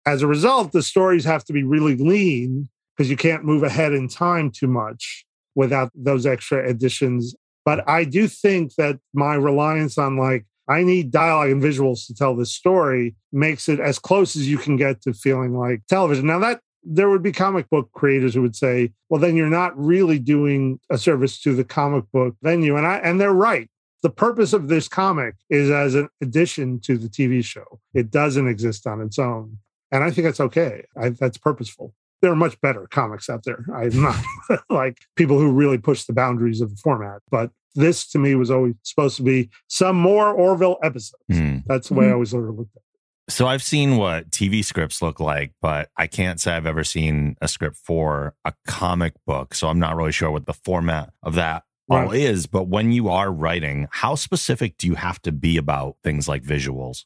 As 0.06 0.22
a 0.22 0.26
result, 0.26 0.72
the 0.72 0.82
stories 0.82 1.24
have 1.24 1.44
to 1.44 1.52
be 1.52 1.64
really 1.64 1.96
lean 1.96 2.68
because 2.96 3.10
you 3.10 3.16
can't 3.16 3.44
move 3.44 3.62
ahead 3.62 3.92
in 3.92 4.08
time 4.08 4.50
too 4.50 4.68
much 4.68 5.26
without 5.54 5.90
those 5.94 6.24
extra 6.24 6.66
additions. 6.66 7.34
But 7.64 7.86
I 7.88 8.04
do 8.04 8.28
think 8.28 8.76
that 8.76 9.00
my 9.12 9.34
reliance 9.34 9.98
on 9.98 10.16
like, 10.16 10.46
I 10.68 10.82
need 10.82 11.10
dialogue 11.10 11.50
and 11.50 11.62
visuals 11.62 12.06
to 12.06 12.14
tell 12.14 12.34
this 12.34 12.52
story 12.52 13.14
makes 13.32 13.68
it 13.68 13.80
as 13.80 13.98
close 13.98 14.36
as 14.36 14.48
you 14.48 14.58
can 14.58 14.76
get 14.76 15.02
to 15.02 15.12
feeling 15.12 15.56
like 15.56 15.86
television. 15.86 16.26
Now, 16.26 16.38
that 16.40 16.60
there 16.82 17.08
would 17.08 17.22
be 17.22 17.32
comic 17.32 17.68
book 17.68 17.90
creators 17.92 18.34
who 18.34 18.42
would 18.42 18.56
say, 18.56 18.92
well, 19.08 19.20
then 19.20 19.36
you're 19.36 19.48
not 19.48 19.76
really 19.78 20.18
doing 20.18 20.80
a 20.90 20.98
service 20.98 21.40
to 21.42 21.54
the 21.54 21.64
comic 21.64 22.04
book 22.12 22.36
venue. 22.42 22.76
And 22.76 22.86
I 22.86 22.98
and 22.98 23.20
they're 23.20 23.32
right. 23.32 23.68
The 24.02 24.10
purpose 24.10 24.52
of 24.52 24.68
this 24.68 24.86
comic 24.86 25.34
is 25.50 25.70
as 25.70 25.94
an 25.94 26.08
addition 26.20 26.80
to 26.80 26.96
the 26.96 27.08
TV 27.08 27.44
show. 27.44 27.80
It 27.92 28.10
doesn't 28.10 28.46
exist 28.46 28.86
on 28.86 29.00
its 29.00 29.18
own. 29.18 29.58
And 29.90 30.04
I 30.04 30.10
think 30.10 30.26
that's 30.26 30.40
okay. 30.40 30.84
I, 30.96 31.10
that's 31.10 31.38
purposeful 31.38 31.92
there 32.22 32.32
are 32.32 32.36
much 32.36 32.60
better 32.60 32.86
comics 32.90 33.28
out 33.28 33.44
there. 33.44 33.64
I'm 33.74 34.02
not 34.02 34.16
like 34.70 34.98
people 35.16 35.38
who 35.38 35.52
really 35.52 35.78
push 35.78 36.04
the 36.04 36.12
boundaries 36.12 36.60
of 36.60 36.70
the 36.70 36.76
format, 36.76 37.20
but 37.30 37.50
this 37.76 38.06
to 38.08 38.18
me 38.18 38.34
was 38.34 38.50
always 38.50 38.74
supposed 38.82 39.16
to 39.16 39.22
be 39.22 39.50
some 39.68 39.96
more 39.96 40.32
Orville 40.32 40.78
episode. 40.82 41.20
Hmm. 41.30 41.58
That's 41.66 41.88
the 41.88 41.94
way 41.94 42.08
I 42.08 42.12
always 42.12 42.30
sort 42.30 42.48
of 42.48 42.56
looked 42.56 42.76
at 42.76 42.80
it. 42.80 43.32
So 43.32 43.46
I've 43.46 43.62
seen 43.62 43.96
what 43.96 44.30
TV 44.30 44.64
scripts 44.64 45.02
look 45.02 45.18
like, 45.18 45.52
but 45.60 45.90
I 45.96 46.06
can't 46.06 46.40
say 46.40 46.52
I've 46.52 46.66
ever 46.66 46.84
seen 46.84 47.36
a 47.40 47.48
script 47.48 47.76
for 47.76 48.34
a 48.44 48.52
comic 48.66 49.14
book. 49.26 49.54
So 49.54 49.68
I'm 49.68 49.80
not 49.80 49.96
really 49.96 50.12
sure 50.12 50.30
what 50.30 50.46
the 50.46 50.52
format 50.52 51.10
of 51.22 51.34
that 51.34 51.64
all 51.88 52.12
is. 52.12 52.46
But 52.46 52.68
when 52.68 52.92
you 52.92 53.08
are 53.08 53.32
writing, 53.32 53.88
how 53.90 54.14
specific 54.14 54.76
do 54.78 54.86
you 54.86 54.94
have 54.94 55.20
to 55.22 55.32
be 55.32 55.56
about 55.56 55.96
things 56.04 56.28
like 56.28 56.42
visuals? 56.42 57.04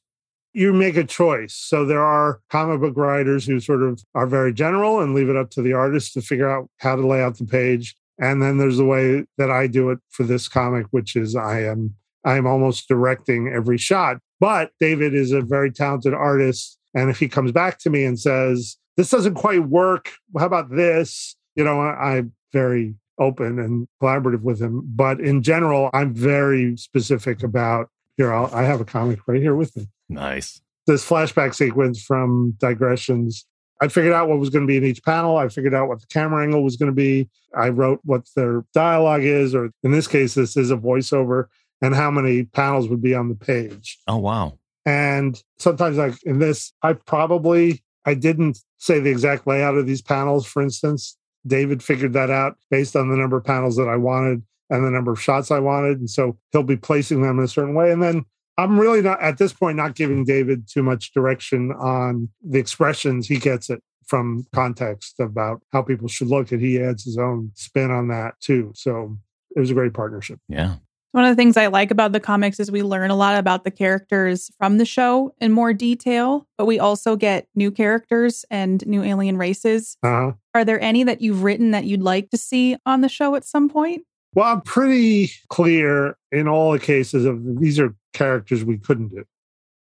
you 0.52 0.72
make 0.72 0.96
a 0.96 1.04
choice. 1.04 1.54
So 1.54 1.84
there 1.84 2.02
are 2.02 2.40
comic 2.50 2.80
book 2.80 2.96
writers 2.96 3.46
who 3.46 3.60
sort 3.60 3.82
of 3.82 4.02
are 4.14 4.26
very 4.26 4.52
general 4.52 5.00
and 5.00 5.14
leave 5.14 5.28
it 5.28 5.36
up 5.36 5.50
to 5.50 5.62
the 5.62 5.72
artist 5.72 6.14
to 6.14 6.22
figure 6.22 6.50
out 6.50 6.68
how 6.78 6.96
to 6.96 7.06
lay 7.06 7.22
out 7.22 7.38
the 7.38 7.44
page. 7.44 7.96
And 8.20 8.42
then 8.42 8.58
there's 8.58 8.76
the 8.76 8.84
way 8.84 9.24
that 9.38 9.50
I 9.50 9.66
do 9.66 9.90
it 9.90 9.98
for 10.10 10.24
this 10.24 10.46
comic, 10.48 10.86
which 10.90 11.16
is 11.16 11.34
I 11.34 11.62
am 11.62 11.94
I 12.24 12.36
am 12.36 12.46
almost 12.46 12.86
directing 12.86 13.48
every 13.48 13.78
shot. 13.78 14.18
But 14.40 14.72
David 14.78 15.14
is 15.14 15.32
a 15.32 15.40
very 15.40 15.70
talented 15.72 16.12
artist. 16.12 16.78
And 16.94 17.08
if 17.08 17.18
he 17.18 17.28
comes 17.28 17.52
back 17.52 17.78
to 17.78 17.90
me 17.90 18.04
and 18.04 18.18
says, 18.20 18.76
this 18.96 19.10
doesn't 19.10 19.34
quite 19.34 19.68
work, 19.68 20.10
how 20.38 20.44
about 20.44 20.70
this? 20.70 21.34
You 21.54 21.64
know, 21.64 21.80
I, 21.80 22.16
I'm 22.16 22.32
very 22.52 22.94
open 23.18 23.58
and 23.58 23.86
collaborative 24.02 24.42
with 24.42 24.60
him. 24.60 24.82
But 24.84 25.20
in 25.20 25.42
general, 25.42 25.88
I'm 25.94 26.12
very 26.14 26.76
specific 26.76 27.42
about 27.42 27.88
here, 28.16 28.32
I'll, 28.34 28.54
I 28.54 28.64
have 28.64 28.80
a 28.82 28.84
comic 28.84 29.20
right 29.26 29.40
here 29.40 29.54
with 29.54 29.74
me 29.76 29.88
Nice. 30.10 30.60
this 30.86 31.08
flashback 31.08 31.54
sequence 31.54 32.02
from 32.02 32.54
digressions 32.60 33.46
i 33.80 33.88
figured 33.88 34.12
out 34.12 34.28
what 34.28 34.38
was 34.38 34.50
going 34.50 34.66
to 34.66 34.70
be 34.70 34.76
in 34.76 34.84
each 34.84 35.02
panel. 35.04 35.36
I 35.36 35.48
figured 35.48 35.74
out 35.74 35.88
what 35.88 36.00
the 36.00 36.06
camera 36.06 36.42
angle 36.42 36.62
was 36.62 36.76
going 36.76 36.90
to 36.90 36.94
be. 36.94 37.28
I 37.56 37.68
wrote 37.70 38.00
what 38.04 38.28
their 38.36 38.64
dialogue 38.74 39.22
is 39.24 39.54
or 39.54 39.70
in 39.82 39.92
this 39.92 40.06
case 40.06 40.34
this 40.34 40.56
is 40.56 40.70
a 40.70 40.76
voiceover 40.76 41.46
and 41.82 41.94
how 41.94 42.10
many 42.10 42.44
panels 42.44 42.88
would 42.88 43.02
be 43.02 43.14
on 43.14 43.28
the 43.28 43.34
page. 43.34 43.98
Oh, 44.06 44.18
wow. 44.18 44.58
and 44.86 45.42
sometimes 45.58 45.96
like 45.96 46.22
in 46.24 46.38
this 46.38 46.72
i 46.82 46.92
probably 46.92 47.82
i 48.04 48.14
didn't 48.14 48.58
say 48.78 49.00
the 49.00 49.10
exact 49.10 49.46
layout 49.46 49.76
of 49.76 49.86
these 49.86 50.02
panels. 50.02 50.46
For 50.46 50.62
instance 50.62 51.16
david 51.46 51.82
figured 51.82 52.12
that 52.12 52.30
out 52.30 52.56
based 52.70 52.94
on 52.96 53.08
the 53.08 53.16
number 53.16 53.38
of 53.38 53.44
panels 53.44 53.76
that 53.76 53.88
i 53.88 53.96
wanted 53.96 54.42
and 54.68 54.84
the 54.84 54.90
number 54.90 55.10
of 55.10 55.20
shots 55.20 55.50
i 55.50 55.58
wanted 55.58 55.98
and 55.98 56.10
so 56.10 56.36
he'll 56.52 56.62
be 56.62 56.76
placing 56.76 57.22
them 57.22 57.38
in 57.38 57.44
a 57.44 57.48
certain 57.48 57.74
way. 57.74 57.90
And 57.92 58.02
then 58.02 58.24
i'm 58.62 58.78
really 58.78 59.02
not 59.02 59.20
at 59.20 59.38
this 59.38 59.52
point 59.52 59.76
not 59.76 59.94
giving 59.94 60.24
david 60.24 60.68
too 60.68 60.82
much 60.82 61.12
direction 61.12 61.72
on 61.72 62.28
the 62.42 62.58
expressions 62.58 63.26
he 63.26 63.36
gets 63.38 63.70
it 63.70 63.82
from 64.06 64.44
context 64.52 65.20
about 65.20 65.60
how 65.72 65.82
people 65.82 66.08
should 66.08 66.28
look 66.28 66.50
and 66.52 66.60
he 66.60 66.80
adds 66.80 67.04
his 67.04 67.16
own 67.16 67.50
spin 67.54 67.90
on 67.90 68.08
that 68.08 68.34
too 68.40 68.72
so 68.74 69.16
it 69.56 69.60
was 69.60 69.70
a 69.70 69.74
great 69.74 69.94
partnership 69.94 70.38
Yeah. 70.48 70.76
One 71.12 71.24
of 71.24 71.30
the 71.30 71.40
things 71.42 71.56
I 71.56 71.66
like 71.66 71.90
about 71.90 72.12
the 72.12 72.20
comics 72.20 72.60
is 72.60 72.70
we 72.70 72.84
learn 72.84 73.10
a 73.10 73.16
lot 73.16 73.36
about 73.36 73.64
the 73.64 73.70
characters 73.72 74.48
from 74.58 74.78
the 74.78 74.84
show 74.84 75.34
in 75.40 75.50
more 75.50 75.72
detail, 75.72 76.46
but 76.56 76.66
we 76.66 76.78
also 76.78 77.16
get 77.16 77.48
new 77.56 77.72
characters 77.72 78.44
and 78.48 78.86
new 78.86 79.02
alien 79.02 79.36
races. 79.36 79.96
uh-huh. 80.04 80.34
Are 80.54 80.64
there 80.64 80.80
any 80.80 81.02
that 81.02 81.20
you've 81.20 81.42
written 81.42 81.72
that 81.72 81.84
you'd 81.84 82.00
like 82.02 82.30
to 82.30 82.36
see 82.36 82.76
on 82.86 83.00
the 83.00 83.08
show 83.08 83.34
at 83.34 83.44
some 83.44 83.68
point? 83.68 84.04
Well, 84.34 84.46
I'm 84.52 84.60
pretty 84.60 85.30
clear 85.48 86.16
in 86.30 86.46
all 86.48 86.72
the 86.72 86.78
cases 86.78 87.24
of 87.24 87.60
these 87.60 87.78
are 87.80 87.94
characters 88.12 88.64
we 88.64 88.78
couldn't 88.78 89.08
do. 89.08 89.24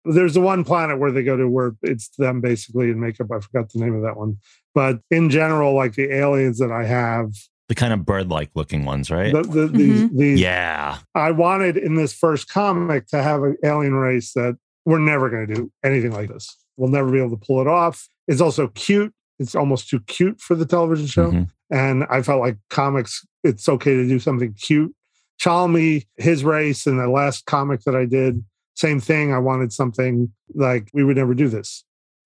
There's 0.04 0.34
the 0.34 0.40
one 0.40 0.64
planet 0.64 0.98
where 0.98 1.10
they 1.12 1.22
go 1.22 1.36
to 1.36 1.48
where 1.48 1.72
it's 1.82 2.08
them 2.16 2.40
basically 2.40 2.90
in 2.90 3.00
makeup. 3.00 3.26
I 3.32 3.40
forgot 3.40 3.70
the 3.72 3.80
name 3.80 3.94
of 3.94 4.02
that 4.02 4.16
one. 4.16 4.38
But 4.74 5.00
in 5.10 5.30
general, 5.30 5.74
like 5.74 5.94
the 5.94 6.12
aliens 6.14 6.58
that 6.58 6.70
I 6.72 6.84
have, 6.84 7.32
The 7.68 7.74
kind 7.74 7.92
of 7.92 8.06
bird 8.06 8.28
like 8.30 8.50
looking 8.54 8.84
ones, 8.84 9.10
right? 9.10 9.32
the, 9.32 9.42
the, 9.42 9.66
these, 9.66 10.10
these 10.10 10.40
yeah. 10.40 10.98
I 11.14 11.32
wanted 11.32 11.76
in 11.76 11.96
this 11.96 12.12
first 12.14 12.48
comic 12.48 13.08
to 13.08 13.22
have 13.22 13.42
an 13.42 13.56
alien 13.64 13.94
race 13.94 14.32
that 14.34 14.56
we're 14.86 14.98
never 15.00 15.28
going 15.28 15.46
to 15.48 15.54
do 15.54 15.72
anything 15.84 16.12
like 16.12 16.28
this. 16.28 16.56
We'll 16.76 16.90
never 16.90 17.10
be 17.10 17.18
able 17.18 17.36
to 17.36 17.44
pull 17.46 17.60
it 17.60 17.66
off. 17.66 18.08
It's 18.26 18.40
also 18.40 18.68
cute. 18.68 19.12
It's 19.38 19.54
almost 19.54 19.88
too 19.90 20.00
cute 20.00 20.40
for 20.40 20.54
the 20.54 20.64
television 20.66 21.06
show. 21.08 21.30
Mhm. 21.30 21.48
And 21.70 22.04
I 22.10 22.22
felt 22.22 22.40
like 22.40 22.56
comics, 22.68 23.24
it's 23.44 23.68
okay 23.68 23.94
to 23.94 24.08
do 24.08 24.18
something 24.18 24.54
cute. 24.54 24.94
Chalmy, 25.40 26.06
his 26.16 26.44
race, 26.44 26.86
in 26.86 26.98
the 26.98 27.08
last 27.08 27.46
comic 27.46 27.82
that 27.82 27.96
I 27.96 28.04
did, 28.04 28.44
same 28.74 29.00
thing. 29.00 29.32
I 29.32 29.38
wanted 29.38 29.72
something 29.72 30.32
like 30.54 30.90
we 30.92 31.04
would 31.04 31.16
never 31.16 31.34
do 31.34 31.48
this. 31.48 31.84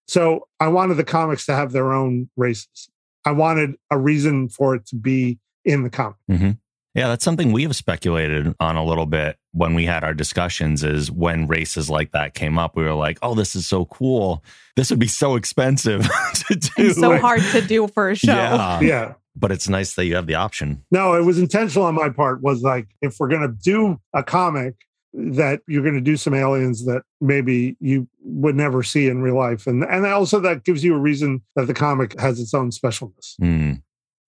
So 0.09 0.49
I 0.61 0.69
wanted 0.69 0.95
the 0.95 1.05
comics 1.05 1.47
to 1.47 1.55
have 1.55 1.73
their 1.73 1.93
own 1.93 2.29
races. 2.37 2.89
I 3.25 3.33
wanted 3.33 3.77
a 3.91 3.99
reason 3.99 4.49
for 4.49 4.75
it 4.75 4.87
to 4.87 4.97
be 4.97 5.39
in 5.65 5.83
the 5.83 5.91
comic. 5.91 6.17
Mm-hmm. 6.31 6.51
Yeah, 6.95 7.09
that's 7.09 7.25
something 7.25 7.51
we 7.51 7.65
have 7.65 7.75
speculated 7.75 8.55
on 8.61 8.77
a 8.77 8.85
little 8.85 9.07
bit 9.07 9.37
when 9.51 9.75
we 9.75 9.85
had 9.85 10.05
our 10.05 10.15
discussions 10.15 10.85
is 10.85 11.11
when 11.11 11.49
races 11.49 11.91
like 11.91 12.13
that 12.13 12.35
came 12.35 12.59
up, 12.59 12.77
we 12.77 12.85
were 12.85 12.95
like, 12.95 13.19
oh, 13.23 13.35
this 13.35 13.57
is 13.57 13.67
so 13.67 13.85
cool. 13.87 14.45
This 14.77 14.91
would 14.91 15.01
be 15.01 15.09
so 15.09 15.35
expensive 15.35 16.03
to 16.49 16.55
do. 16.55 16.71
And 16.79 16.95
so 16.95 17.11
like- 17.11 17.21
hard 17.21 17.41
to 17.53 17.61
do 17.63 17.89
for 17.89 18.11
a 18.11 18.15
show. 18.15 18.33
Yeah. 18.33 18.81
yeah. 18.81 19.15
But 19.37 19.51
it's 19.51 19.69
nice 19.69 19.95
that 19.95 20.07
you 20.07 20.15
have 20.15 20.27
the 20.27 20.37
option. 20.37 20.85
No, 20.91 21.15
it 21.15 21.23
was 21.23 21.39
intentional 21.39 21.87
on 21.87 21.95
my 21.95 22.09
part. 22.09 22.43
Was 22.43 22.63
like 22.63 22.89
if 23.03 23.17
we're 23.19 23.29
gonna 23.29 23.49
do 23.49 24.01
a 24.13 24.23
comic, 24.23 24.75
that 25.13 25.61
you're 25.67 25.83
gonna 25.83 26.01
do 26.01 26.17
some 26.17 26.35
aliens 26.35 26.85
that 26.87 27.03
maybe 27.21 27.77
you 27.81 28.09
would 28.23 28.55
never 28.55 28.83
see 28.83 29.09
in 29.09 29.23
real 29.23 29.37
life, 29.37 29.67
and 29.67 29.85
and 29.85 30.07
also 30.07 30.41
that 30.41 30.65
gives 30.65 30.85
you 30.85 30.95
a 30.95 30.99
reason 30.99 31.43
that 31.57 31.67
the 31.67 31.75
comic 31.75 32.19
has 32.21 32.41
its 32.41 32.55
own 32.55 32.71
specialness. 32.71 33.35
Mm. 33.41 33.83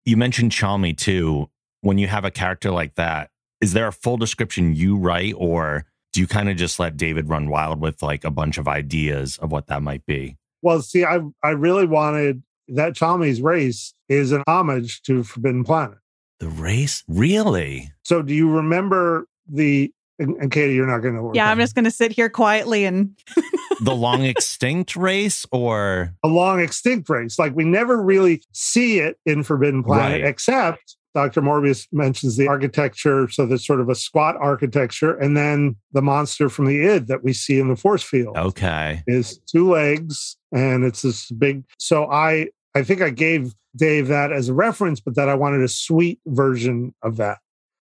You 0.06 0.18
mentioned 0.18 0.52
Chalmy 0.52 0.96
too. 0.98 1.50
When 1.82 1.98
you 2.00 2.08
have 2.08 2.26
a 2.26 2.32
character 2.32 2.72
like 2.72 2.96
that, 2.96 3.30
is 3.62 3.74
there 3.74 3.88
a 3.88 3.92
full 3.92 4.18
description 4.18 4.76
you 4.76 4.98
write, 4.98 5.36
or 5.38 5.86
do 6.14 6.20
you 6.22 6.28
kind 6.28 6.50
of 6.50 6.58
just 6.58 6.80
let 6.80 6.98
David 6.98 7.30
run 7.30 7.50
wild 7.50 7.80
with 7.80 8.02
like 8.02 8.24
a 8.24 8.32
bunch 8.32 8.58
of 8.58 8.68
ideas 8.68 9.38
of 9.38 9.52
what 9.52 9.68
that 9.68 9.84
might 9.84 10.06
be? 10.06 10.38
Well, 10.62 10.82
see, 10.82 11.04
I 11.04 11.20
I 11.44 11.50
really 11.50 11.86
wanted 11.86 12.42
that 12.70 12.96
Chalmy's 12.96 13.42
race 13.42 13.94
is 14.10 14.32
an 14.32 14.44
homage 14.48 15.02
to 15.04 15.24
Forbidden 15.24 15.64
Planet. 15.64 15.98
The 16.40 16.50
race? 16.50 17.04
Really? 17.08 17.92
So, 18.04 18.22
do 18.22 18.34
you 18.34 18.50
remember 18.50 19.28
the? 19.48 19.92
And, 20.18 20.38
and 20.38 20.50
Katie, 20.50 20.74
you're 20.76 20.88
not 20.88 21.00
going 21.00 21.14
to 21.14 21.18
know. 21.18 21.24
what 21.24 21.34
we're 21.34 21.36
Yeah, 21.36 21.52
I'm 21.52 21.60
just 21.60 21.76
going 21.76 21.84
to 21.84 21.92
sit 21.92 22.14
here 22.14 22.30
quietly 22.30 22.86
and 22.86 23.18
The 23.82 23.96
long 23.96 24.24
extinct 24.24 24.96
race, 24.96 25.46
or 25.52 26.14
a 26.24 26.28
long 26.30 26.62
extinct 26.62 27.10
race. 27.10 27.38
Like 27.38 27.54
we 27.56 27.66
never 27.66 28.02
really 28.02 28.42
see 28.54 29.00
it 29.00 29.18
in 29.26 29.44
Forbidden 29.44 29.84
Planet, 29.84 30.22
Right. 30.22 30.30
except 30.30 30.96
Dr. 31.14 31.42
Morbius 31.42 31.88
mentions 31.92 32.38
the 32.38 32.48
architecture. 32.48 33.30
So 33.30 33.46
there's 33.46 33.66
sort 33.66 33.82
of 33.82 33.90
a 33.90 33.96
squat 33.96 34.36
architecture, 34.38 35.16
and 35.16 35.36
then 35.36 35.76
the 35.92 36.02
monster 36.02 36.50
from 36.50 36.66
the 36.66 36.86
id 36.86 37.08
that 37.08 37.24
we 37.24 37.34
see 37.34 37.60
in 37.60 37.68
the 37.68 37.76
force 37.76 38.04
field 38.04 38.38
okay? 38.38 39.04
is 39.08 39.38
two 39.40 39.70
legs, 39.70 40.38
and 40.54 40.84
it's 40.86 41.02
this 41.02 41.30
big. 41.32 41.64
So 41.78 42.10
I 42.10 42.48
I 42.76 42.84
think 42.84 43.02
I 43.02 43.10
gave 43.10 43.56
Dave 43.76 44.08
that 44.08 44.32
as 44.32 44.50
a 44.50 44.54
reference, 44.54 45.00
but 45.00 45.16
that 45.16 45.30
I 45.30 45.36
wanted 45.36 45.62
a 45.62 45.68
sweet 45.68 46.20
version 46.28 46.94
of 47.02 47.18
that 47.18 47.40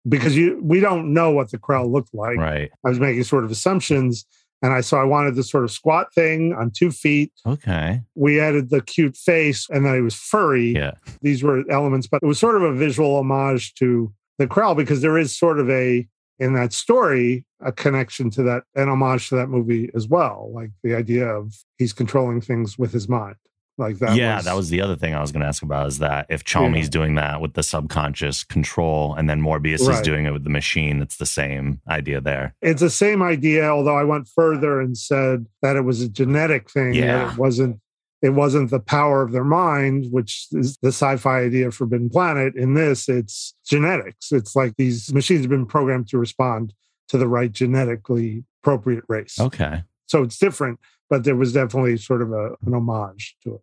because 0.09 0.37
you 0.37 0.61
we 0.63 0.81
don't 0.81 1.13
know 1.13 1.31
what 1.31 1.51
the 1.51 1.59
Krell 1.59 1.91
looked 1.91 2.15
like. 2.15 2.37
Right. 2.37 2.71
I 2.85 2.89
was 2.89 3.01
making 3.01 3.25
sort 3.25 3.45
of 3.45 3.51
assumptions. 3.51 4.25
And 4.65 4.73
I 4.73 4.81
so 4.81 4.97
I 4.97 5.03
wanted 5.05 5.35
this 5.35 5.51
sort 5.51 5.65
of 5.65 5.73
squat 5.73 6.15
thing 6.15 6.53
on 6.53 6.71
two 6.71 6.93
feet 6.93 7.33
Okay. 7.45 8.01
we 8.15 8.39
added 8.39 8.71
the 8.71 8.81
cute 8.81 9.17
face 9.17 9.67
and 9.69 9.85
then 9.85 9.95
he 9.97 10.01
was 10.01 10.15
furry. 10.15 10.73
Yeah. 10.73 10.93
These 11.21 11.43
were 11.43 11.65
elements, 11.69 12.07
but 12.07 12.21
it 12.23 12.27
was 12.27 12.39
sort 12.39 12.55
of 12.55 12.63
a 12.63 12.73
visual 12.73 13.17
homage 13.17 13.75
to 13.75 14.13
the 14.39 14.47
Krell 14.47 14.77
because 14.77 15.03
there 15.03 15.19
is 15.19 15.37
sort 15.37 15.59
of 15.59 15.69
a 15.69 16.07
in 16.39 16.55
that 16.55 16.73
story 16.73 17.45
a 17.61 17.73
connection 17.73 18.31
to 18.31 18.43
that 18.45 18.63
an 18.77 18.89
homage 18.89 19.29
to 19.31 19.35
that 19.35 19.49
movie 19.49 19.91
as 19.97 20.07
well. 20.07 20.51
Like 20.55 20.71
the 20.85 20.95
idea 20.95 21.27
of 21.27 21.55
he's 21.79 21.93
controlling 21.93 22.41
things 22.41 22.79
with 22.79 22.93
his 22.93 23.09
mind. 23.09 23.37
Like 23.79 23.99
that. 24.01 24.17
yeah, 24.17 24.41
that 24.43 24.55
was 24.55 24.69
the 24.69 24.81
other 24.83 24.97
thing 24.97 25.15
I 25.15 25.21
was 25.21 25.33
going 25.33 25.41
to 25.41 25.47
ask 25.47 25.63
about 25.63 25.87
is 25.89 25.99
that 25.99 26.27
if 26.29 26.45
Chalmy's 26.45 26.87
Yeah. 26.87 26.91
doing 26.91 27.15
that 27.15 27.41
with 27.41 27.55
the 27.55 27.63
subconscious 27.63 28.45
control 28.45 29.15
and 29.15 29.29
then 29.31 29.41
Morbius 29.41 29.89
is 29.89 30.01
doing 30.03 30.27
it 30.27 30.33
with 30.33 30.45
the 30.45 30.51
machine, 30.51 31.01
it's 31.01 31.17
the 31.17 31.27
same 31.27 31.81
idea 31.89 32.21
there. 32.21 32.55
it's 32.61 32.83
the 32.83 32.91
same 32.91 33.23
idea, 33.23 33.65
although 33.69 33.97
I 33.97 34.05
went 34.05 34.29
further 34.29 34.81
and 34.81 34.97
said 34.97 35.47
that 35.63 35.77
it 35.77 35.83
was 35.83 36.01
a 36.03 36.09
genetic 36.09 36.71
thing. 36.71 36.95
Yeah. 36.95 37.33
it 37.33 37.39
wasn't 37.39 37.81
it 38.21 38.35
wasn't 38.35 38.71
the 38.71 38.79
power 38.79 39.23
of 39.23 39.33
their 39.33 39.43
mind, 39.43 40.07
which 40.13 40.47
is 40.53 40.77
the 40.81 40.93
sci-fi 40.93 41.41
idea 41.41 41.67
of 41.67 41.75
Forbidden 41.75 42.09
Planet. 42.09 42.55
In 42.55 42.75
this, 42.75 43.09
it's 43.09 43.53
genetics. 43.67 44.31
It's 44.31 44.55
like 44.55 44.77
these 44.77 45.13
machines 45.13 45.41
have 45.41 45.51
been 45.51 45.67
programmed 45.67 46.07
to 46.11 46.19
respond 46.19 46.73
to 47.09 47.19
the 47.19 47.27
right 47.27 47.51
genetically 47.51 48.45
appropriate 48.63 49.03
race. 49.09 49.41
Okay. 49.41 49.83
So 50.07 50.23
it's 50.23 50.39
different, 50.39 50.79
but 51.11 51.25
there 51.25 51.35
was 51.35 51.53
definitely 51.53 51.97
sort 51.97 52.23
of 52.23 52.31
a, 52.33 52.51
an 52.65 52.75
homage 52.75 53.35
to 53.43 53.57
it. 53.57 53.61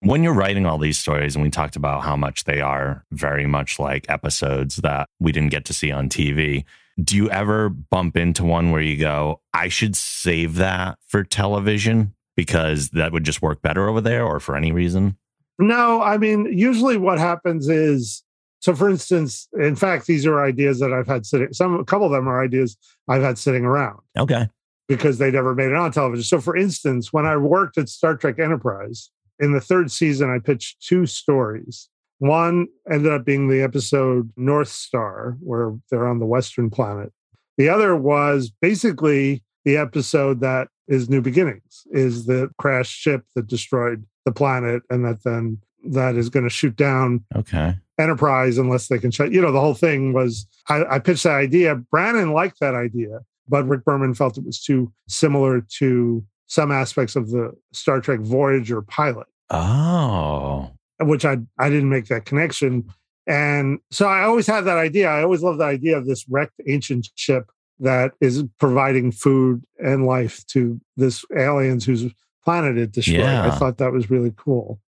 When 0.00 0.22
you're 0.22 0.34
writing 0.34 0.64
all 0.64 0.78
these 0.78 0.98
stories, 0.98 1.34
and 1.34 1.42
we 1.42 1.50
talked 1.50 1.74
about 1.74 2.02
how 2.02 2.16
much 2.16 2.44
they 2.44 2.60
are 2.60 3.04
very 3.10 3.46
much 3.46 3.78
like 3.78 4.08
episodes 4.08 4.76
that 4.76 5.08
we 5.18 5.32
didn't 5.32 5.50
get 5.50 5.64
to 5.66 5.72
see 5.74 5.90
on 5.90 6.08
TV, 6.08 6.64
do 7.02 7.16
you 7.16 7.28
ever 7.30 7.68
bump 7.68 8.16
into 8.16 8.44
one 8.44 8.70
where 8.70 8.80
you 8.80 8.96
go, 8.96 9.40
I 9.52 9.68
should 9.68 9.96
save 9.96 10.56
that 10.56 10.98
for 11.06 11.24
television 11.24 12.14
because 12.36 12.90
that 12.90 13.12
would 13.12 13.24
just 13.24 13.42
work 13.42 13.60
better 13.60 13.88
over 13.88 14.00
there 14.00 14.24
or 14.24 14.38
for 14.38 14.56
any 14.56 14.70
reason? 14.70 15.16
No, 15.58 16.00
I 16.00 16.16
mean, 16.18 16.46
usually 16.56 16.96
what 16.96 17.18
happens 17.18 17.68
is 17.68 18.22
so 18.60 18.74
for 18.74 18.88
instance, 18.90 19.48
in 19.52 19.76
fact, 19.76 20.06
these 20.06 20.26
are 20.26 20.44
ideas 20.44 20.80
that 20.80 20.92
I've 20.92 21.06
had 21.06 21.26
sitting 21.26 21.52
some 21.52 21.74
a 21.78 21.84
couple 21.84 22.06
of 22.06 22.12
them 22.12 22.28
are 22.28 22.42
ideas 22.42 22.76
I've 23.08 23.22
had 23.22 23.38
sitting 23.38 23.64
around. 23.64 24.00
Okay. 24.16 24.48
because 24.88 25.18
they 25.18 25.30
never 25.30 25.54
made 25.54 25.68
it 25.70 25.74
on 25.74 25.92
television. 25.92 26.24
So, 26.24 26.40
for 26.40 26.56
instance, 26.56 27.12
when 27.12 27.26
I 27.26 27.36
worked 27.36 27.78
at 27.78 27.88
Star 27.88 28.16
Trek 28.16 28.38
Enterprise 28.38 29.10
in 29.38 29.52
the 29.52 29.60
third 29.60 29.90
season, 29.90 30.30
I 30.30 30.38
pitched 30.38 30.82
two 30.82 31.06
stories 31.06 31.88
One 32.18 32.68
ended 32.90 33.12
up 33.12 33.24
being 33.24 33.48
the 33.48 33.62
episode 33.62 34.32
North 34.36 34.68
Star, 34.68 35.36
where 35.40 35.74
they're 35.90 36.08
on 36.08 36.18
the 36.18 36.26
Western 36.26 36.70
planet. 36.70 37.12
The 37.56 37.68
other 37.68 37.96
was 37.96 38.50
basically 38.50 39.42
the 39.64 39.76
episode 39.76 40.40
that 40.40 40.68
is 40.86 41.08
New 41.08 41.20
Beginnings, 41.20 41.86
is 41.90 42.26
the 42.26 42.50
crashed 42.58 42.96
ship 42.96 43.24
that 43.34 43.46
destroyed 43.46 44.04
the 44.24 44.32
planet 44.32 44.82
and 44.90 45.04
that 45.04 45.22
then 45.24 45.58
that 45.84 46.16
is 46.16 46.28
going 46.28 46.44
to 46.44 46.50
shoot 46.50 46.76
down 46.76 47.24
Okay. 47.36 47.76
Enterprise 47.98 48.58
unless 48.58 48.88
they 48.88 48.98
can 48.98 49.10
shut. 49.10 49.32
You 49.32 49.40
know, 49.40 49.52
the 49.52 49.60
whole 49.60 49.74
thing 49.74 50.12
was 50.12 50.46
I, 50.68 50.84
I 50.88 50.98
pitched 50.98 51.24
that 51.24 51.34
idea. 51.34 51.74
Brannon 51.74 52.32
liked 52.32 52.60
that 52.60 52.74
idea, 52.74 53.20
but 53.48 53.66
Rick 53.66 53.84
Berman 53.84 54.14
felt 54.14 54.38
it 54.38 54.44
was 54.44 54.60
too 54.62 54.92
similar 55.08 55.64
to 55.78 56.24
some 56.48 56.72
aspects 56.72 57.14
of 57.14 57.30
the 57.30 57.52
Star 57.72 58.00
Trek 58.00 58.20
Voyager 58.20 58.82
pilot, 58.82 59.26
Oh. 59.50 60.70
which 61.00 61.24
I 61.24 61.36
I 61.58 61.68
didn't 61.70 61.90
make 61.90 62.06
that 62.06 62.24
connection. 62.24 62.84
And 63.26 63.78
so 63.90 64.06
I 64.06 64.22
always 64.22 64.46
had 64.46 64.62
that 64.62 64.78
idea. 64.78 65.08
I 65.08 65.22
always 65.22 65.42
loved 65.42 65.60
the 65.60 65.64
idea 65.64 65.96
of 65.96 66.06
this 66.06 66.24
wrecked 66.28 66.60
ancient 66.66 67.08
ship 67.14 67.50
that 67.78 68.12
is 68.20 68.42
providing 68.58 69.12
food 69.12 69.62
and 69.78 70.06
life 70.06 70.44
to 70.48 70.80
this 70.96 71.24
aliens 71.36 71.84
whose 71.84 72.10
planet 72.44 72.76
it 72.78 72.90
destroyed. 72.92 73.20
I 73.52 73.56
thought 73.58 73.76
that 73.78 73.92
was 73.92 74.10
really 74.10 74.32
cool. 74.36 74.80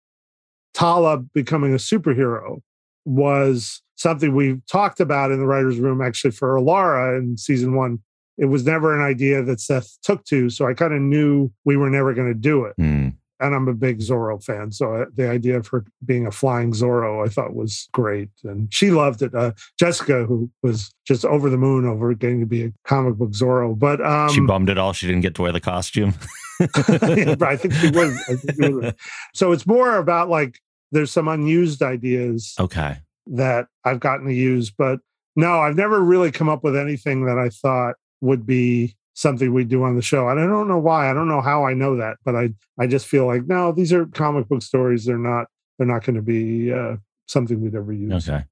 Tala 0.74 1.18
becoming 1.18 1.72
a 1.74 1.76
superhero 1.76 2.62
was 3.04 3.82
something 3.96 4.34
we 4.34 4.60
talked 4.70 5.00
about 5.00 5.30
in 5.30 5.38
the 5.38 5.46
writer's 5.46 5.78
room 5.78 6.00
actually 6.00 6.30
for 6.30 6.54
Alara 6.54 7.18
in 7.18 7.36
season 7.36 7.74
one. 7.76 7.98
It 8.40 8.46
was 8.46 8.64
never 8.64 8.98
an 8.98 9.04
idea 9.04 9.42
that 9.44 9.60
Seth 9.60 9.98
took 10.02 10.24
to. 10.24 10.48
So 10.50 10.66
I 10.66 10.74
kind 10.74 10.94
of 10.94 11.00
knew 11.00 11.52
we 11.64 11.76
were 11.76 11.90
never 11.90 12.14
going 12.14 12.28
to 12.28 12.34
do 12.34 12.64
it. 12.64 12.74
Hmm. 12.76 13.08
And 13.38 13.54
I'm 13.54 13.68
a 13.68 13.74
big 13.74 14.00
Zorro 14.00 14.42
fan. 14.42 14.70
So 14.72 14.94
uh, 14.94 15.04
the 15.14 15.30
idea 15.30 15.56
of 15.56 15.66
her 15.68 15.84
being 16.04 16.26
a 16.26 16.30
flying 16.30 16.72
Zorro, 16.72 17.24
I 17.24 17.30
thought 17.30 17.54
was 17.54 17.88
great. 17.92 18.28
And 18.44 18.72
she 18.72 18.90
loved 18.90 19.22
it. 19.22 19.34
Uh, 19.34 19.52
Jessica, 19.78 20.24
who 20.24 20.50
was 20.62 20.90
just 21.06 21.24
over 21.24 21.48
the 21.48 21.56
moon 21.56 21.86
over 21.86 22.12
getting 22.14 22.40
to 22.40 22.46
be 22.46 22.64
a 22.64 22.72
comic 22.84 23.14
book 23.14 23.30
Zorro. 23.30 23.78
But 23.78 24.04
um, 24.04 24.30
she 24.30 24.40
bummed 24.40 24.68
it 24.68 24.76
all. 24.78 24.92
She 24.92 25.06
didn't 25.06 25.22
get 25.22 25.34
to 25.36 25.42
wear 25.42 25.52
the 25.52 25.60
costume. 25.60 26.14
but 26.58 27.42
I 27.42 27.56
think 27.56 27.72
she 27.74 27.90
would. 27.90 28.12
I 28.28 28.34
think 28.36 28.54
she 28.62 28.72
would. 28.72 28.94
So 29.34 29.52
it's 29.52 29.66
more 29.66 29.96
about 29.96 30.28
like 30.28 30.58
there's 30.92 31.10
some 31.12 31.28
unused 31.28 31.82
ideas 31.82 32.54
Okay. 32.58 32.98
that 33.28 33.68
I've 33.84 34.00
gotten 34.00 34.26
to 34.26 34.34
use, 34.34 34.70
but 34.70 34.98
no, 35.36 35.60
I've 35.60 35.76
never 35.76 36.02
really 36.02 36.30
come 36.32 36.48
up 36.48 36.64
with 36.64 36.76
anything 36.76 37.24
that 37.26 37.38
I 37.38 37.48
thought 37.48 37.94
would 38.20 38.46
be 38.46 38.96
something 39.14 39.52
we 39.52 39.64
do 39.64 39.82
on 39.82 39.96
the 39.96 40.02
show. 40.02 40.28
And 40.28 40.40
I 40.40 40.46
don't 40.46 40.68
know 40.68 40.78
why. 40.78 41.10
I 41.10 41.14
don't 41.14 41.28
know 41.28 41.40
how 41.40 41.64
I 41.66 41.74
know 41.74 41.96
that, 41.96 42.16
but 42.24 42.34
I 42.36 42.50
I 42.78 42.86
just 42.86 43.06
feel 43.06 43.26
like 43.26 43.46
no, 43.46 43.72
these 43.72 43.92
are 43.92 44.06
comic 44.06 44.48
book 44.48 44.62
stories. 44.62 45.04
They're 45.04 45.18
not 45.18 45.46
they're 45.78 45.86
not 45.86 46.04
going 46.04 46.16
to 46.16 46.22
be 46.22 46.72
uh, 46.72 46.96
something 47.26 47.60
we'd 47.60 47.74
ever 47.74 47.92
use. 47.92 48.28
Okay. 48.28 48.44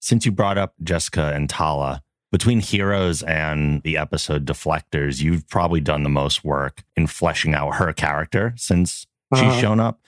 Since 0.00 0.26
you 0.26 0.32
brought 0.32 0.58
up 0.58 0.74
Jessica 0.82 1.32
and 1.34 1.48
Tala, 1.48 2.02
between 2.30 2.60
Heroes 2.60 3.22
and 3.22 3.82
the 3.84 3.96
episode 3.96 4.44
Deflectors, 4.44 5.22
you've 5.22 5.48
probably 5.48 5.80
done 5.80 6.02
the 6.02 6.10
most 6.10 6.44
work 6.44 6.82
in 6.96 7.06
fleshing 7.06 7.54
out 7.54 7.76
her 7.76 7.92
character 7.92 8.52
since 8.56 9.06
she's 9.34 9.42
Uh-huh. 9.44 9.60
shown 9.60 9.80
up. 9.80 10.00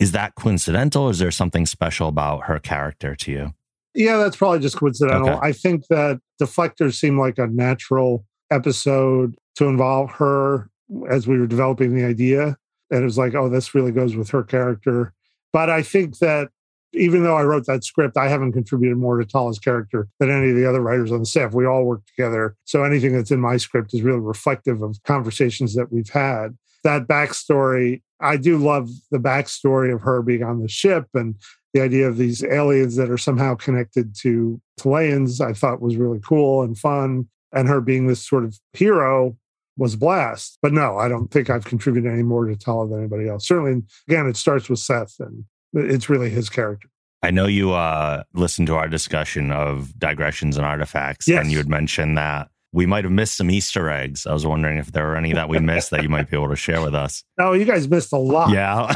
Is 0.00 0.10
that 0.12 0.34
coincidental? 0.34 1.08
Is 1.08 1.20
there 1.20 1.30
something 1.30 1.66
special 1.66 2.08
about 2.08 2.46
her 2.46 2.58
character 2.58 3.14
to 3.14 3.30
you? 3.30 3.54
Yeah, 3.94 4.16
that's 4.16 4.34
probably 4.36 4.58
just 4.58 4.76
coincidental. 4.76 5.28
Okay. 5.30 5.38
I 5.40 5.52
think 5.52 5.86
that 5.86 6.20
Deflectors 6.42 6.94
seem 6.94 7.16
like 7.16 7.38
a 7.38 7.46
natural 7.46 8.24
episode 8.50 9.36
to 9.56 9.66
involve 9.66 10.10
her 10.12 10.68
as 11.08 11.26
we 11.26 11.38
were 11.38 11.46
developing 11.46 11.94
the 11.94 12.04
idea. 12.04 12.56
And 12.90 13.00
it 13.00 13.04
was 13.04 13.18
like, 13.18 13.34
oh, 13.34 13.48
this 13.48 13.74
really 13.74 13.92
goes 13.92 14.16
with 14.16 14.30
her 14.30 14.42
character. 14.42 15.12
But 15.52 15.70
I 15.70 15.82
think 15.82 16.18
that 16.18 16.48
even 16.92 17.24
though 17.24 17.36
I 17.36 17.42
wrote 17.42 17.66
that 17.66 17.84
script, 17.84 18.16
I 18.16 18.28
haven't 18.28 18.52
contributed 18.52 18.96
more 18.96 19.18
to 19.18 19.24
Tala's 19.24 19.58
character 19.58 20.08
than 20.20 20.30
any 20.30 20.50
of 20.50 20.56
the 20.56 20.68
other 20.68 20.80
writers 20.80 21.10
on 21.10 21.20
the 21.20 21.26
staff. 21.26 21.52
We 21.52 21.66
all 21.66 21.84
work 21.84 22.02
together. 22.06 22.56
So 22.64 22.84
anything 22.84 23.12
that's 23.12 23.30
in 23.30 23.40
my 23.40 23.56
script 23.56 23.94
is 23.94 24.02
really 24.02 24.20
reflective 24.20 24.82
of 24.82 25.02
conversations 25.04 25.74
that 25.74 25.92
we've 25.92 26.10
had. 26.10 26.56
That 26.84 27.08
backstory, 27.08 28.02
I 28.20 28.36
do 28.36 28.58
love 28.58 28.90
the 29.10 29.18
backstory 29.18 29.92
of 29.92 30.02
her 30.02 30.22
being 30.22 30.42
on 30.42 30.60
the 30.60 30.68
ship 30.68 31.06
and 31.14 31.34
the 31.72 31.80
idea 31.80 32.06
of 32.06 32.16
these 32.16 32.44
aliens 32.44 32.94
that 32.96 33.10
are 33.10 33.18
somehow 33.18 33.56
connected 33.56 34.14
to 34.20 34.60
Xelayans, 34.78 35.44
I 35.44 35.52
thought 35.52 35.82
was 35.82 35.96
really 35.96 36.20
cool 36.20 36.62
and 36.62 36.78
fun. 36.78 37.28
And 37.54 37.68
her 37.68 37.80
being 37.80 38.06
this 38.06 38.26
sort 38.26 38.44
of 38.44 38.58
hero 38.72 39.36
was 39.76 39.94
a 39.94 39.98
blast. 39.98 40.58
But 40.62 40.72
no, 40.72 40.98
I 40.98 41.08
don't 41.08 41.30
think 41.30 41.50
I've 41.50 41.64
contributed 41.64 42.12
any 42.12 42.22
more 42.22 42.46
to 42.46 42.56
Tala 42.56 42.88
than 42.88 42.98
anybody 43.00 43.28
else. 43.28 43.46
Certainly, 43.46 43.82
again, 44.08 44.26
it 44.26 44.36
starts 44.36 44.68
with 44.68 44.78
Seth, 44.80 45.14
and 45.20 45.44
it's 45.72 46.08
really 46.08 46.30
his 46.30 46.48
character. 46.50 46.88
I 47.22 47.30
know 47.30 47.46
you 47.46 47.72
uh, 47.72 48.24
listened 48.34 48.66
to 48.68 48.74
our 48.74 48.88
discussion 48.88 49.50
of 49.50 49.98
digressions 49.98 50.56
and 50.58 50.66
artifacts, 50.66 51.26
Yes. 51.26 51.40
and 51.42 51.50
you 51.50 51.56
had 51.58 51.68
mentioned 51.68 52.18
that 52.18 52.48
we 52.72 52.86
might 52.86 53.04
have 53.04 53.12
missed 53.12 53.36
some 53.36 53.50
Easter 53.50 53.88
eggs. 53.88 54.26
I 54.26 54.32
was 54.34 54.44
wondering 54.44 54.78
if 54.78 54.92
there 54.92 55.06
were 55.06 55.16
any 55.16 55.32
that 55.32 55.48
we 55.48 55.58
missed 55.60 55.90
that 55.92 56.02
you 56.02 56.08
might 56.08 56.28
be 56.28 56.36
able 56.36 56.48
to 56.50 56.56
share 56.56 56.82
with 56.82 56.94
us. 56.94 57.22
No, 57.38 57.52
you 57.52 57.64
guys 57.64 57.88
missed 57.88 58.12
a 58.12 58.18
lot. 58.18 58.50
Yeah. 58.50 58.92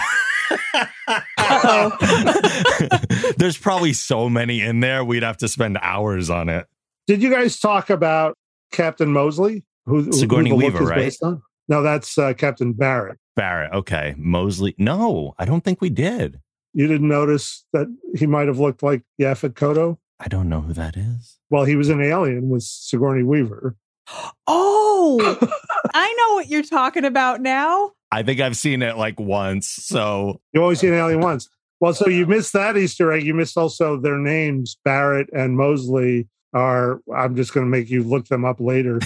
There's 3.39 3.57
probably 3.57 3.93
so 3.93 4.29
many 4.29 4.61
in 4.61 4.81
there. 4.81 5.05
We'd 5.05 5.23
have 5.23 5.37
to 5.39 5.49
spend 5.49 5.79
hours 5.81 6.31
on 6.31 6.49
it. 6.49 6.67
Did 7.07 7.23
you 7.23 7.31
guys 7.31 7.59
talk 7.59 7.91
about 7.91 8.37
Captain 8.73 9.13
Mosley? 9.13 9.65
Who, 9.87 10.03
who 10.03 10.13
Sigourney 10.13 10.51
the 10.51 10.57
look 10.57 10.65
Weaver, 10.75 10.83
is 10.85 10.89
right? 10.91 10.97
based 10.97 11.23
on? 11.23 11.43
No, 11.69 11.83
that's 11.83 12.17
uh, 12.19 12.33
Captain 12.35 12.73
Barrett. 12.73 13.19
Barrett. 13.37 13.73
Okay. 13.73 14.15
Mosley. 14.19 14.75
No, 14.79 15.35
I 15.39 15.45
don't 15.45 15.63
think 15.63 15.81
we 15.81 15.91
did. 15.91 16.41
You 16.75 16.87
didn't 16.87 17.09
notice 17.09 17.65
that 17.73 17.87
he 18.17 18.27
might 18.27 18.47
have 18.47 18.59
looked 18.59 18.83
like 18.83 19.03
Yaphet 19.21 19.55
Kotto? 19.55 19.99
I 20.21 20.29
don't 20.29 20.49
know 20.49 20.61
who 20.61 20.73
that 20.75 20.97
is. 20.97 21.39
Well, 21.51 21.65
he 21.65 21.77
was 21.77 21.89
an 21.89 22.03
alien 22.03 22.49
with 22.49 22.63
Sigourney 22.63 23.23
Weaver. 23.23 23.77
Oh, 24.47 25.19
I 25.95 26.15
know 26.19 26.35
what 26.35 26.49
you're 26.49 26.63
talking 26.63 27.05
about 27.05 27.41
now. 27.41 27.93
I 28.11 28.23
think 28.23 28.41
I've 28.41 28.57
seen 28.57 28.83
it 28.83 28.97
like 28.97 29.21
once. 29.21 29.69
So 29.69 30.41
You 30.53 30.63
only 30.63 30.75
see 30.77 30.89
an 30.89 30.95
alien 30.95 31.21
once. 31.21 31.49
Well, 31.81 31.95
so 31.95 32.09
you 32.09 32.27
missed 32.27 32.53
that 32.55 32.77
Easter 32.77 33.13
egg. 33.13 33.25
You 33.25 33.35
missed 33.35 33.57
also 33.57 33.99
their 33.99 34.19
names, 34.19 34.79
Barrett 34.85 35.29
and 35.33 35.57
Mosley. 35.57 36.29
Are 36.55 37.01
I'm 37.15 37.37
just 37.37 37.53
going 37.55 37.67
to 37.67 37.71
make 37.71 37.91
you 37.91 38.03
look 38.03 38.27
them 38.29 38.45
up 38.45 38.61
later. 38.61 39.01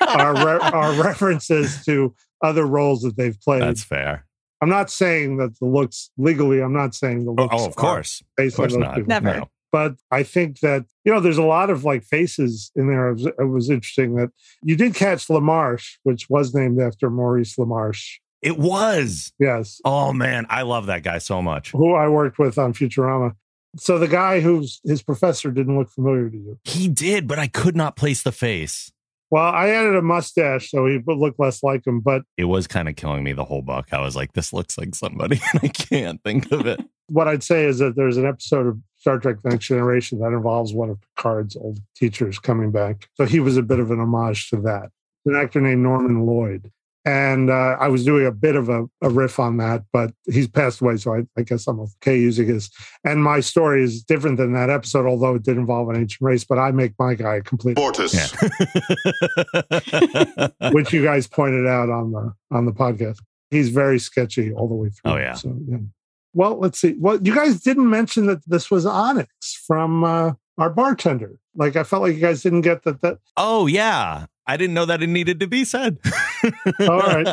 are 0.00 0.34
re- 0.34 0.70
are 0.70 0.92
references 1.02 1.84
to 1.84 2.14
other 2.42 2.66
roles 2.66 3.02
that 3.02 3.16
they've 3.16 3.38
played. 3.40 3.62
that's 3.62 3.84
fair. 3.84 4.24
I'm 4.60 4.68
not 4.70 4.90
saying 4.90 5.36
that 5.38 5.58
the 5.58 5.66
looks 5.66 6.10
legally. 6.16 6.60
I'm 6.62 6.72
not 6.72 6.94
saying 6.94 7.24
the 7.26 7.32
Oh, 7.32 7.34
oh 7.38 7.42
looks. 7.42 7.54
oh, 7.58 7.66
of 7.66 7.72
are 7.72 7.74
course. 7.74 8.20
Of 8.20 8.26
based 8.36 8.58
on 8.58 8.62
course 8.62 8.72
those 8.72 8.80
not. 8.80 8.94
people. 8.94 9.08
Never. 9.08 9.36
No. 9.40 9.50
But 9.72 9.96
I 10.10 10.22
think 10.22 10.60
that 10.60 10.84
you 11.04 11.12
know, 11.12 11.20
there's 11.20 11.36
a 11.38 11.42
lot 11.42 11.68
of 11.68 11.84
like 11.84 12.04
faces 12.04 12.70
in 12.76 12.86
there. 12.86 13.08
It 13.08 13.14
was, 13.14 13.26
it 13.26 13.48
was 13.50 13.70
interesting 13.70 14.14
that 14.16 14.30
you 14.62 14.76
did 14.76 14.94
catch 14.94 15.26
Lamarche, 15.26 15.96
which 16.04 16.30
was 16.30 16.54
named 16.54 16.80
after 16.80 17.10
Maurice 17.10 17.56
Lamarche. 17.56 18.18
It 18.40 18.58
was. 18.58 19.32
Yes, 19.38 19.80
Oh 19.84 20.12
man, 20.12 20.46
I 20.48 20.62
love 20.62 20.86
that 20.86 21.02
guy 21.02 21.18
so 21.18 21.42
much. 21.42 21.72
who 21.72 21.94
I 21.94 22.08
worked 22.08 22.38
with 22.38 22.56
on 22.58 22.72
Futurama. 22.72 23.34
So 23.76 23.98
the 23.98 24.08
guy 24.08 24.40
who's 24.40 24.80
his 24.84 25.02
professor 25.02 25.50
didn't 25.50 25.76
look 25.78 25.90
familiar 25.90 26.30
to 26.30 26.36
you. 26.36 26.58
He 26.64 26.88
did, 26.88 27.26
but 27.26 27.38
I 27.38 27.46
could 27.48 27.76
not 27.76 27.96
place 27.96 28.22
the 28.22 28.32
face. 28.32 28.90
Well, 29.30 29.42
I 29.52 29.70
added 29.70 29.96
a 29.96 30.02
mustache 30.02 30.70
so 30.70 30.86
he 30.86 30.98
would 30.98 31.18
look 31.18 31.34
less 31.38 31.62
like 31.62 31.86
him. 31.86 32.00
But 32.00 32.22
It 32.36 32.44
was 32.44 32.66
kind 32.66 32.88
of 32.88 32.96
killing 32.96 33.24
me 33.24 33.32
the 33.32 33.44
whole 33.44 33.62
book. 33.62 33.92
I 33.92 34.00
was 34.00 34.14
like, 34.14 34.32
this 34.34 34.52
looks 34.52 34.78
like 34.78 34.94
somebody, 34.94 35.40
and 35.52 35.60
I 35.64 35.68
can't 35.68 36.22
think 36.22 36.52
of 36.52 36.66
it. 36.66 36.80
what 37.08 37.26
I'd 37.26 37.42
say 37.42 37.64
is 37.64 37.78
that 37.78 37.96
there's 37.96 38.16
an 38.16 38.26
episode 38.26 38.66
of 38.66 38.78
Star 38.96 39.18
Trek 39.18 39.36
Next 39.44 39.66
Generation 39.66 40.20
that 40.20 40.28
involves 40.28 40.72
one 40.72 40.88
of 40.90 40.98
Picard's 41.16 41.56
old 41.56 41.80
teachers 41.96 42.38
coming 42.38 42.70
back. 42.70 43.08
So 43.14 43.24
he 43.24 43.40
was 43.40 43.56
a 43.56 43.62
bit 43.62 43.80
of 43.80 43.90
an 43.90 44.00
homage 44.00 44.50
to 44.50 44.56
that. 44.58 44.90
An 45.26 45.34
actor 45.34 45.60
named 45.60 45.82
Norman 45.82 46.26
Lloyd. 46.26 46.70
And 47.06 47.50
uh, 47.50 47.76
I 47.78 47.88
was 47.88 48.04
doing 48.04 48.26
a 48.26 48.32
bit 48.32 48.56
of 48.56 48.70
a, 48.70 48.86
a 49.02 49.10
riff 49.10 49.38
on 49.38 49.58
that, 49.58 49.84
but 49.92 50.12
he's 50.24 50.48
passed 50.48 50.80
away. 50.80 50.96
So 50.96 51.14
I, 51.14 51.24
I 51.36 51.42
guess 51.42 51.66
I'm 51.66 51.78
okay 51.80 52.18
using 52.18 52.46
his. 52.46 52.70
And 53.04 53.22
my 53.22 53.40
story 53.40 53.84
is 53.84 54.02
different 54.02 54.38
than 54.38 54.54
that 54.54 54.70
episode, 54.70 55.06
although 55.06 55.34
it 55.34 55.42
did 55.42 55.58
involve 55.58 55.90
an 55.90 55.96
ancient 55.96 56.22
race. 56.22 56.44
But 56.44 56.58
I 56.58 56.70
make 56.70 56.94
my 56.98 57.14
guy 57.14 57.40
complete, 57.40 57.76
Mortis. 57.76 58.14
Yeah. 58.14 58.28
which 60.72 60.92
you 60.92 61.04
guys 61.04 61.26
pointed 61.26 61.66
out 61.66 61.90
on 61.90 62.12
the 62.12 62.32
on 62.50 62.64
the 62.64 62.72
podcast. 62.72 63.18
He's 63.50 63.68
very 63.68 63.98
sketchy 63.98 64.52
all 64.52 64.68
the 64.68 64.74
way 64.74 64.88
through. 64.88 65.12
Oh, 65.12 65.16
yeah. 65.16 65.34
So 65.34 65.54
yeah. 65.66 65.78
Well, 66.32 66.58
let's 66.58 66.80
see. 66.80 66.96
Well, 66.98 67.20
you 67.22 67.34
guys 67.34 67.60
didn't 67.60 67.88
mention 67.88 68.26
that 68.26 68.40
this 68.48 68.70
was 68.70 68.84
Onyx 68.84 69.62
from 69.66 70.04
uh, 70.04 70.32
our 70.58 70.70
bartender. 70.70 71.38
Like 71.54 71.76
I 71.76 71.84
felt 71.84 72.02
like 72.02 72.14
you 72.14 72.20
guys 72.20 72.42
didn't 72.42 72.62
get 72.62 72.82
that. 72.84 73.00
That 73.02 73.18
oh 73.36 73.66
yeah, 73.66 74.26
I 74.46 74.56
didn't 74.56 74.74
know 74.74 74.86
that 74.86 75.02
it 75.02 75.08
needed 75.08 75.40
to 75.40 75.46
be 75.46 75.64
said. 75.64 75.98
All 76.80 76.98
right. 76.98 77.26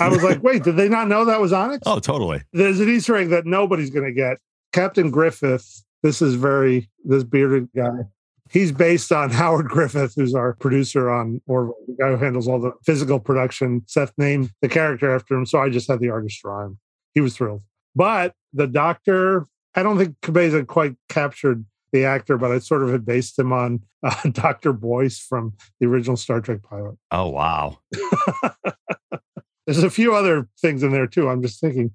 I 0.00 0.08
was 0.08 0.22
like, 0.22 0.42
wait, 0.42 0.62
did 0.62 0.76
they 0.76 0.88
not 0.88 1.08
know 1.08 1.24
that 1.24 1.40
was 1.40 1.52
Onyx? 1.52 1.82
oh, 1.86 1.98
totally. 1.98 2.42
There's 2.52 2.80
an 2.80 2.88
Easter 2.88 3.16
egg 3.16 3.30
that 3.30 3.46
nobody's 3.46 3.90
going 3.90 4.06
to 4.06 4.12
get. 4.12 4.38
Captain 4.72 5.10
Griffith. 5.10 5.82
This 6.02 6.20
is 6.20 6.34
very 6.34 6.90
this 7.04 7.24
bearded 7.24 7.68
guy. 7.74 8.04
He's 8.50 8.72
based 8.72 9.10
on 9.10 9.30
Howard 9.30 9.68
Griffith, 9.68 10.14
who's 10.14 10.34
our 10.34 10.52
producer 10.54 11.10
on 11.10 11.40
Orville, 11.46 11.74
the 11.88 11.96
guy 11.98 12.10
who 12.10 12.16
handles 12.18 12.46
all 12.46 12.60
the 12.60 12.72
physical 12.84 13.18
production. 13.18 13.82
Seth 13.86 14.12
named 14.18 14.50
the 14.60 14.68
character 14.68 15.14
after 15.14 15.34
him, 15.34 15.46
so 15.46 15.58
I 15.58 15.70
just 15.70 15.88
had 15.88 16.00
the 16.00 16.10
artist 16.10 16.42
draw 16.42 16.66
him. 16.66 16.78
He 17.14 17.20
was 17.20 17.34
thrilled. 17.34 17.62
But 17.96 18.34
the 18.52 18.66
doctor 18.66 19.46
I 19.74 19.82
don't 19.82 19.98
think 19.98 20.16
Cabeza 20.22 20.64
quite 20.64 20.94
captured 21.08 21.64
the 21.94 22.04
actor, 22.04 22.36
but 22.36 22.50
I 22.50 22.58
sort 22.58 22.82
of 22.82 22.90
had 22.90 23.06
based 23.06 23.38
him 23.38 23.52
on 23.52 23.84
uh, 24.02 24.14
Dr. 24.32 24.72
Boyce 24.72 25.18
from 25.18 25.54
the 25.80 25.86
original 25.86 26.16
Star 26.16 26.40
Trek 26.40 26.62
pilot. 26.62 26.96
Oh, 27.10 27.28
wow. 27.28 27.78
There's 29.66 29.82
a 29.82 29.90
few 29.90 30.14
other 30.14 30.48
things 30.60 30.82
in 30.82 30.90
there 30.92 31.06
too. 31.06 31.30
I'm 31.30 31.40
just 31.40 31.60
thinking. 31.60 31.92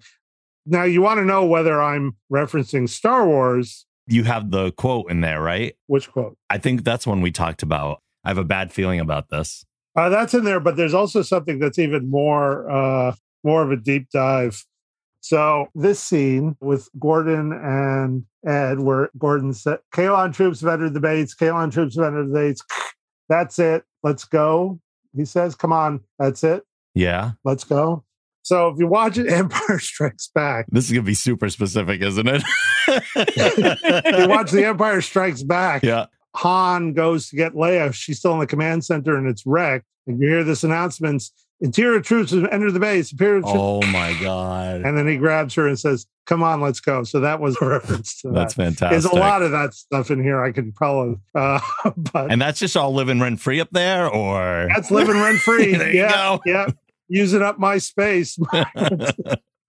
Now, 0.65 0.83
you 0.83 1.01
want 1.01 1.19
to 1.19 1.25
know 1.25 1.45
whether 1.45 1.81
I'm 1.81 2.15
referencing 2.31 2.89
Star 2.89 3.27
Wars? 3.27 3.85
You 4.07 4.23
have 4.23 4.49
the 4.49 4.71
quote 4.71 5.11
in 5.11 5.21
there, 5.21 5.41
right? 5.41 5.75
Which 5.87 6.09
quote? 6.11 6.37
I 6.49 6.57
think 6.57 6.83
that's 6.83 7.05
one 7.05 7.21
we 7.21 7.31
talked 7.31 7.61
about. 7.61 8.01
I 8.23 8.29
have 8.29 8.37
a 8.37 8.43
bad 8.43 8.71
feeling 8.71 8.99
about 8.99 9.29
this. 9.29 9.65
Uh, 9.95 10.09
that's 10.09 10.33
in 10.33 10.45
there, 10.45 10.59
but 10.59 10.77
there's 10.77 10.93
also 10.93 11.21
something 11.21 11.59
that's 11.59 11.77
even 11.77 12.09
more 12.09 12.69
uh, 12.71 13.13
more 13.43 13.63
of 13.63 13.71
a 13.71 13.75
deep 13.75 14.09
dive. 14.11 14.65
So 15.21 15.67
this 15.75 15.99
scene 15.99 16.55
with 16.61 16.89
Gordon 16.99 17.51
and 17.51 18.25
Ed, 18.45 18.79
where 18.79 19.09
Gordon 19.17 19.53
said, 19.53 19.79
"Kaylon 19.93 20.33
troops 20.33 20.61
have 20.61 20.69
entered 20.69 20.93
the 20.93 20.99
base. 20.99 21.35
Kaylon 21.35 21.71
troops 21.71 21.95
have 21.97 22.05
entered 22.05 22.29
the 22.29 22.33
base. 22.33 22.61
That's 23.29 23.59
it. 23.59 23.83
Let's 24.03 24.25
go." 24.25 24.79
He 25.15 25.25
says, 25.25 25.55
"Come 25.55 25.73
on, 25.73 26.01
that's 26.17 26.43
it. 26.43 26.63
Yeah. 26.95 27.31
Let's 27.43 27.63
go." 27.63 28.03
So 28.43 28.69
if 28.69 28.79
you 28.79 28.87
watch 28.87 29.17
it, 29.17 29.27
Empire 29.31 29.79
Strikes 29.79 30.27
Back. 30.27 30.67
This 30.71 30.85
is 30.85 30.91
gonna 30.91 31.03
be 31.03 31.13
super 31.13 31.49
specific, 31.49 32.01
isn't 32.01 32.27
it? 32.27 32.43
you 32.87 34.27
watch 34.27 34.51
The 34.51 34.65
Empire 34.65 35.01
Strikes 35.01 35.43
Back. 35.43 35.83
Yeah. 35.83 36.07
Han 36.35 36.93
goes 36.93 37.29
to 37.29 37.35
get 37.35 37.53
Leia. 37.53 37.93
She's 37.93 38.19
still 38.19 38.33
in 38.33 38.39
the 38.39 38.47
command 38.47 38.85
center 38.85 39.17
and 39.17 39.27
it's 39.27 39.45
wrecked. 39.45 39.85
And 40.07 40.19
you 40.19 40.29
hear 40.29 40.43
this 40.43 40.63
announcement 40.63 41.23
Interior 41.61 41.99
troops 41.99 42.31
have 42.31 42.45
entered 42.45 42.71
the 42.71 42.79
base. 42.79 43.11
Imperial 43.11 43.41
troops. 43.41 43.57
Oh 43.57 43.81
my 43.91 44.17
God. 44.21 44.81
And 44.81 44.97
then 44.97 45.07
he 45.07 45.17
grabs 45.17 45.53
her 45.55 45.67
and 45.67 45.77
says, 45.77 46.05
Come 46.25 46.41
on, 46.43 46.61
let's 46.61 46.79
go. 46.79 47.03
So 47.03 47.19
that 47.21 47.39
was 47.41 47.57
a 47.61 47.65
reference 47.65 48.21
to 48.21 48.29
That's 48.31 48.53
that. 48.53 48.63
fantastic. 48.63 48.89
There's 48.91 49.05
a 49.05 49.15
lot 49.15 49.41
of 49.41 49.51
that 49.51 49.73
stuff 49.73 50.11
in 50.11 50.21
here 50.23 50.41
I 50.43 50.51
could 50.51 50.73
probably, 50.75 51.17
uh, 51.35 51.59
but 51.97 52.31
and 52.31 52.41
that's 52.41 52.59
just 52.59 52.77
all 52.77 52.93
living 52.93 53.19
rent 53.19 53.39
free 53.41 53.59
up 53.59 53.69
there, 53.71 54.07
or 54.07 54.67
that's 54.73 54.91
living 54.91 55.15
rent 55.19 55.39
free. 55.39 55.73
There 55.77 55.91
you 55.91 55.99
yeah. 56.01 56.11
go. 56.11 56.41
Yeah. 56.45 56.67
Using 57.07 57.41
up 57.41 57.57
my 57.57 57.79
space. 57.79 58.37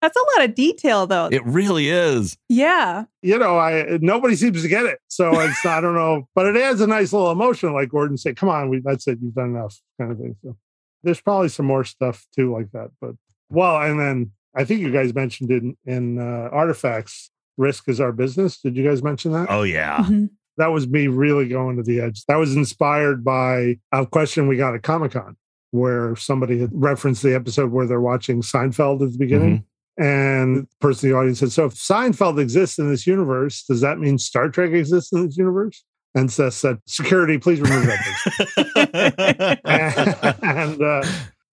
That's 0.03 0.16
a 0.16 0.41
lot 0.41 0.49
of 0.49 0.55
detail, 0.55 1.07
though. 1.07 1.28
it 1.30 1.45
really 1.45 1.91
is. 1.91 2.38
yeah. 2.49 3.05
you 3.20 3.38
know, 3.38 3.59
I 3.59 3.99
nobody 4.01 4.34
seems 4.34 4.62
to 4.62 4.68
get 4.68 4.86
it. 4.86 4.99
So 5.09 5.38
it's 5.41 5.64
I 5.66 5.80
don't 5.82 5.95
know, 5.95 6.26
but 6.34 6.47
it 6.47 6.57
adds 6.57 6.80
a 6.80 6.86
nice 6.86 7.12
little 7.12 7.30
emotion, 7.30 7.74
like 7.74 7.91
Gordon 7.91 8.16
said, 8.16 8.36
"Come 8.36 8.49
on, 8.49 8.70
we 8.70 8.80
that's 8.82 9.07
it, 9.09 9.18
you've 9.20 9.34
done 9.34 9.51
enough," 9.57 9.78
kind 9.99 10.12
of 10.12 10.18
thing. 10.18 10.36
So 10.43 10.57
there's 11.03 11.20
probably 11.20 11.48
some 11.48 11.66
more 11.66 11.84
stuff 11.84 12.26
too 12.34 12.53
like 12.53 12.70
that. 12.72 12.90
But 13.01 13.14
well, 13.51 13.80
and 13.80 13.98
then 13.98 14.32
I 14.55 14.64
think 14.64 14.80
you 14.80 14.92
guys 14.92 15.14
mentioned 15.14 15.51
in 15.51 15.76
in 15.86 16.18
uh, 16.18 16.48
artifacts, 16.53 17.30
risk 17.57 17.88
is 17.88 18.01
our 18.01 18.12
business. 18.12 18.61
Did 18.61 18.76
you 18.76 18.84
guys 18.88 19.03
mention 19.03 19.32
that? 19.32 19.46
Oh 19.51 19.62
yeah. 19.62 19.98
Mhm. 19.98 20.30
That 20.57 20.68
was 20.68 20.86
me 20.88 21.07
really 21.07 21.48
going 21.48 21.76
to 21.78 21.82
the 21.82 22.01
edge. 22.01 22.24
That 22.26 22.36
was 22.36 22.55
inspired 22.55 23.24
by 23.24 23.78
a 23.92 24.05
question 24.05 24.46
we 24.46 24.57
got 24.57 24.74
at 24.74 24.82
Comic 24.82 25.12
Con, 25.12 25.36
where 25.70 26.14
somebody 26.16 26.61
had 26.61 26.70
referenced 26.72 27.22
the 27.22 27.34
episode 27.34 27.70
where 27.70 27.86
they're 27.86 28.01
watching 28.01 28.42
Seinfeld 28.42 29.03
at 29.03 29.12
the 29.12 29.18
beginning. 29.18 29.64
And 29.96 30.57
the 30.62 30.66
person 30.80 31.09
in 31.09 31.12
the 31.12 31.18
audience 31.18 31.38
said, 31.40 31.53
So 31.53 31.66
if 31.66 31.74
Seinfeld 31.74 32.38
exists 32.38 32.78
in 32.78 32.90
this 32.90 33.07
universe, 33.07 33.64
does 33.64 33.80
that 33.82 33.98
mean 33.98 34.18
Star 34.18 34.48
Trek 34.48 34.72
exists 34.72 35.12
in 35.12 35.26
this 35.26 35.36
universe? 35.36 35.82
And 36.15 36.31
Seth 36.33 36.55
said, 36.55 36.79
Security, 36.87 37.39
please 37.39 37.61
remove 37.61 37.87
that. 37.87 39.59
please." 39.65 40.41
and 40.43 40.83
uh, 40.83 41.03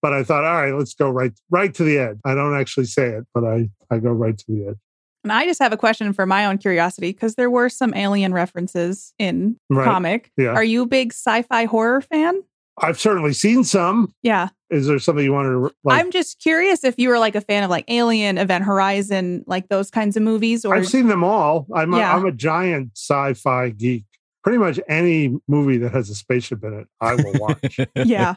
but 0.02 0.12
I 0.12 0.22
thought, 0.24 0.44
all 0.44 0.54
right, 0.62 0.74
let's 0.74 0.94
go 0.94 1.08
right 1.10 1.32
right 1.50 1.72
to 1.74 1.84
the 1.84 1.98
edge. 1.98 2.18
I 2.24 2.34
don't 2.34 2.58
actually 2.58 2.86
say 2.86 3.08
it, 3.08 3.24
but 3.34 3.44
I 3.44 3.68
I 3.90 3.98
go 3.98 4.10
right 4.10 4.36
to 4.36 4.44
the 4.48 4.68
edge. 4.70 4.76
And 5.24 5.32
I 5.32 5.44
just 5.44 5.60
have 5.60 5.72
a 5.72 5.76
question 5.76 6.12
for 6.12 6.26
my 6.26 6.46
own 6.46 6.58
curiosity 6.58 7.12
because 7.12 7.34
there 7.34 7.50
were 7.50 7.68
some 7.68 7.92
alien 7.94 8.32
references 8.32 9.12
in 9.18 9.56
Right. 9.68 9.84
comic. 9.84 10.30
Yeah. 10.36 10.50
Are 10.50 10.64
you 10.64 10.82
a 10.82 10.86
big 10.86 11.12
sci-fi 11.12 11.64
horror 11.64 12.00
fan? 12.00 12.40
I've 12.80 13.00
certainly 13.00 13.32
seen 13.32 13.64
some. 13.64 14.14
Yeah. 14.22 14.50
Is 14.70 14.86
there 14.86 14.98
something 15.00 15.24
you 15.24 15.32
wanted 15.32 15.50
to 15.50 15.74
like? 15.82 15.98
I'm 16.00 16.12
just 16.12 16.40
curious 16.40 16.84
if 16.84 16.98
you 16.98 17.08
were 17.08 17.18
like 17.18 17.34
a 17.34 17.40
fan 17.40 17.64
of 17.64 17.70
like 17.70 17.84
Alien, 17.88 18.38
Event 18.38 18.64
Horizon, 18.64 19.42
like 19.46 19.68
those 19.68 19.90
kinds 19.90 20.16
of 20.16 20.22
movies, 20.22 20.64
or 20.64 20.76
I've 20.76 20.86
seen 20.88 21.08
them 21.08 21.24
all. 21.24 21.66
I'm 21.74 21.92
Yeah. 21.92 22.14
I'm 22.14 22.24
a 22.24 22.32
giant 22.32 22.92
sci-fi 22.94 23.70
geek. 23.70 24.04
Pretty 24.48 24.60
much 24.60 24.80
any 24.88 25.38
movie 25.46 25.76
that 25.76 25.92
has 25.92 26.08
a 26.08 26.14
spaceship 26.14 26.64
in 26.64 26.72
it, 26.72 26.86
I 27.02 27.16
will 27.16 27.34
watch. 27.34 27.80
yeah, 27.94 28.36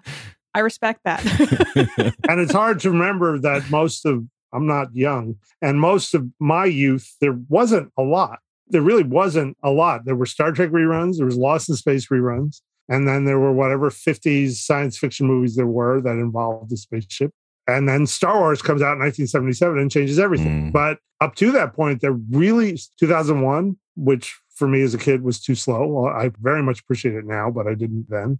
I 0.53 0.59
respect 0.59 1.05
that. 1.05 1.23
and 2.27 2.41
it's 2.41 2.51
hard 2.51 2.81
to 2.81 2.91
remember 2.91 3.39
that 3.39 3.71
most 3.71 4.05
of 4.05 4.25
I'm 4.51 4.67
not 4.67 4.93
young, 4.93 5.37
and 5.61 5.79
most 5.79 6.13
of 6.13 6.27
my 6.37 6.65
youth 6.65 7.15
there 7.21 7.39
wasn't 7.47 7.93
a 7.97 8.01
lot. 8.01 8.39
There 8.67 8.81
really 8.81 9.03
wasn't 9.03 9.55
a 9.63 9.69
lot. 9.69 10.03
There 10.03 10.17
were 10.17 10.25
Star 10.25 10.51
Trek 10.51 10.71
reruns, 10.71 11.15
there 11.15 11.25
was 11.25 11.37
Lost 11.37 11.69
in 11.69 11.77
Space 11.77 12.07
reruns, 12.07 12.59
and 12.89 13.07
then 13.07 13.23
there 13.23 13.39
were 13.39 13.53
whatever 13.53 13.89
50s 13.89 14.55
science 14.55 14.97
fiction 14.97 15.27
movies 15.27 15.55
there 15.55 15.65
were 15.65 16.01
that 16.01 16.17
involved 16.17 16.71
the 16.71 16.75
spaceship. 16.75 17.31
And 17.71 17.87
then 17.87 18.05
Star 18.07 18.39
Wars 18.39 18.61
comes 18.61 18.81
out 18.81 18.93
in 18.93 18.99
1977 18.99 19.79
and 19.79 19.91
changes 19.91 20.19
everything. 20.19 20.69
Mm. 20.69 20.71
But 20.71 20.99
up 21.19 21.35
to 21.35 21.51
that 21.51 21.73
point, 21.73 22.01
there 22.01 22.13
really 22.13 22.77
2001, 22.99 23.77
which 23.95 24.37
for 24.55 24.67
me 24.67 24.81
as 24.81 24.93
a 24.93 24.97
kid 24.97 25.23
was 25.23 25.39
too 25.39 25.55
slow. 25.55 25.87
Well, 25.87 26.13
I 26.13 26.31
very 26.39 26.61
much 26.61 26.81
appreciate 26.81 27.15
it 27.15 27.25
now, 27.25 27.49
but 27.49 27.67
I 27.67 27.73
didn't 27.73 28.07
then. 28.09 28.39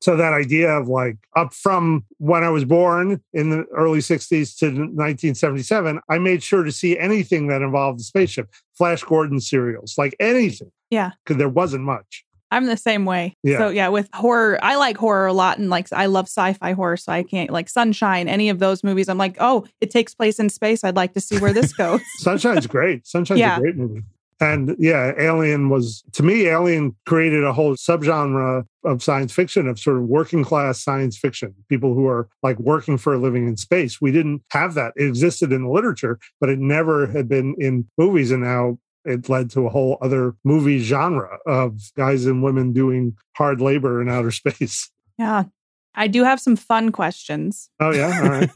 So 0.00 0.16
that 0.16 0.32
idea 0.32 0.70
of 0.70 0.88
like 0.88 1.18
up 1.36 1.52
from 1.52 2.06
when 2.16 2.42
I 2.42 2.48
was 2.48 2.64
born 2.64 3.20
in 3.34 3.50
the 3.50 3.64
early 3.76 3.98
60s 3.98 4.56
to 4.58 4.66
1977, 4.66 6.00
I 6.08 6.18
made 6.18 6.42
sure 6.42 6.62
to 6.62 6.72
see 6.72 6.98
anything 6.98 7.48
that 7.48 7.60
involved 7.60 8.00
the 8.00 8.04
spaceship, 8.04 8.50
Flash 8.72 9.02
Gordon 9.02 9.40
serials, 9.40 9.96
like 9.98 10.16
anything. 10.18 10.72
Yeah. 10.88 11.10
Because 11.24 11.36
there 11.36 11.50
wasn't 11.50 11.84
much. 11.84 12.24
I'm 12.50 12.66
the 12.66 12.76
same 12.76 13.04
way. 13.04 13.36
Yeah. 13.42 13.58
So 13.58 13.68
yeah, 13.68 13.88
with 13.88 14.08
horror, 14.12 14.58
I 14.62 14.76
like 14.76 14.96
horror 14.96 15.26
a 15.26 15.32
lot, 15.32 15.58
and 15.58 15.70
like 15.70 15.92
I 15.92 16.06
love 16.06 16.26
sci-fi 16.26 16.72
horror, 16.72 16.96
so 16.96 17.12
I 17.12 17.22
can't 17.22 17.50
like 17.50 17.68
Sunshine, 17.68 18.28
any 18.28 18.48
of 18.48 18.58
those 18.58 18.82
movies. 18.82 19.08
I'm 19.08 19.18
like, 19.18 19.36
oh, 19.40 19.66
it 19.80 19.90
takes 19.90 20.14
place 20.14 20.38
in 20.38 20.48
space. 20.48 20.82
I'd 20.84 20.96
like 20.96 21.14
to 21.14 21.20
see 21.20 21.38
where 21.38 21.52
this 21.52 21.72
goes. 21.72 22.00
Sunshine's 22.18 22.66
great. 22.66 23.06
Sunshine's 23.06 23.40
Yeah. 23.40 23.56
a 23.56 23.60
great 23.60 23.76
movie. 23.76 24.02
And 24.42 24.74
yeah, 24.78 25.12
Alien 25.18 25.68
was 25.68 26.02
to 26.12 26.22
me, 26.22 26.46
Alien 26.46 26.96
created 27.04 27.44
a 27.44 27.52
whole 27.52 27.76
subgenre 27.76 28.64
of 28.84 29.02
science 29.02 29.32
fiction, 29.34 29.68
of 29.68 29.78
sort 29.78 29.98
of 29.98 30.04
working 30.04 30.42
class 30.44 30.82
science 30.82 31.18
fiction, 31.18 31.54
people 31.68 31.92
who 31.92 32.06
are 32.06 32.26
like 32.42 32.58
working 32.58 32.96
for 32.96 33.12
a 33.12 33.18
living 33.18 33.46
in 33.46 33.58
space. 33.58 34.00
We 34.00 34.10
didn't 34.12 34.42
have 34.50 34.72
that. 34.74 34.94
It 34.96 35.04
existed 35.06 35.52
in 35.52 35.64
the 35.64 35.68
literature, 35.68 36.18
but 36.40 36.48
it 36.48 36.58
never 36.58 37.06
had 37.06 37.28
been 37.28 37.54
in 37.58 37.86
movies. 37.98 38.30
And 38.30 38.42
now 38.42 38.78
it 39.04 39.28
led 39.28 39.50
to 39.50 39.66
a 39.66 39.70
whole 39.70 39.98
other 40.00 40.34
movie 40.44 40.78
genre 40.78 41.38
of 41.46 41.80
guys 41.96 42.26
and 42.26 42.42
women 42.42 42.72
doing 42.72 43.16
hard 43.36 43.60
labor 43.60 44.00
in 44.02 44.08
outer 44.08 44.30
space. 44.30 44.90
yeah, 45.18 45.44
I 45.94 46.06
do 46.06 46.24
have 46.24 46.40
some 46.40 46.56
fun 46.56 46.92
questions. 46.92 47.68
Oh, 47.80 47.92
yeah. 47.92 48.20
All 48.22 48.28
right. 48.30 48.50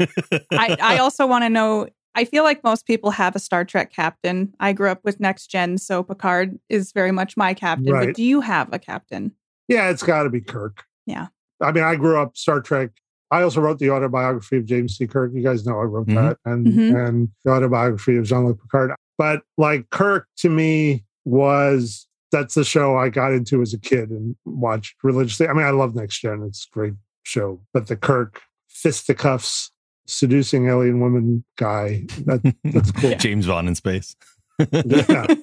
I, 0.53 0.76
I 0.80 0.99
also 0.99 1.26
want 1.26 1.45
to 1.45 1.51
know. 1.51 1.88
I 2.16 2.24
feel 2.24 2.45
like 2.45 2.62
most 2.62 2.86
people 2.86 3.11
have 3.11 3.34
a 3.34 3.40
Star 3.40 3.64
Trek 3.64 3.92
captain. 3.92 4.55
I 4.61 4.72
grew 4.72 4.88
up 4.88 5.01
with 5.03 5.18
Next 5.18 5.49
Gen, 5.49 5.78
so 5.78 6.03
Picard 6.05 6.59
is 6.68 6.92
very 6.92 7.11
much 7.11 7.36
my 7.36 7.55
captain. 7.55 7.92
Right. 7.92 8.07
But 8.07 8.14
do 8.14 8.22
you 8.22 8.40
have 8.40 8.72
a 8.72 8.78
captain? 8.78 9.32
Yeah, 9.66 9.90
it's 9.90 10.05
got 10.05 10.22
to 10.22 10.30
be 10.30 10.40
Kirk. 10.40 10.84
Yeah. 11.07 11.26
I 11.61 11.72
mean, 11.72 11.82
I 11.82 11.97
grew 11.97 12.16
up 12.20 12.36
Star 12.36 12.61
Trek. 12.61 12.90
I 13.32 13.42
also 13.42 13.61
wrote 13.61 13.80
the 13.80 13.90
autobiography 13.90 14.59
of 14.59 14.64
James 14.64 14.97
T. 14.97 15.09
Kirk. 15.09 15.32
You 15.34 15.42
guys 15.42 15.66
know 15.66 15.72
I 15.80 15.84
wrote 15.84 16.07
Mhm. 16.07 16.14
that, 16.14 16.38
and 16.45 16.66
Mhm. 16.68 17.09
and 17.09 17.28
the 17.45 17.51
autobiography 17.51 18.16
of 18.16 18.24
Jean 18.26 18.45
Luc 18.47 18.62
Picard. 18.62 18.92
But 19.18 19.42
like 19.56 19.90
Kirk 19.90 20.28
to 20.38 20.48
me 20.48 21.04
was 21.24 22.06
that's 22.32 22.54
the 22.54 22.64
show 22.64 22.96
I 22.96 23.08
got 23.08 23.32
into 23.32 23.62
as 23.62 23.72
a 23.72 23.78
kid 23.78 24.10
and 24.10 24.34
watched 24.44 24.96
religiously. 25.02 25.48
I 25.48 25.52
mean, 25.52 25.64
I 25.64 25.70
love 25.70 25.94
Next 25.94 26.20
Gen; 26.20 26.42
it's 26.46 26.66
a 26.70 26.74
great 26.74 26.94
show. 27.22 27.60
But 27.72 27.86
the 27.86 27.96
Kirk 27.96 28.42
fisticuffs, 28.68 29.70
seducing 30.06 30.68
alien 30.68 31.00
woman 31.00 31.44
guy, 31.56 32.06
that, 32.26 32.54
that's 32.64 32.92
cool. 32.92 33.14
James 33.18 33.46
Bond 33.46 33.68
in 33.68 33.74
space. 33.74 34.16
yeah, 34.58 35.26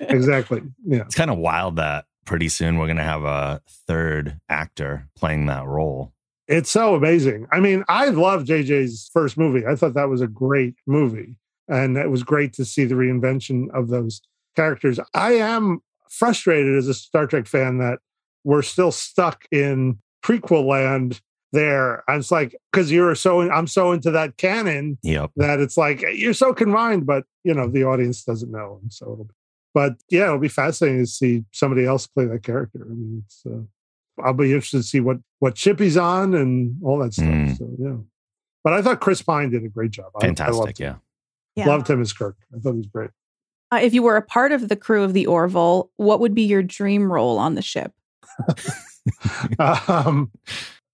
exactly. 0.00 0.62
Yeah. 0.86 1.02
It's 1.02 1.14
kind 1.14 1.30
of 1.30 1.38
wild 1.38 1.76
that 1.76 2.06
pretty 2.24 2.48
soon 2.48 2.78
we're 2.78 2.86
going 2.86 2.96
to 2.96 3.02
have 3.02 3.24
a 3.24 3.60
third 3.86 4.40
actor 4.48 5.08
playing 5.16 5.46
that 5.46 5.66
role. 5.66 6.12
It's 6.46 6.70
so 6.70 6.94
amazing. 6.94 7.46
I 7.52 7.60
mean, 7.60 7.84
I 7.88 8.08
love 8.08 8.44
JJ's 8.44 9.10
first 9.12 9.38
movie. 9.38 9.66
I 9.66 9.76
thought 9.76 9.94
that 9.94 10.08
was 10.08 10.20
a 10.20 10.26
great 10.26 10.74
movie. 10.86 11.36
And 11.68 11.96
it 11.96 12.10
was 12.10 12.22
great 12.22 12.52
to 12.54 12.64
see 12.64 12.84
the 12.84 12.94
reinvention 12.94 13.68
of 13.72 13.88
those 13.88 14.20
characters. 14.56 15.00
I 15.14 15.32
am 15.34 15.80
frustrated 16.10 16.76
as 16.76 16.88
a 16.88 16.94
Star 16.94 17.26
Trek 17.26 17.46
fan 17.46 17.78
that 17.78 17.98
we're 18.44 18.62
still 18.62 18.92
stuck 18.92 19.46
in 19.50 19.98
prequel 20.22 20.66
land 20.66 21.20
there. 21.52 22.02
And 22.08 22.18
it's 22.20 22.30
like, 22.30 22.54
because 22.70 22.90
you're 22.92 23.14
so, 23.14 23.50
I'm 23.50 23.66
so 23.66 23.92
into 23.92 24.10
that 24.10 24.36
canon 24.36 24.98
Yep. 25.02 25.30
that 25.36 25.60
it's 25.60 25.76
like, 25.76 26.02
you're 26.14 26.34
so 26.34 26.52
confined, 26.52 27.06
but, 27.06 27.24
you 27.44 27.54
know, 27.54 27.68
the 27.68 27.84
audience 27.84 28.24
doesn't 28.24 28.50
know. 28.50 28.80
And 28.82 28.92
so 28.92 29.12
it'll, 29.12 29.28
but 29.72 29.94
yeah, 30.10 30.24
it'll 30.24 30.38
be 30.38 30.48
fascinating 30.48 31.00
to 31.00 31.06
see 31.06 31.44
somebody 31.52 31.84
else 31.86 32.06
play 32.06 32.26
that 32.26 32.42
character. 32.42 32.80
I 32.84 32.88
mean, 32.92 33.22
it's, 33.24 33.42
uh, 33.46 33.62
I'll 34.22 34.32
be 34.34 34.52
interested 34.52 34.76
to 34.78 34.82
see 34.84 35.00
what 35.00 35.16
what 35.40 35.58
ship 35.58 35.80
he's 35.80 35.96
on 35.96 36.34
and 36.34 36.76
all 36.84 37.00
that 37.00 37.12
stuff. 37.14 37.26
Mm. 37.26 37.58
So 37.58 37.68
yeah, 37.80 37.96
but 38.62 38.72
I 38.72 38.80
thought 38.80 39.00
Chris 39.00 39.20
Pine 39.22 39.50
did 39.50 39.64
a 39.64 39.68
great 39.68 39.90
job. 39.90 40.12
I- 40.14 40.18
I, 40.18 40.26
Fantastic. 40.28 40.54
loved 40.54 40.78
yeah. 40.80 40.94
Yeah. 41.56 41.66
loved 41.66 41.88
him 41.88 42.00
as 42.00 42.12
Kirk. 42.12 42.36
I 42.54 42.58
thought 42.58 42.72
he 42.72 42.78
was 42.78 42.86
great. 42.86 43.10
Uh, 43.72 43.80
if 43.82 43.94
you 43.94 44.02
were 44.02 44.16
a 44.16 44.22
part 44.22 44.52
of 44.52 44.68
the 44.68 44.76
crew 44.76 45.02
of 45.02 45.12
the 45.12 45.26
Orville, 45.26 45.90
what 45.96 46.20
would 46.20 46.34
be 46.34 46.42
your 46.42 46.62
dream 46.62 47.10
role 47.10 47.38
on 47.38 47.54
the 47.54 47.62
ship? 47.62 47.92
um, 49.58 50.30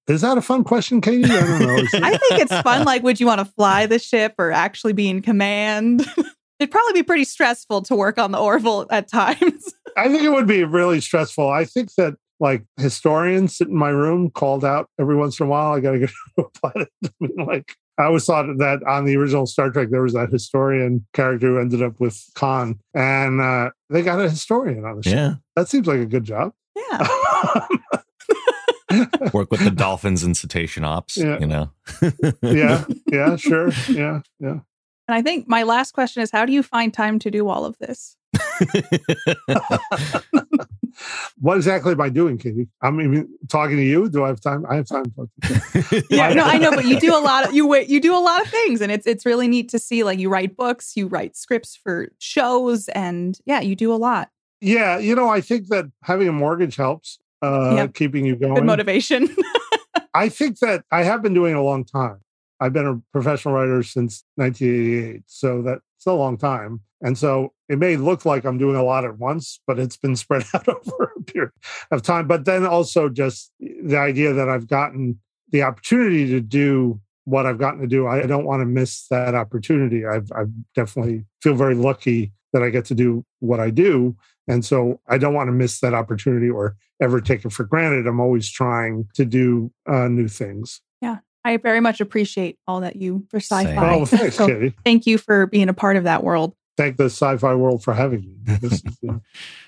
is 0.08 0.22
that 0.22 0.38
a 0.38 0.42
fun 0.42 0.64
question, 0.64 1.00
Katie? 1.00 1.24
I 1.24 1.40
don't 1.40 1.60
know. 1.60 1.76
I 2.02 2.16
think 2.16 2.40
it's 2.40 2.60
fun. 2.62 2.84
Like, 2.84 3.02
would 3.02 3.20
you 3.20 3.26
want 3.26 3.38
to 3.40 3.44
fly 3.44 3.86
the 3.86 3.98
ship 3.98 4.34
or 4.38 4.50
actually 4.50 4.92
be 4.92 5.08
in 5.08 5.22
command? 5.22 6.04
It'd 6.58 6.70
probably 6.70 6.94
be 6.94 7.02
pretty 7.02 7.24
stressful 7.24 7.82
to 7.82 7.94
work 7.94 8.18
on 8.18 8.32
the 8.32 8.38
Orville 8.38 8.86
at 8.90 9.08
times. 9.08 9.72
I 9.96 10.08
think 10.08 10.22
it 10.22 10.30
would 10.30 10.46
be 10.46 10.64
really 10.64 11.00
stressful. 11.00 11.48
I 11.48 11.64
think 11.64 11.94
that 11.94 12.16
like 12.38 12.64
historians 12.76 13.56
sit 13.56 13.68
in 13.68 13.76
my 13.76 13.90
room 13.90 14.30
called 14.30 14.64
out 14.64 14.88
every 14.98 15.16
once 15.16 15.38
in 15.38 15.46
a 15.46 15.48
while. 15.48 15.72
I 15.72 15.80
got 15.80 15.92
to 15.92 15.98
go 16.00 16.06
to 16.06 16.14
a 16.38 16.50
planet. 16.50 16.88
I 17.04 17.08
mean, 17.20 17.46
like 17.46 17.76
I 18.00 18.04
always 18.06 18.24
thought 18.24 18.46
that 18.58 18.82
on 18.84 19.04
the 19.04 19.16
original 19.16 19.46
Star 19.46 19.70
Trek 19.70 19.90
there 19.90 20.02
was 20.02 20.14
that 20.14 20.30
historian 20.30 21.06
character 21.12 21.48
who 21.48 21.58
ended 21.58 21.82
up 21.82 22.00
with 22.00 22.24
Khan, 22.34 22.80
and 22.94 23.40
uh, 23.40 23.70
they 23.90 24.02
got 24.02 24.18
a 24.20 24.30
historian 24.30 24.84
on 24.84 24.96
the 24.96 25.02
show. 25.02 25.10
Yeah. 25.10 25.34
That 25.56 25.68
seems 25.68 25.86
like 25.86 26.00
a 26.00 26.06
good 26.06 26.24
job. 26.24 26.52
Yeah. 26.74 27.66
Work 29.32 29.50
with 29.50 29.62
the 29.62 29.70
dolphins 29.70 30.22
and 30.22 30.36
cetacean 30.36 30.84
ops, 30.84 31.16
Yeah. 31.16 31.38
you 31.38 31.46
know? 31.46 31.70
yeah, 32.42 32.84
yeah, 33.06 33.36
sure, 33.36 33.70
yeah, 33.88 34.20
yeah. 34.40 34.58
And 35.06 35.14
I 35.16 35.22
think 35.22 35.46
my 35.48 35.62
last 35.62 35.92
question 35.92 36.22
is 36.22 36.30
how 36.30 36.44
do 36.44 36.52
you 36.52 36.62
find 36.62 36.92
time 36.92 37.18
to 37.20 37.30
do 37.30 37.48
all 37.48 37.64
of 37.64 37.78
this? 37.78 38.16
What 41.40 41.56
exactly 41.56 41.92
am 41.92 42.00
I 42.00 42.08
doing, 42.08 42.36
Katie? 42.36 42.68
I'm 42.82 43.00
even 43.00 43.28
talking 43.48 43.76
to 43.76 43.82
you. 43.82 44.08
Do 44.08 44.24
I 44.24 44.28
have 44.28 44.40
time? 44.40 44.66
I 44.68 44.76
have 44.76 44.86
time. 44.86 45.04
To 45.04 45.10
talk 45.10 45.28
to. 45.44 46.04
Yeah, 46.10 46.32
no, 46.34 46.44
I 46.44 46.58
know, 46.58 46.70
but 46.72 46.84
you 46.84 47.00
do 47.00 47.16
a 47.16 47.20
lot 47.20 47.48
of 47.48 47.54
you 47.54 47.66
wait, 47.66 47.88
you 47.88 48.00
do 48.00 48.14
a 48.14 48.18
lot 48.20 48.42
of 48.42 48.48
things 48.48 48.80
and 48.80 48.92
it's 48.92 49.06
it's 49.06 49.24
really 49.24 49.48
neat 49.48 49.68
to 49.70 49.78
see 49.78 50.04
like 50.04 50.18
you 50.18 50.28
write 50.28 50.56
books, 50.56 50.96
you 50.96 51.06
write 51.06 51.36
scripts 51.36 51.76
for 51.76 52.08
shows 52.18 52.88
and 52.88 53.38
yeah, 53.46 53.60
you 53.60 53.74
do 53.74 53.92
a 53.92 53.96
lot. 53.96 54.30
Yeah, 54.60 54.98
you 54.98 55.14
know, 55.14 55.28
I 55.28 55.40
think 55.40 55.68
that 55.68 55.86
having 56.02 56.28
a 56.28 56.32
mortgage 56.32 56.76
helps 56.76 57.18
uh, 57.42 57.74
Yep. 57.76 57.94
keeping 57.94 58.26
you 58.26 58.36
going. 58.36 58.54
Good 58.54 58.64
motivation. 58.64 59.34
I 60.14 60.28
think 60.28 60.58
that 60.58 60.84
I 60.90 61.04
have 61.04 61.22
been 61.22 61.34
doing 61.34 61.52
it 61.52 61.56
a 61.56 61.62
long 61.62 61.84
time. 61.84 62.18
I've 62.58 62.74
been 62.74 62.86
a 62.86 63.00
professional 63.12 63.54
writer 63.54 63.82
since 63.82 64.24
1988, 64.34 65.22
so 65.26 65.62
that's 66.00 66.14
a 66.14 66.16
long 66.16 66.38
time. 66.38 66.80
And 67.02 67.16
so 67.16 67.52
it 67.68 67.78
may 67.78 67.96
look 67.96 68.24
like 68.24 68.44
I'm 68.44 68.56
doing 68.56 68.76
a 68.76 68.82
lot 68.82 69.04
at 69.04 69.18
once, 69.18 69.60
but 69.66 69.78
it's 69.78 69.96
been 69.98 70.16
spread 70.24 70.44
out 70.54 70.66
over 70.66 71.12
a 71.16 71.22
period 71.22 71.52
of 71.90 72.02
time. 72.02 72.26
But 72.26 72.46
then 72.46 72.64
also 72.64 73.08
just 73.10 73.52
the 73.60 73.98
idea 73.98 74.32
that 74.32 74.48
I've 74.48 74.66
gotten 74.66 75.20
the 75.50 75.62
opportunity 75.62 76.26
to 76.28 76.40
do 76.40 77.00
what 77.24 77.44
I've 77.44 77.58
gotten 77.58 77.80
to 77.80 77.86
do. 77.86 78.06
I 78.06 78.22
don't 78.22 78.46
want 78.46 78.60
to 78.60 78.66
miss 78.66 79.06
that 79.08 79.34
opportunity. 79.34 80.06
I've, 80.06 80.32
I 80.32 80.44
definitely 80.74 81.26
feel 81.42 81.54
very 81.54 81.74
lucky 81.74 82.32
that 82.52 82.62
I 82.62 82.70
get 82.70 82.86
to 82.86 82.94
do 82.94 83.24
what 83.40 83.60
I 83.60 83.70
do. 83.70 84.16
And 84.48 84.64
so 84.64 85.00
I 85.06 85.18
don't 85.18 85.34
want 85.34 85.48
to 85.48 85.52
miss 85.52 85.80
that 85.80 85.94
opportunity 85.94 86.48
or 86.48 86.76
ever 87.00 87.20
take 87.20 87.44
it 87.44 87.52
for 87.52 87.64
granted. 87.64 88.06
I'm 88.06 88.20
always 88.20 88.50
trying 88.50 89.06
to 89.14 89.24
do 89.24 89.70
uh, 89.86 90.08
new 90.08 90.28
things. 90.28 90.80
I 91.44 91.56
very 91.56 91.80
much 91.80 92.00
appreciate 92.00 92.58
all 92.66 92.80
that 92.80 92.96
you 92.96 93.26
for 93.30 93.38
sci-fi. 93.38 93.94
Oh, 93.94 94.04
thanks, 94.06 94.36
So 94.36 94.46
Kitty. 94.46 94.74
thank 94.84 95.06
you 95.06 95.18
for 95.18 95.46
being 95.46 95.68
a 95.68 95.74
part 95.74 95.96
of 95.96 96.04
that 96.04 96.22
world. 96.22 96.54
Thank 96.76 96.96
the 96.96 97.04
sci-fi 97.06 97.54
world 97.54 97.82
for 97.82 97.92
having 97.94 98.20
me. 98.20 98.54
Is, 98.62 98.82
uh, 99.08 99.14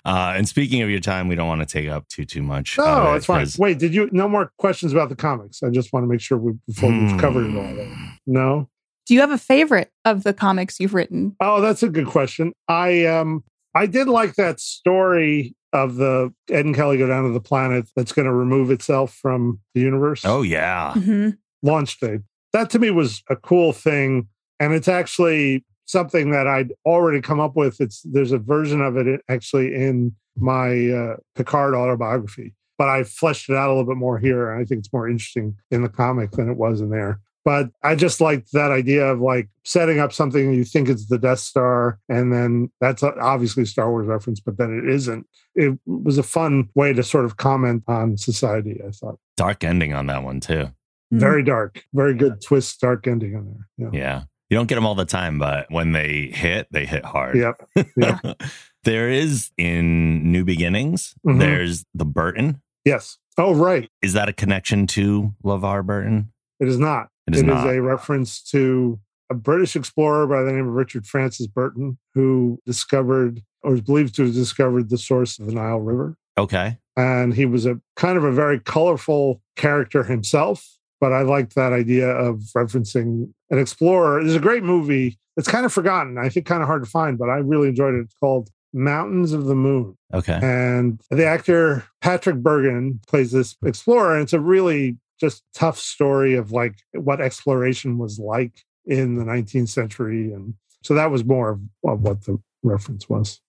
Uh, 0.05 0.35
and 0.37 0.49
speaking 0.49 0.81
of 0.83 0.89
your 0.91 1.01
time, 1.01 1.29
we 1.29 1.35
don't 1.35 1.49
want 1.49 1.61
to 1.61 1.67
take 1.67 1.89
up 1.91 2.09
too 2.09 2.25
too 2.25 2.43
much. 2.43 2.79
no, 2.79 2.85
of 2.85 3.15
it, 3.15 3.17
it's 3.19 3.27
fine. 3.27 3.41
'cause- 3.41 3.59
Wait, 3.59 3.79
did 3.79 3.95
you 3.95 4.09
no 4.13 4.29
more 4.29 4.51
questions 4.59 4.93
about 4.93 5.09
the 5.09 5.17
comics? 5.17 5.63
I 5.63 5.69
just 5.71 5.93
want 5.93 6.05
to 6.05 6.09
make 6.09 6.21
sure 6.21 6.39
we 6.39 6.53
before 6.67 6.91
we've 6.91 7.19
covered 7.21 7.51
it 7.51 7.57
all. 7.57 7.85
Hmm. 7.85 8.05
No. 8.27 8.69
Do 9.07 9.15
you 9.15 9.21
have 9.21 9.31
a 9.33 9.39
favorite 9.39 9.91
of 10.05 10.23
the 10.23 10.33
comics 10.33 10.79
you've 10.81 10.95
written? 10.95 11.37
Oh, 11.41 11.61
that's 11.61 11.83
a 11.83 11.89
good 11.89 12.07
question. 12.07 12.53
I 12.69 13.05
um 13.07 13.43
I 13.75 13.87
did 13.87 14.09
like 14.09 14.35
that 14.37 14.61
story 14.61 15.55
of 15.75 15.97
the 15.97 16.33
Ed 16.51 16.67
and 16.67 16.75
Kelly 16.75 16.99
go 16.99 17.07
down 17.09 17.25
to 17.25 17.31
the 17.31 17.41
planet 17.41 17.89
that's 17.97 18.13
going 18.13 18.27
to 18.27 18.33
remove 18.33 18.71
itself 18.71 19.15
from 19.15 19.59
the 19.75 19.81
universe. 19.81 20.23
Oh 20.25 20.43
yeah. 20.43 20.93
Mhm. 20.95 21.37
Launch 21.63 21.99
date. 22.01 22.21
That 22.53 22.71
to 22.71 22.79
me 22.79 22.91
was 22.91 23.23
a 23.31 23.37
cool 23.37 23.73
thing. 23.73 24.29
And 24.61 24.73
it's 24.73 24.89
actually 24.89 25.65
something 25.87 26.31
that 26.31 26.47
I'd 26.47 26.73
already 26.87 27.21
come 27.21 27.41
up 27.41 27.57
with. 27.57 27.81
It's 27.81 28.03
there's 28.03 28.33
a 28.33 28.39
version 28.39 28.81
of 28.81 28.97
it 28.97 29.21
actually 29.29 29.75
in 29.75 30.15
my 30.37 30.89
uh, 30.89 31.17
Picard 31.35 31.75
autobiography, 31.75 32.55
but 32.79 32.89
I 32.89 33.05
fleshed 33.05 33.51
it 33.51 33.57
out 33.57 33.69
a 33.69 33.73
little 33.73 33.87
bit 33.87 33.97
more 33.97 34.19
here. 34.19 34.51
And 34.51 34.61
I 34.61 34.65
think 34.65 34.81
it's 34.81 34.93
more 34.93 35.09
interesting 35.09 35.57
in 35.71 35.83
the 35.83 35.89
comic 35.89 36.33
than 36.33 36.51
it 36.51 36.57
was 36.57 36.81
in 36.81 36.91
there. 36.91 37.21
But 37.45 37.71
I 37.83 37.97
just 37.97 38.21
liked 38.21 38.53
that 38.53 38.71
idea 38.71 39.05
of 39.05 39.21
like 39.21 39.49
setting 39.65 39.99
up 39.99 40.13
something 40.13 40.55
you 40.55 40.65
think 40.65 40.89
is 40.89 41.09
the 41.09 41.19
Death 41.19 41.41
Star, 41.41 41.99
and 42.09 42.33
then 42.33 42.71
that's 42.81 43.03
obviously 43.03 43.65
Star 43.65 43.91
Wars 43.91 44.07
reference, 44.07 44.39
but 44.39 44.59
then 44.59 44.79
it 44.79 44.89
isn't. 44.89 45.27
It 45.57 45.77
was 45.85 46.19
a 46.19 46.23
fun 46.23 46.69
way 46.77 46.93
to 46.93 47.03
sort 47.03 47.25
of 47.25 47.39
comment 47.39 47.83
on 47.89 48.17
society, 48.17 48.81
I 48.87 48.93
thought. 48.93 49.19
Dark 49.37 49.65
ending 49.65 49.93
on 49.93 50.07
that 50.07 50.23
one 50.23 50.39
too. 50.39 50.71
Mhm. 51.13 51.19
Very 51.21 51.43
dark, 51.43 51.85
very 51.93 52.15
good 52.15 52.41
twist, 52.41 52.81
dark 52.81 53.07
ending 53.07 53.37
on 53.37 53.45
there. 53.47 53.91
Yeah. 53.93 53.99
Yeah. 54.01 54.23
You 54.51 54.57
don't 54.59 54.67
get 54.67 54.75
them 54.77 54.87
all 54.87 54.95
the 54.95 55.05
time, 55.05 55.39
but 55.39 55.67
when 55.71 55.93
they 55.93 56.27
hit, 56.33 56.69
they 56.71 56.85
hit 56.87 57.05
hard. 57.05 57.37
Yep. 57.37 57.69
Yeah. 57.97 58.19
there 58.85 59.09
is 59.11 59.51
in 59.57 60.31
New 60.31 60.45
Beginnings, 60.45 61.15
Mhm. 61.27 61.39
there's 61.39 61.85
the 61.95 62.05
Burton. 62.05 62.61
Yes. 62.85 63.19
Oh, 63.39 63.55
right. 63.55 63.89
Is 64.03 64.13
that 64.13 64.29
a 64.29 64.33
connection 64.33 64.87
to 64.89 65.33
LeVar 65.45 65.87
Burton? 65.87 66.33
It 66.61 66.69
is 66.69 66.79
not. 66.79 67.09
It 67.27 67.35
is 67.35 67.41
It 67.43 67.49
is 67.49 67.55
not. 67.55 67.67
a 67.69 67.81
reference 67.81 68.43
to 68.51 68.99
a 69.31 69.35
British 69.35 69.75
explorer 69.77 70.27
by 70.27 70.43
the 70.43 70.53
name 70.53 70.67
of 70.69 70.75
Richard 70.75 71.07
Francis 71.07 71.47
Burton, 71.47 71.97
who 72.15 72.59
discovered 72.67 73.43
or 73.63 73.75
is 73.75 73.81
believed 73.81 74.15
to 74.17 74.25
have 74.25 74.35
discovered 74.35 74.91
the 74.91 74.99
source 74.99 75.39
of 75.39 75.47
the 75.47 75.53
Nile 75.53 75.81
River. 75.81 76.17
Okay. 76.37 76.77
And 76.97 77.33
he 77.33 77.47
was 77.47 77.65
a 77.65 77.81
kind 77.97 78.19
of 78.19 78.25
a 78.25 78.33
very 78.33 78.59
colorful 78.59 79.41
character 79.57 80.03
himself. 80.03 80.67
But 81.03 81.13
I 81.13 81.23
liked 81.23 81.57
that 81.57 81.73
idea 81.73 82.09
of 82.09 82.37
referencing 82.57 83.33
an 83.51 83.59
explorer. 83.59 84.23
There's 84.23 84.37
a 84.37 84.39
great 84.41 84.63
movie. 84.63 85.19
It's 85.37 85.49
kind 85.49 85.67
of 85.67 85.73
forgotten. 85.73 86.17
I 86.17 86.29
think 86.29 86.47
kind 86.47 86.63
of 86.63 86.69
hard 86.69 86.85
to 86.85 86.89
find, 86.89 87.19
but 87.19 87.29
I 87.29 87.39
really 87.39 87.67
enjoyed 87.67 87.95
it. 87.95 88.03
It's 88.03 88.15
called 88.15 88.51
Mountains 88.73 89.33
of 89.33 89.47
the 89.47 89.57
Moon. 89.57 89.99
Okay. 90.15 90.39
And 90.41 91.01
the 91.11 91.27
actor 91.27 91.85
Patrick 92.03 92.37
Bergin 92.37 93.05
plays 93.09 93.33
this 93.33 93.57
explorer. 93.65 94.15
And 94.15 94.23
it's 94.23 94.33
a 94.33 94.39
really 94.39 94.97
just 95.19 95.43
tough 95.53 95.77
story 95.77 96.37
of 96.37 96.53
like 96.53 96.77
what 96.93 97.21
exploration 97.21 97.99
was 97.99 98.21
like 98.21 98.65
in 98.87 99.17
the 99.17 99.25
19th 99.25 99.71
century. 99.71 100.33
And 100.33 100.55
so 100.85 100.95
that 100.95 101.11
was 101.11 101.25
more 101.25 101.51
of, 101.51 101.61
of 101.85 102.03
what 102.03 102.27
the 102.27 102.41
reference 102.63 103.09
was. 103.09 103.41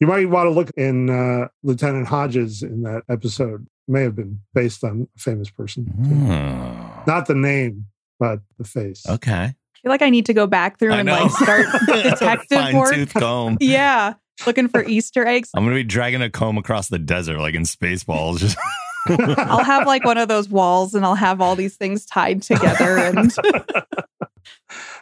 You 0.00 0.06
might 0.06 0.30
want 0.30 0.46
to 0.46 0.50
look 0.50 0.70
in 0.78 1.10
uh, 1.10 1.48
Lieutenant 1.62 2.08
Hodges 2.08 2.62
in 2.62 2.84
that 2.84 3.02
episode. 3.10 3.66
May 3.86 4.00
have 4.00 4.16
been 4.16 4.40
based 4.54 4.82
on 4.82 5.08
a 5.14 5.20
famous 5.20 5.50
person. 5.50 5.84
Hmm. 5.84 6.81
Not 7.06 7.26
the 7.26 7.34
name, 7.34 7.86
but 8.18 8.40
the 8.58 8.64
face. 8.64 9.04
Okay. 9.08 9.32
I 9.34 9.54
feel 9.82 9.90
like 9.90 10.02
I 10.02 10.10
need 10.10 10.26
to 10.26 10.34
go 10.34 10.46
back 10.46 10.78
through 10.78 10.92
I 10.92 10.98
and 10.98 11.06
know. 11.06 11.14
like 11.24 11.30
start 11.32 11.66
detective 11.86 12.58
Fine 12.58 12.76
work. 12.76 12.94
tooth 12.94 13.14
comb. 13.14 13.58
Yeah, 13.60 14.14
looking 14.46 14.68
for 14.68 14.84
Easter 14.84 15.26
eggs. 15.26 15.50
I'm 15.54 15.64
gonna 15.64 15.74
be 15.76 15.82
dragging 15.84 16.22
a 16.22 16.30
comb 16.30 16.56
across 16.58 16.88
the 16.88 16.98
desert 17.00 17.38
like 17.38 17.54
in 17.54 17.62
Spaceballs. 17.62 18.38
Just 18.38 18.56
I'll 19.08 19.64
have 19.64 19.86
like 19.86 20.04
one 20.04 20.18
of 20.18 20.28
those 20.28 20.48
walls 20.48 20.94
and 20.94 21.04
I'll 21.04 21.16
have 21.16 21.40
all 21.40 21.56
these 21.56 21.76
things 21.76 22.06
tied 22.06 22.42
together 22.42 22.98
and 22.98 23.32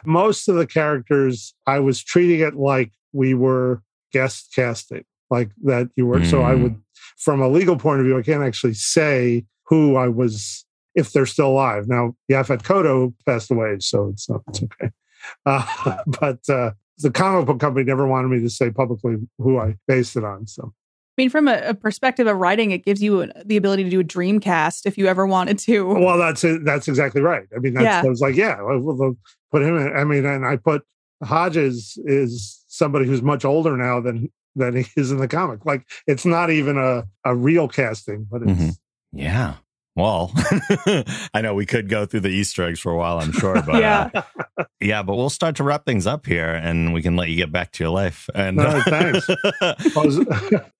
most 0.05 0.47
of 0.47 0.55
the 0.55 0.65
characters 0.67 1.53
i 1.67 1.79
was 1.79 2.03
treating 2.03 2.39
it 2.39 2.55
like 2.55 2.91
we 3.13 3.33
were 3.33 3.81
guest 4.11 4.51
casting 4.55 5.03
like 5.29 5.51
that 5.63 5.89
you 5.95 6.05
were 6.05 6.23
so 6.25 6.41
i 6.43 6.53
Mm. 6.53 6.63
would 6.63 6.81
from 7.17 7.41
a 7.41 7.47
legal 7.47 7.77
point 7.77 7.99
of 7.99 8.05
view 8.05 8.17
i 8.17 8.21
can't 8.21 8.43
actually 8.43 8.73
say 8.73 9.45
who 9.67 9.95
i 9.95 10.07
was 10.07 10.65
if 10.95 11.11
they're 11.13 11.25
still 11.25 11.47
alive 11.49 11.87
now 11.87 12.15
Yaphet 12.31 12.63
Kotto 12.63 13.13
passed 13.25 13.51
away 13.51 13.77
so 13.79 14.09
it's 14.09 14.29
not 14.29 14.41
it's 14.49 14.63
okay 14.63 14.89
uh, 15.45 15.97
but 16.19 16.39
uh, 16.49 16.71
the 16.97 17.11
comic 17.11 17.45
book 17.47 17.59
company 17.59 17.83
never 17.85 18.05
wanted 18.07 18.27
me 18.29 18.39
to 18.41 18.49
say 18.49 18.69
publicly 18.71 19.15
who 19.37 19.57
i 19.59 19.75
based 19.87 20.15
it 20.15 20.23
on 20.23 20.45
so 20.47 20.73
I 21.17 21.23
mean, 21.23 21.29
from 21.29 21.49
a, 21.49 21.61
a 21.65 21.73
perspective 21.73 22.25
of 22.25 22.37
writing, 22.37 22.71
it 22.71 22.85
gives 22.85 23.03
you 23.03 23.19
an, 23.19 23.33
the 23.45 23.57
ability 23.57 23.83
to 23.83 23.89
do 23.89 23.99
a 23.99 24.03
dream 24.03 24.39
cast 24.39 24.85
if 24.85 24.97
you 24.97 25.07
ever 25.07 25.27
wanted 25.27 25.59
to. 25.59 25.85
well 25.93 26.17
that's 26.17 26.43
it 26.45 26.63
that's 26.63 26.87
exactly 26.87 27.21
right 27.21 27.47
i 27.55 27.59
mean 27.59 27.73
that's 27.73 27.83
Yeah. 27.83 28.01
I 28.05 28.09
was 28.09 28.21
like 28.21 28.35
yeah 28.35 28.61
well, 28.61 28.79
we'll 28.79 29.17
put 29.51 29.61
him 29.61 29.77
in 29.77 29.95
i 29.95 30.03
mean 30.05 30.25
and 30.25 30.45
i 30.45 30.55
put 30.55 30.83
hodges 31.23 31.97
is 32.05 32.63
somebody 32.67 33.05
who's 33.05 33.21
much 33.21 33.45
older 33.45 33.77
now 33.77 33.99
than 33.99 34.31
than 34.55 34.75
he 34.77 34.85
is 34.95 35.11
in 35.11 35.17
the 35.17 35.27
comic 35.27 35.65
like 35.65 35.85
it's 36.07 36.25
not 36.25 36.49
even 36.49 36.77
a 36.77 37.03
a 37.25 37.35
real 37.35 37.67
casting 37.67 38.25
but 38.31 38.41
it's 38.41 38.51
Mhm. 38.51 38.77
yeah. 39.11 39.55
Well, 39.95 40.31
I 41.33 41.41
know 41.41 41.53
we 41.53 41.65
could 41.65 41.89
go 41.89 42.05
through 42.05 42.21
the 42.21 42.29
Easter 42.29 42.63
eggs 42.63 42.79
for 42.79 42.93
a 42.93 42.97
while, 42.97 43.19
I'm 43.19 43.33
sure, 43.33 43.61
but 43.61 43.81
Yeah. 43.81 44.09
uh, 44.57 44.63
yeah, 44.79 45.03
but 45.03 45.15
we'll 45.17 45.29
start 45.29 45.57
to 45.57 45.63
wrap 45.65 45.85
things 45.85 46.07
up 46.07 46.25
here, 46.25 46.49
and 46.53 46.93
we 46.93 47.01
can 47.01 47.17
let 47.17 47.27
you 47.29 47.35
get 47.35 47.51
back 47.51 47.71
to 47.73 47.83
your 47.83 47.91
life. 47.91 48.29
And 48.33 48.57
All 48.59 48.67
right, 48.79 48.83
thanks. 48.85 49.27
Was- 49.95 50.25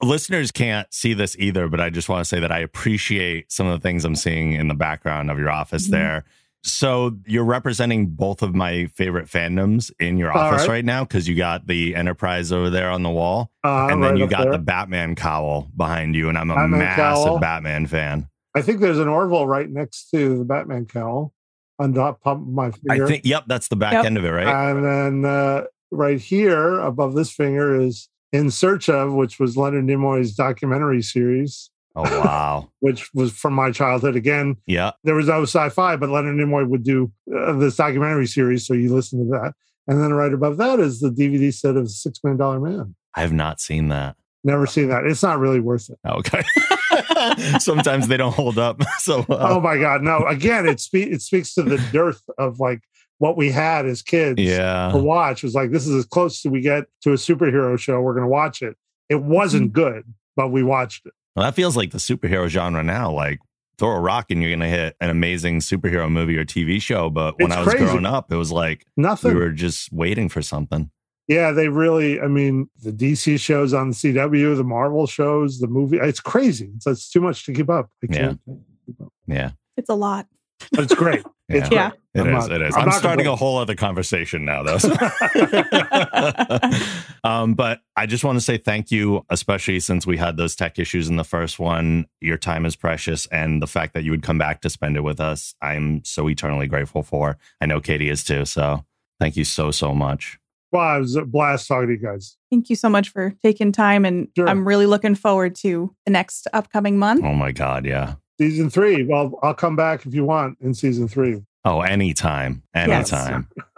listeners 0.01 0.51
can't 0.51 0.87
see 0.93 1.13
this 1.13 1.35
either, 1.37 1.67
but 1.67 1.81
I 1.81 1.89
just 1.89 2.07
want 2.07 2.21
to 2.21 2.25
say 2.25 2.39
that 2.39 2.51
I 2.53 2.59
appreciate 2.59 3.51
some 3.51 3.67
of 3.67 3.79
the 3.79 3.83
things 3.85 4.05
I'm 4.05 4.15
seeing 4.15 4.53
in 4.53 4.69
the 4.69 4.75
background 4.75 5.29
of 5.29 5.37
your 5.37 5.49
office 5.51 5.87
Mhm. 5.87 5.91
there. 5.91 6.23
So 6.63 7.17
you're 7.25 7.43
representing 7.43 8.05
both 8.11 8.43
of 8.43 8.53
my 8.53 8.85
favorite 8.93 9.25
fandoms 9.27 9.91
in 9.99 10.17
your 10.19 10.31
office 10.31 10.61
right. 10.67 10.69
right, 10.75 10.85
now 10.85 11.03
because 11.03 11.27
you 11.27 11.35
got 11.35 11.65
the 11.65 11.95
Enterprise 11.95 12.51
over 12.51 12.69
there 12.69 12.91
on 12.91 13.01
the 13.01 13.09
wall, 13.09 13.51
Uh, 13.63 13.87
and 13.91 14.03
then 14.03 14.11
right 14.11 14.19
you 14.19 14.27
got 14.27 14.43
there. 14.43 14.51
the 14.53 14.57
Batman 14.59 15.15
cowl 15.15 15.67
behind 15.75 16.15
you, 16.15 16.29
and 16.29 16.37
I'm 16.37 16.51
a 16.51 16.55
Batman 16.55 16.79
massive 16.79 16.95
cowl. 17.25 17.39
Batman 17.39 17.87
fan. 17.87 18.27
I 18.55 18.61
think 18.61 18.79
there's 18.81 18.99
an 18.99 19.07
Orville 19.07 19.47
right 19.47 19.69
next 19.69 20.09
to 20.11 20.37
the 20.37 20.43
Batman 20.43 20.85
cowl 20.85 21.33
on 21.79 21.93
top 21.93 22.19
of 22.25 22.47
my 22.47 22.67
I 22.67 22.71
finger. 22.71 23.07
think, 23.07 23.25
yep, 23.25 23.45
that's 23.47 23.67
the 23.69 23.75
back 23.75 23.93
Yep. 23.93 24.05
end 24.05 24.17
of 24.17 24.25
it, 24.25 24.29
right? 24.29 24.69
And 24.71 24.83
then 24.85 25.25
uh, 25.31 25.63
right 25.89 26.19
here 26.19 26.79
above 26.79 27.15
this 27.15 27.31
finger 27.31 27.79
is 27.79 28.07
In 28.33 28.51
Search 28.51 28.89
of, 28.89 29.13
which 29.13 29.39
was 29.39 29.57
Leonard 29.57 29.85
Nimoy's 29.85 30.35
documentary 30.35 31.01
series, 31.01 31.69
oh 31.95 32.03
wow, 32.03 32.69
which 32.79 33.09
was 33.13 33.31
from 33.31 33.53
my 33.53 33.71
childhood. 33.71 34.15
Again, 34.15 34.57
yeah. 34.67 34.91
there 35.03 35.15
was 35.15 35.27
no 35.27 35.43
sci-fi, 35.43 35.95
but 35.95 36.09
Leonard 36.09 36.35
Nimoy 36.35 36.67
would 36.67 36.83
do 36.83 37.11
uh, 37.35 37.53
this 37.53 37.77
documentary 37.77 38.27
series, 38.27 38.65
so 38.67 38.73
you 38.73 38.93
listen 38.93 39.19
to 39.25 39.31
that. 39.31 39.53
And 39.87 40.01
then 40.01 40.13
right 40.13 40.31
above 40.33 40.57
that 40.57 40.79
is 40.79 40.99
the 40.99 41.09
DVD 41.09 41.53
set 41.53 41.75
of 41.77 41.89
Six 41.89 42.19
Million 42.23 42.37
Dollar 42.37 42.59
Man. 42.59 42.95
I 43.15 43.21
have 43.21 43.33
not 43.33 43.59
seen 43.59 43.87
that. 43.89 44.15
Never 44.43 44.65
seen 44.67 44.89
that. 44.89 45.05
It's 45.05 45.23
not 45.23 45.39
really 45.39 45.59
worth 45.59 45.89
it. 45.89 45.97
Okay. 46.07 46.43
Sometimes 47.59 48.07
they 48.07 48.17
don't 48.17 48.33
hold 48.33 48.57
up. 48.57 48.81
So 48.99 49.21
uh, 49.29 49.37
Oh 49.49 49.59
my 49.59 49.77
god, 49.77 50.01
no! 50.03 50.25
Again, 50.27 50.67
it 50.67 50.79
spe- 50.79 50.95
it 51.11 51.21
speaks 51.21 51.53
to 51.55 51.63
the 51.63 51.77
dearth 51.91 52.21
of 52.37 52.59
like 52.59 52.81
what 53.17 53.35
we 53.37 53.49
had 53.51 53.85
as 53.85 54.01
kids. 54.01 54.39
Yeah, 54.41 54.91
to 54.91 54.97
watch 54.97 55.43
It 55.43 55.47
was 55.47 55.55
like 55.55 55.71
this 55.71 55.87
is 55.87 55.95
as 55.95 56.05
close 56.05 56.45
as 56.45 56.51
we 56.51 56.61
get 56.61 56.85
to 57.03 57.11
a 57.11 57.15
superhero 57.15 57.77
show. 57.79 57.99
We're 58.01 58.13
going 58.13 58.25
to 58.25 58.29
watch 58.29 58.61
it. 58.61 58.75
It 59.09 59.21
wasn't 59.23 59.73
good, 59.73 60.03
but 60.35 60.49
we 60.49 60.63
watched 60.63 61.05
it. 61.05 61.13
well, 61.35 61.45
that 61.45 61.55
feels 61.55 61.75
like 61.75 61.91
the 61.91 61.97
superhero 61.97 62.47
genre 62.47 62.83
now. 62.83 63.11
Like 63.11 63.39
throw 63.77 63.91
a 63.91 63.99
rock 63.99 64.27
and 64.29 64.41
you're 64.43 64.51
gonna 64.51 64.67
hit 64.69 64.95
an 65.01 65.09
amazing 65.09 65.59
superhero 65.59 66.09
movie 66.11 66.37
or 66.37 66.45
TV 66.45 66.79
show. 66.81 67.09
But 67.09 67.39
when 67.39 67.47
It's 67.51 67.55
I 67.57 67.59
was 67.61 67.69
crazy. 67.73 67.85
growing 67.85 68.05
up, 68.05 68.31
it 68.31 68.35
was 68.35 68.51
like 68.51 68.85
Nothing. 68.95 69.33
we 69.33 69.39
were 69.39 69.49
just 69.51 69.91
waiting 69.91 70.29
for 70.29 70.41
something. 70.43 70.91
Yeah, 71.27 71.51
they 71.51 71.69
really. 71.69 72.19
I 72.19 72.27
mean, 72.27 72.69
the 72.83 72.91
DC 72.91 73.39
shows 73.39 73.73
on 73.73 73.89
the 73.91 73.95
CW, 73.95 74.57
the 74.57 74.63
Marvel 74.63 75.07
shows, 75.07 75.59
the 75.59 75.67
movie. 75.67 75.97
It's 75.97 76.19
crazy. 76.19 76.71
It's, 76.75 76.87
it's 76.87 77.09
too 77.09 77.21
much 77.21 77.45
to 77.45 77.53
keep 77.53 77.69
up. 77.69 77.89
I 78.03 78.07
can't. 78.07 78.39
keep 78.85 78.99
up. 79.01 79.13
Yeah. 79.27 79.51
It's 79.77 79.89
a 79.89 79.95
lot. 79.95 80.27
But 80.71 80.83
it's 80.83 80.95
great. 80.95 81.23
It's 81.53 81.69
Yeah. 81.69 81.89
great. 81.89 81.99
It 82.13 82.21
I'm 82.29 82.37
is. 82.37 82.47
not- 82.47 82.51
it 82.55 82.61
is. 82.61 82.75
I'm 82.77 82.85
I'm, 82.87 82.91
starting 82.93 83.27
a 83.27 83.35
whole 83.35 83.57
other 83.57 83.75
conversation 83.75 84.45
now, 84.45 84.63
though. 84.63 84.77
so- 84.77 84.93
um, 87.25 87.55
but 87.55 87.81
I 87.97 88.05
just 88.05 88.23
want 88.23 88.37
to 88.37 88.41
say 88.41 88.57
thank 88.57 88.89
you, 88.89 89.25
especially 89.29 89.81
since 89.81 90.07
we 90.07 90.15
had 90.17 90.37
those 90.37 90.55
tech 90.55 90.79
issues 90.79 91.09
in 91.09 91.17
the 91.17 91.25
first 91.25 91.59
one. 91.59 92.05
Your 92.21 92.37
time 92.37 92.65
is 92.65 92.75
precious, 92.77 93.25
and 93.27 93.61
the 93.61 93.67
fact 93.67 93.93
that 93.93 94.03
you 94.03 94.11
would 94.11 94.23
come 94.23 94.37
back 94.37 94.61
to 94.61 94.69
spend 94.69 94.95
it 94.95 95.01
with 95.01 95.19
us, 95.19 95.53
I'm 95.61 96.03
so 96.05 96.29
eternally 96.29 96.67
grateful 96.67 97.03
for. 97.03 97.37
I 97.59 97.65
know 97.65 97.81
Katie 97.81 98.09
is 98.09 98.23
too. 98.23 98.45
So 98.45 98.85
thank 99.19 99.35
you 99.35 99.43
so 99.43 99.71
so 99.71 99.93
much. 99.93 100.39
Well, 100.71 100.97
it 100.97 100.99
was 101.01 101.15
a 101.15 101.25
blast 101.25 101.67
talking 101.67 101.87
to 101.87 101.93
you 101.93 101.99
guys. 101.99 102.37
Thank 102.49 102.69
you 102.69 102.75
so 102.75 102.89
much 102.89 103.09
for 103.09 103.33
taking 103.43 103.71
time. 103.71 104.05
And 104.05 104.27
Sure. 104.35 104.47
I'm 104.47 104.65
really 104.67 104.85
looking 104.85 105.15
forward 105.15 105.55
to 105.57 105.93
the 106.05 106.11
next 106.11 106.47
upcoming 106.53 106.97
month. 106.97 107.23
Oh 107.23 107.33
my 107.33 107.51
God, 107.51 107.85
yeah. 107.85 108.15
Season 108.39 108.69
three. 108.69 109.03
Well, 109.03 109.37
I'll 109.43 109.53
come 109.53 109.75
back 109.75 110.05
if 110.05 110.13
you 110.13 110.23
want 110.25 110.57
in 110.61 110.73
season 110.73 111.07
three. 111.07 111.41
Oh, 111.63 111.81
anytime, 111.81 112.63
Yes. 112.75 113.11
anytime. 113.13 113.47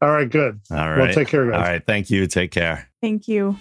All 0.00 0.10
right, 0.12 0.28
good. 0.28 0.60
All 0.70 0.76
Well, 0.76 1.12
take 1.12 1.28
care, 1.28 1.50
guys. 1.50 1.54
All 1.54 1.60
right. 1.72 1.84
Thank 1.84 2.10
you. 2.10 2.26
Take 2.26 2.50
care. 2.50 2.88
Thank 3.00 3.28
you. 3.28 3.56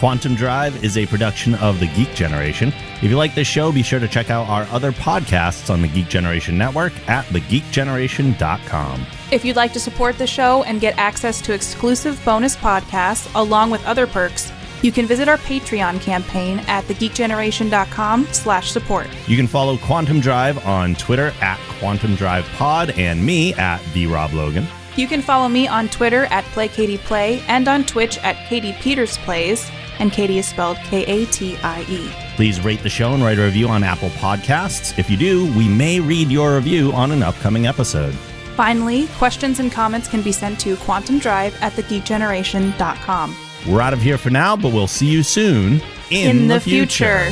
Quantum 0.00 0.34
Drive 0.34 0.82
is 0.82 0.96
a 0.96 1.04
production 1.04 1.54
of 1.56 1.78
the 1.78 1.86
Geek 1.88 2.14
Generation. 2.14 2.72
If 3.02 3.10
you 3.10 3.18
like 3.18 3.34
this 3.34 3.46
show, 3.46 3.70
be 3.70 3.82
sure 3.82 4.00
to 4.00 4.08
check 4.08 4.30
out 4.30 4.48
our 4.48 4.62
other 4.74 4.92
podcasts 4.92 5.68
on 5.68 5.82
the 5.82 5.88
Geek 5.88 6.08
Generation 6.08 6.56
Network 6.56 6.94
at 7.06 7.26
thegeekgeneration.com. 7.26 9.06
If 9.30 9.44
you'd 9.44 9.56
like 9.56 9.74
to 9.74 9.78
support 9.78 10.16
the 10.16 10.26
show 10.26 10.62
and 10.62 10.80
get 10.80 10.96
access 10.96 11.42
to 11.42 11.52
exclusive 11.52 12.18
bonus 12.24 12.56
podcasts 12.56 13.30
along 13.34 13.68
with 13.68 13.84
other 13.84 14.06
perks, 14.06 14.50
you 14.80 14.90
can 14.90 15.04
visit 15.04 15.28
our 15.28 15.36
Patreon 15.36 16.00
campaign 16.00 16.60
at 16.60 16.84
thegeekgeneration.com 16.84 18.26
slash 18.28 18.70
support. 18.70 19.06
You 19.28 19.36
can 19.36 19.46
follow 19.46 19.76
Quantum 19.76 20.20
Drive 20.20 20.64
on 20.66 20.94
Twitter 20.94 21.34
at 21.42 21.58
Quantum 21.78 22.14
Drive 22.14 22.46
Pod 22.54 22.88
and 22.92 23.22
me 23.22 23.52
at 23.52 23.82
the 23.92 24.06
Rob 24.06 24.32
Logan. 24.32 24.66
You 24.96 25.06
can 25.06 25.22
follow 25.22 25.48
me 25.48 25.68
on 25.68 25.88
Twitter 25.88 26.24
at 26.26 26.44
PlayKatiePlay 26.46 27.44
and 27.48 27.68
on 27.68 27.84
Twitch 27.84 28.18
at 28.18 28.48
Katie 28.48 28.74
Peters 28.80 29.18
Plays, 29.18 29.70
and 30.00 30.10
Katie 30.10 30.38
is 30.38 30.46
spelled 30.46 30.76
K-A-T-I-E. 30.78 32.10
Please 32.34 32.60
rate 32.60 32.82
the 32.82 32.88
show 32.88 33.12
and 33.12 33.22
write 33.22 33.38
a 33.38 33.42
review 33.42 33.68
on 33.68 33.84
Apple 33.84 34.08
Podcasts. 34.10 34.98
If 34.98 35.08
you 35.08 35.16
do, 35.16 35.46
we 35.56 35.68
may 35.68 36.00
read 36.00 36.30
your 36.30 36.56
review 36.56 36.92
on 36.92 37.12
an 37.12 37.22
upcoming 37.22 37.66
episode. 37.66 38.14
Finally, 38.56 39.06
questions 39.18 39.60
and 39.60 39.70
comments 39.70 40.08
can 40.08 40.22
be 40.22 40.32
sent 40.32 40.58
to 40.60 40.74
quantumdrive 40.76 41.52
at 41.62 41.72
thegeekgeneration.com. 41.74 43.36
We're 43.68 43.80
out 43.80 43.92
of 43.92 44.00
here 44.00 44.18
for 44.18 44.30
now, 44.30 44.56
but 44.56 44.72
we'll 44.72 44.86
see 44.86 45.06
you 45.06 45.22
soon 45.22 45.80
In, 46.10 46.48
the 46.48 46.60
future. 46.60 47.30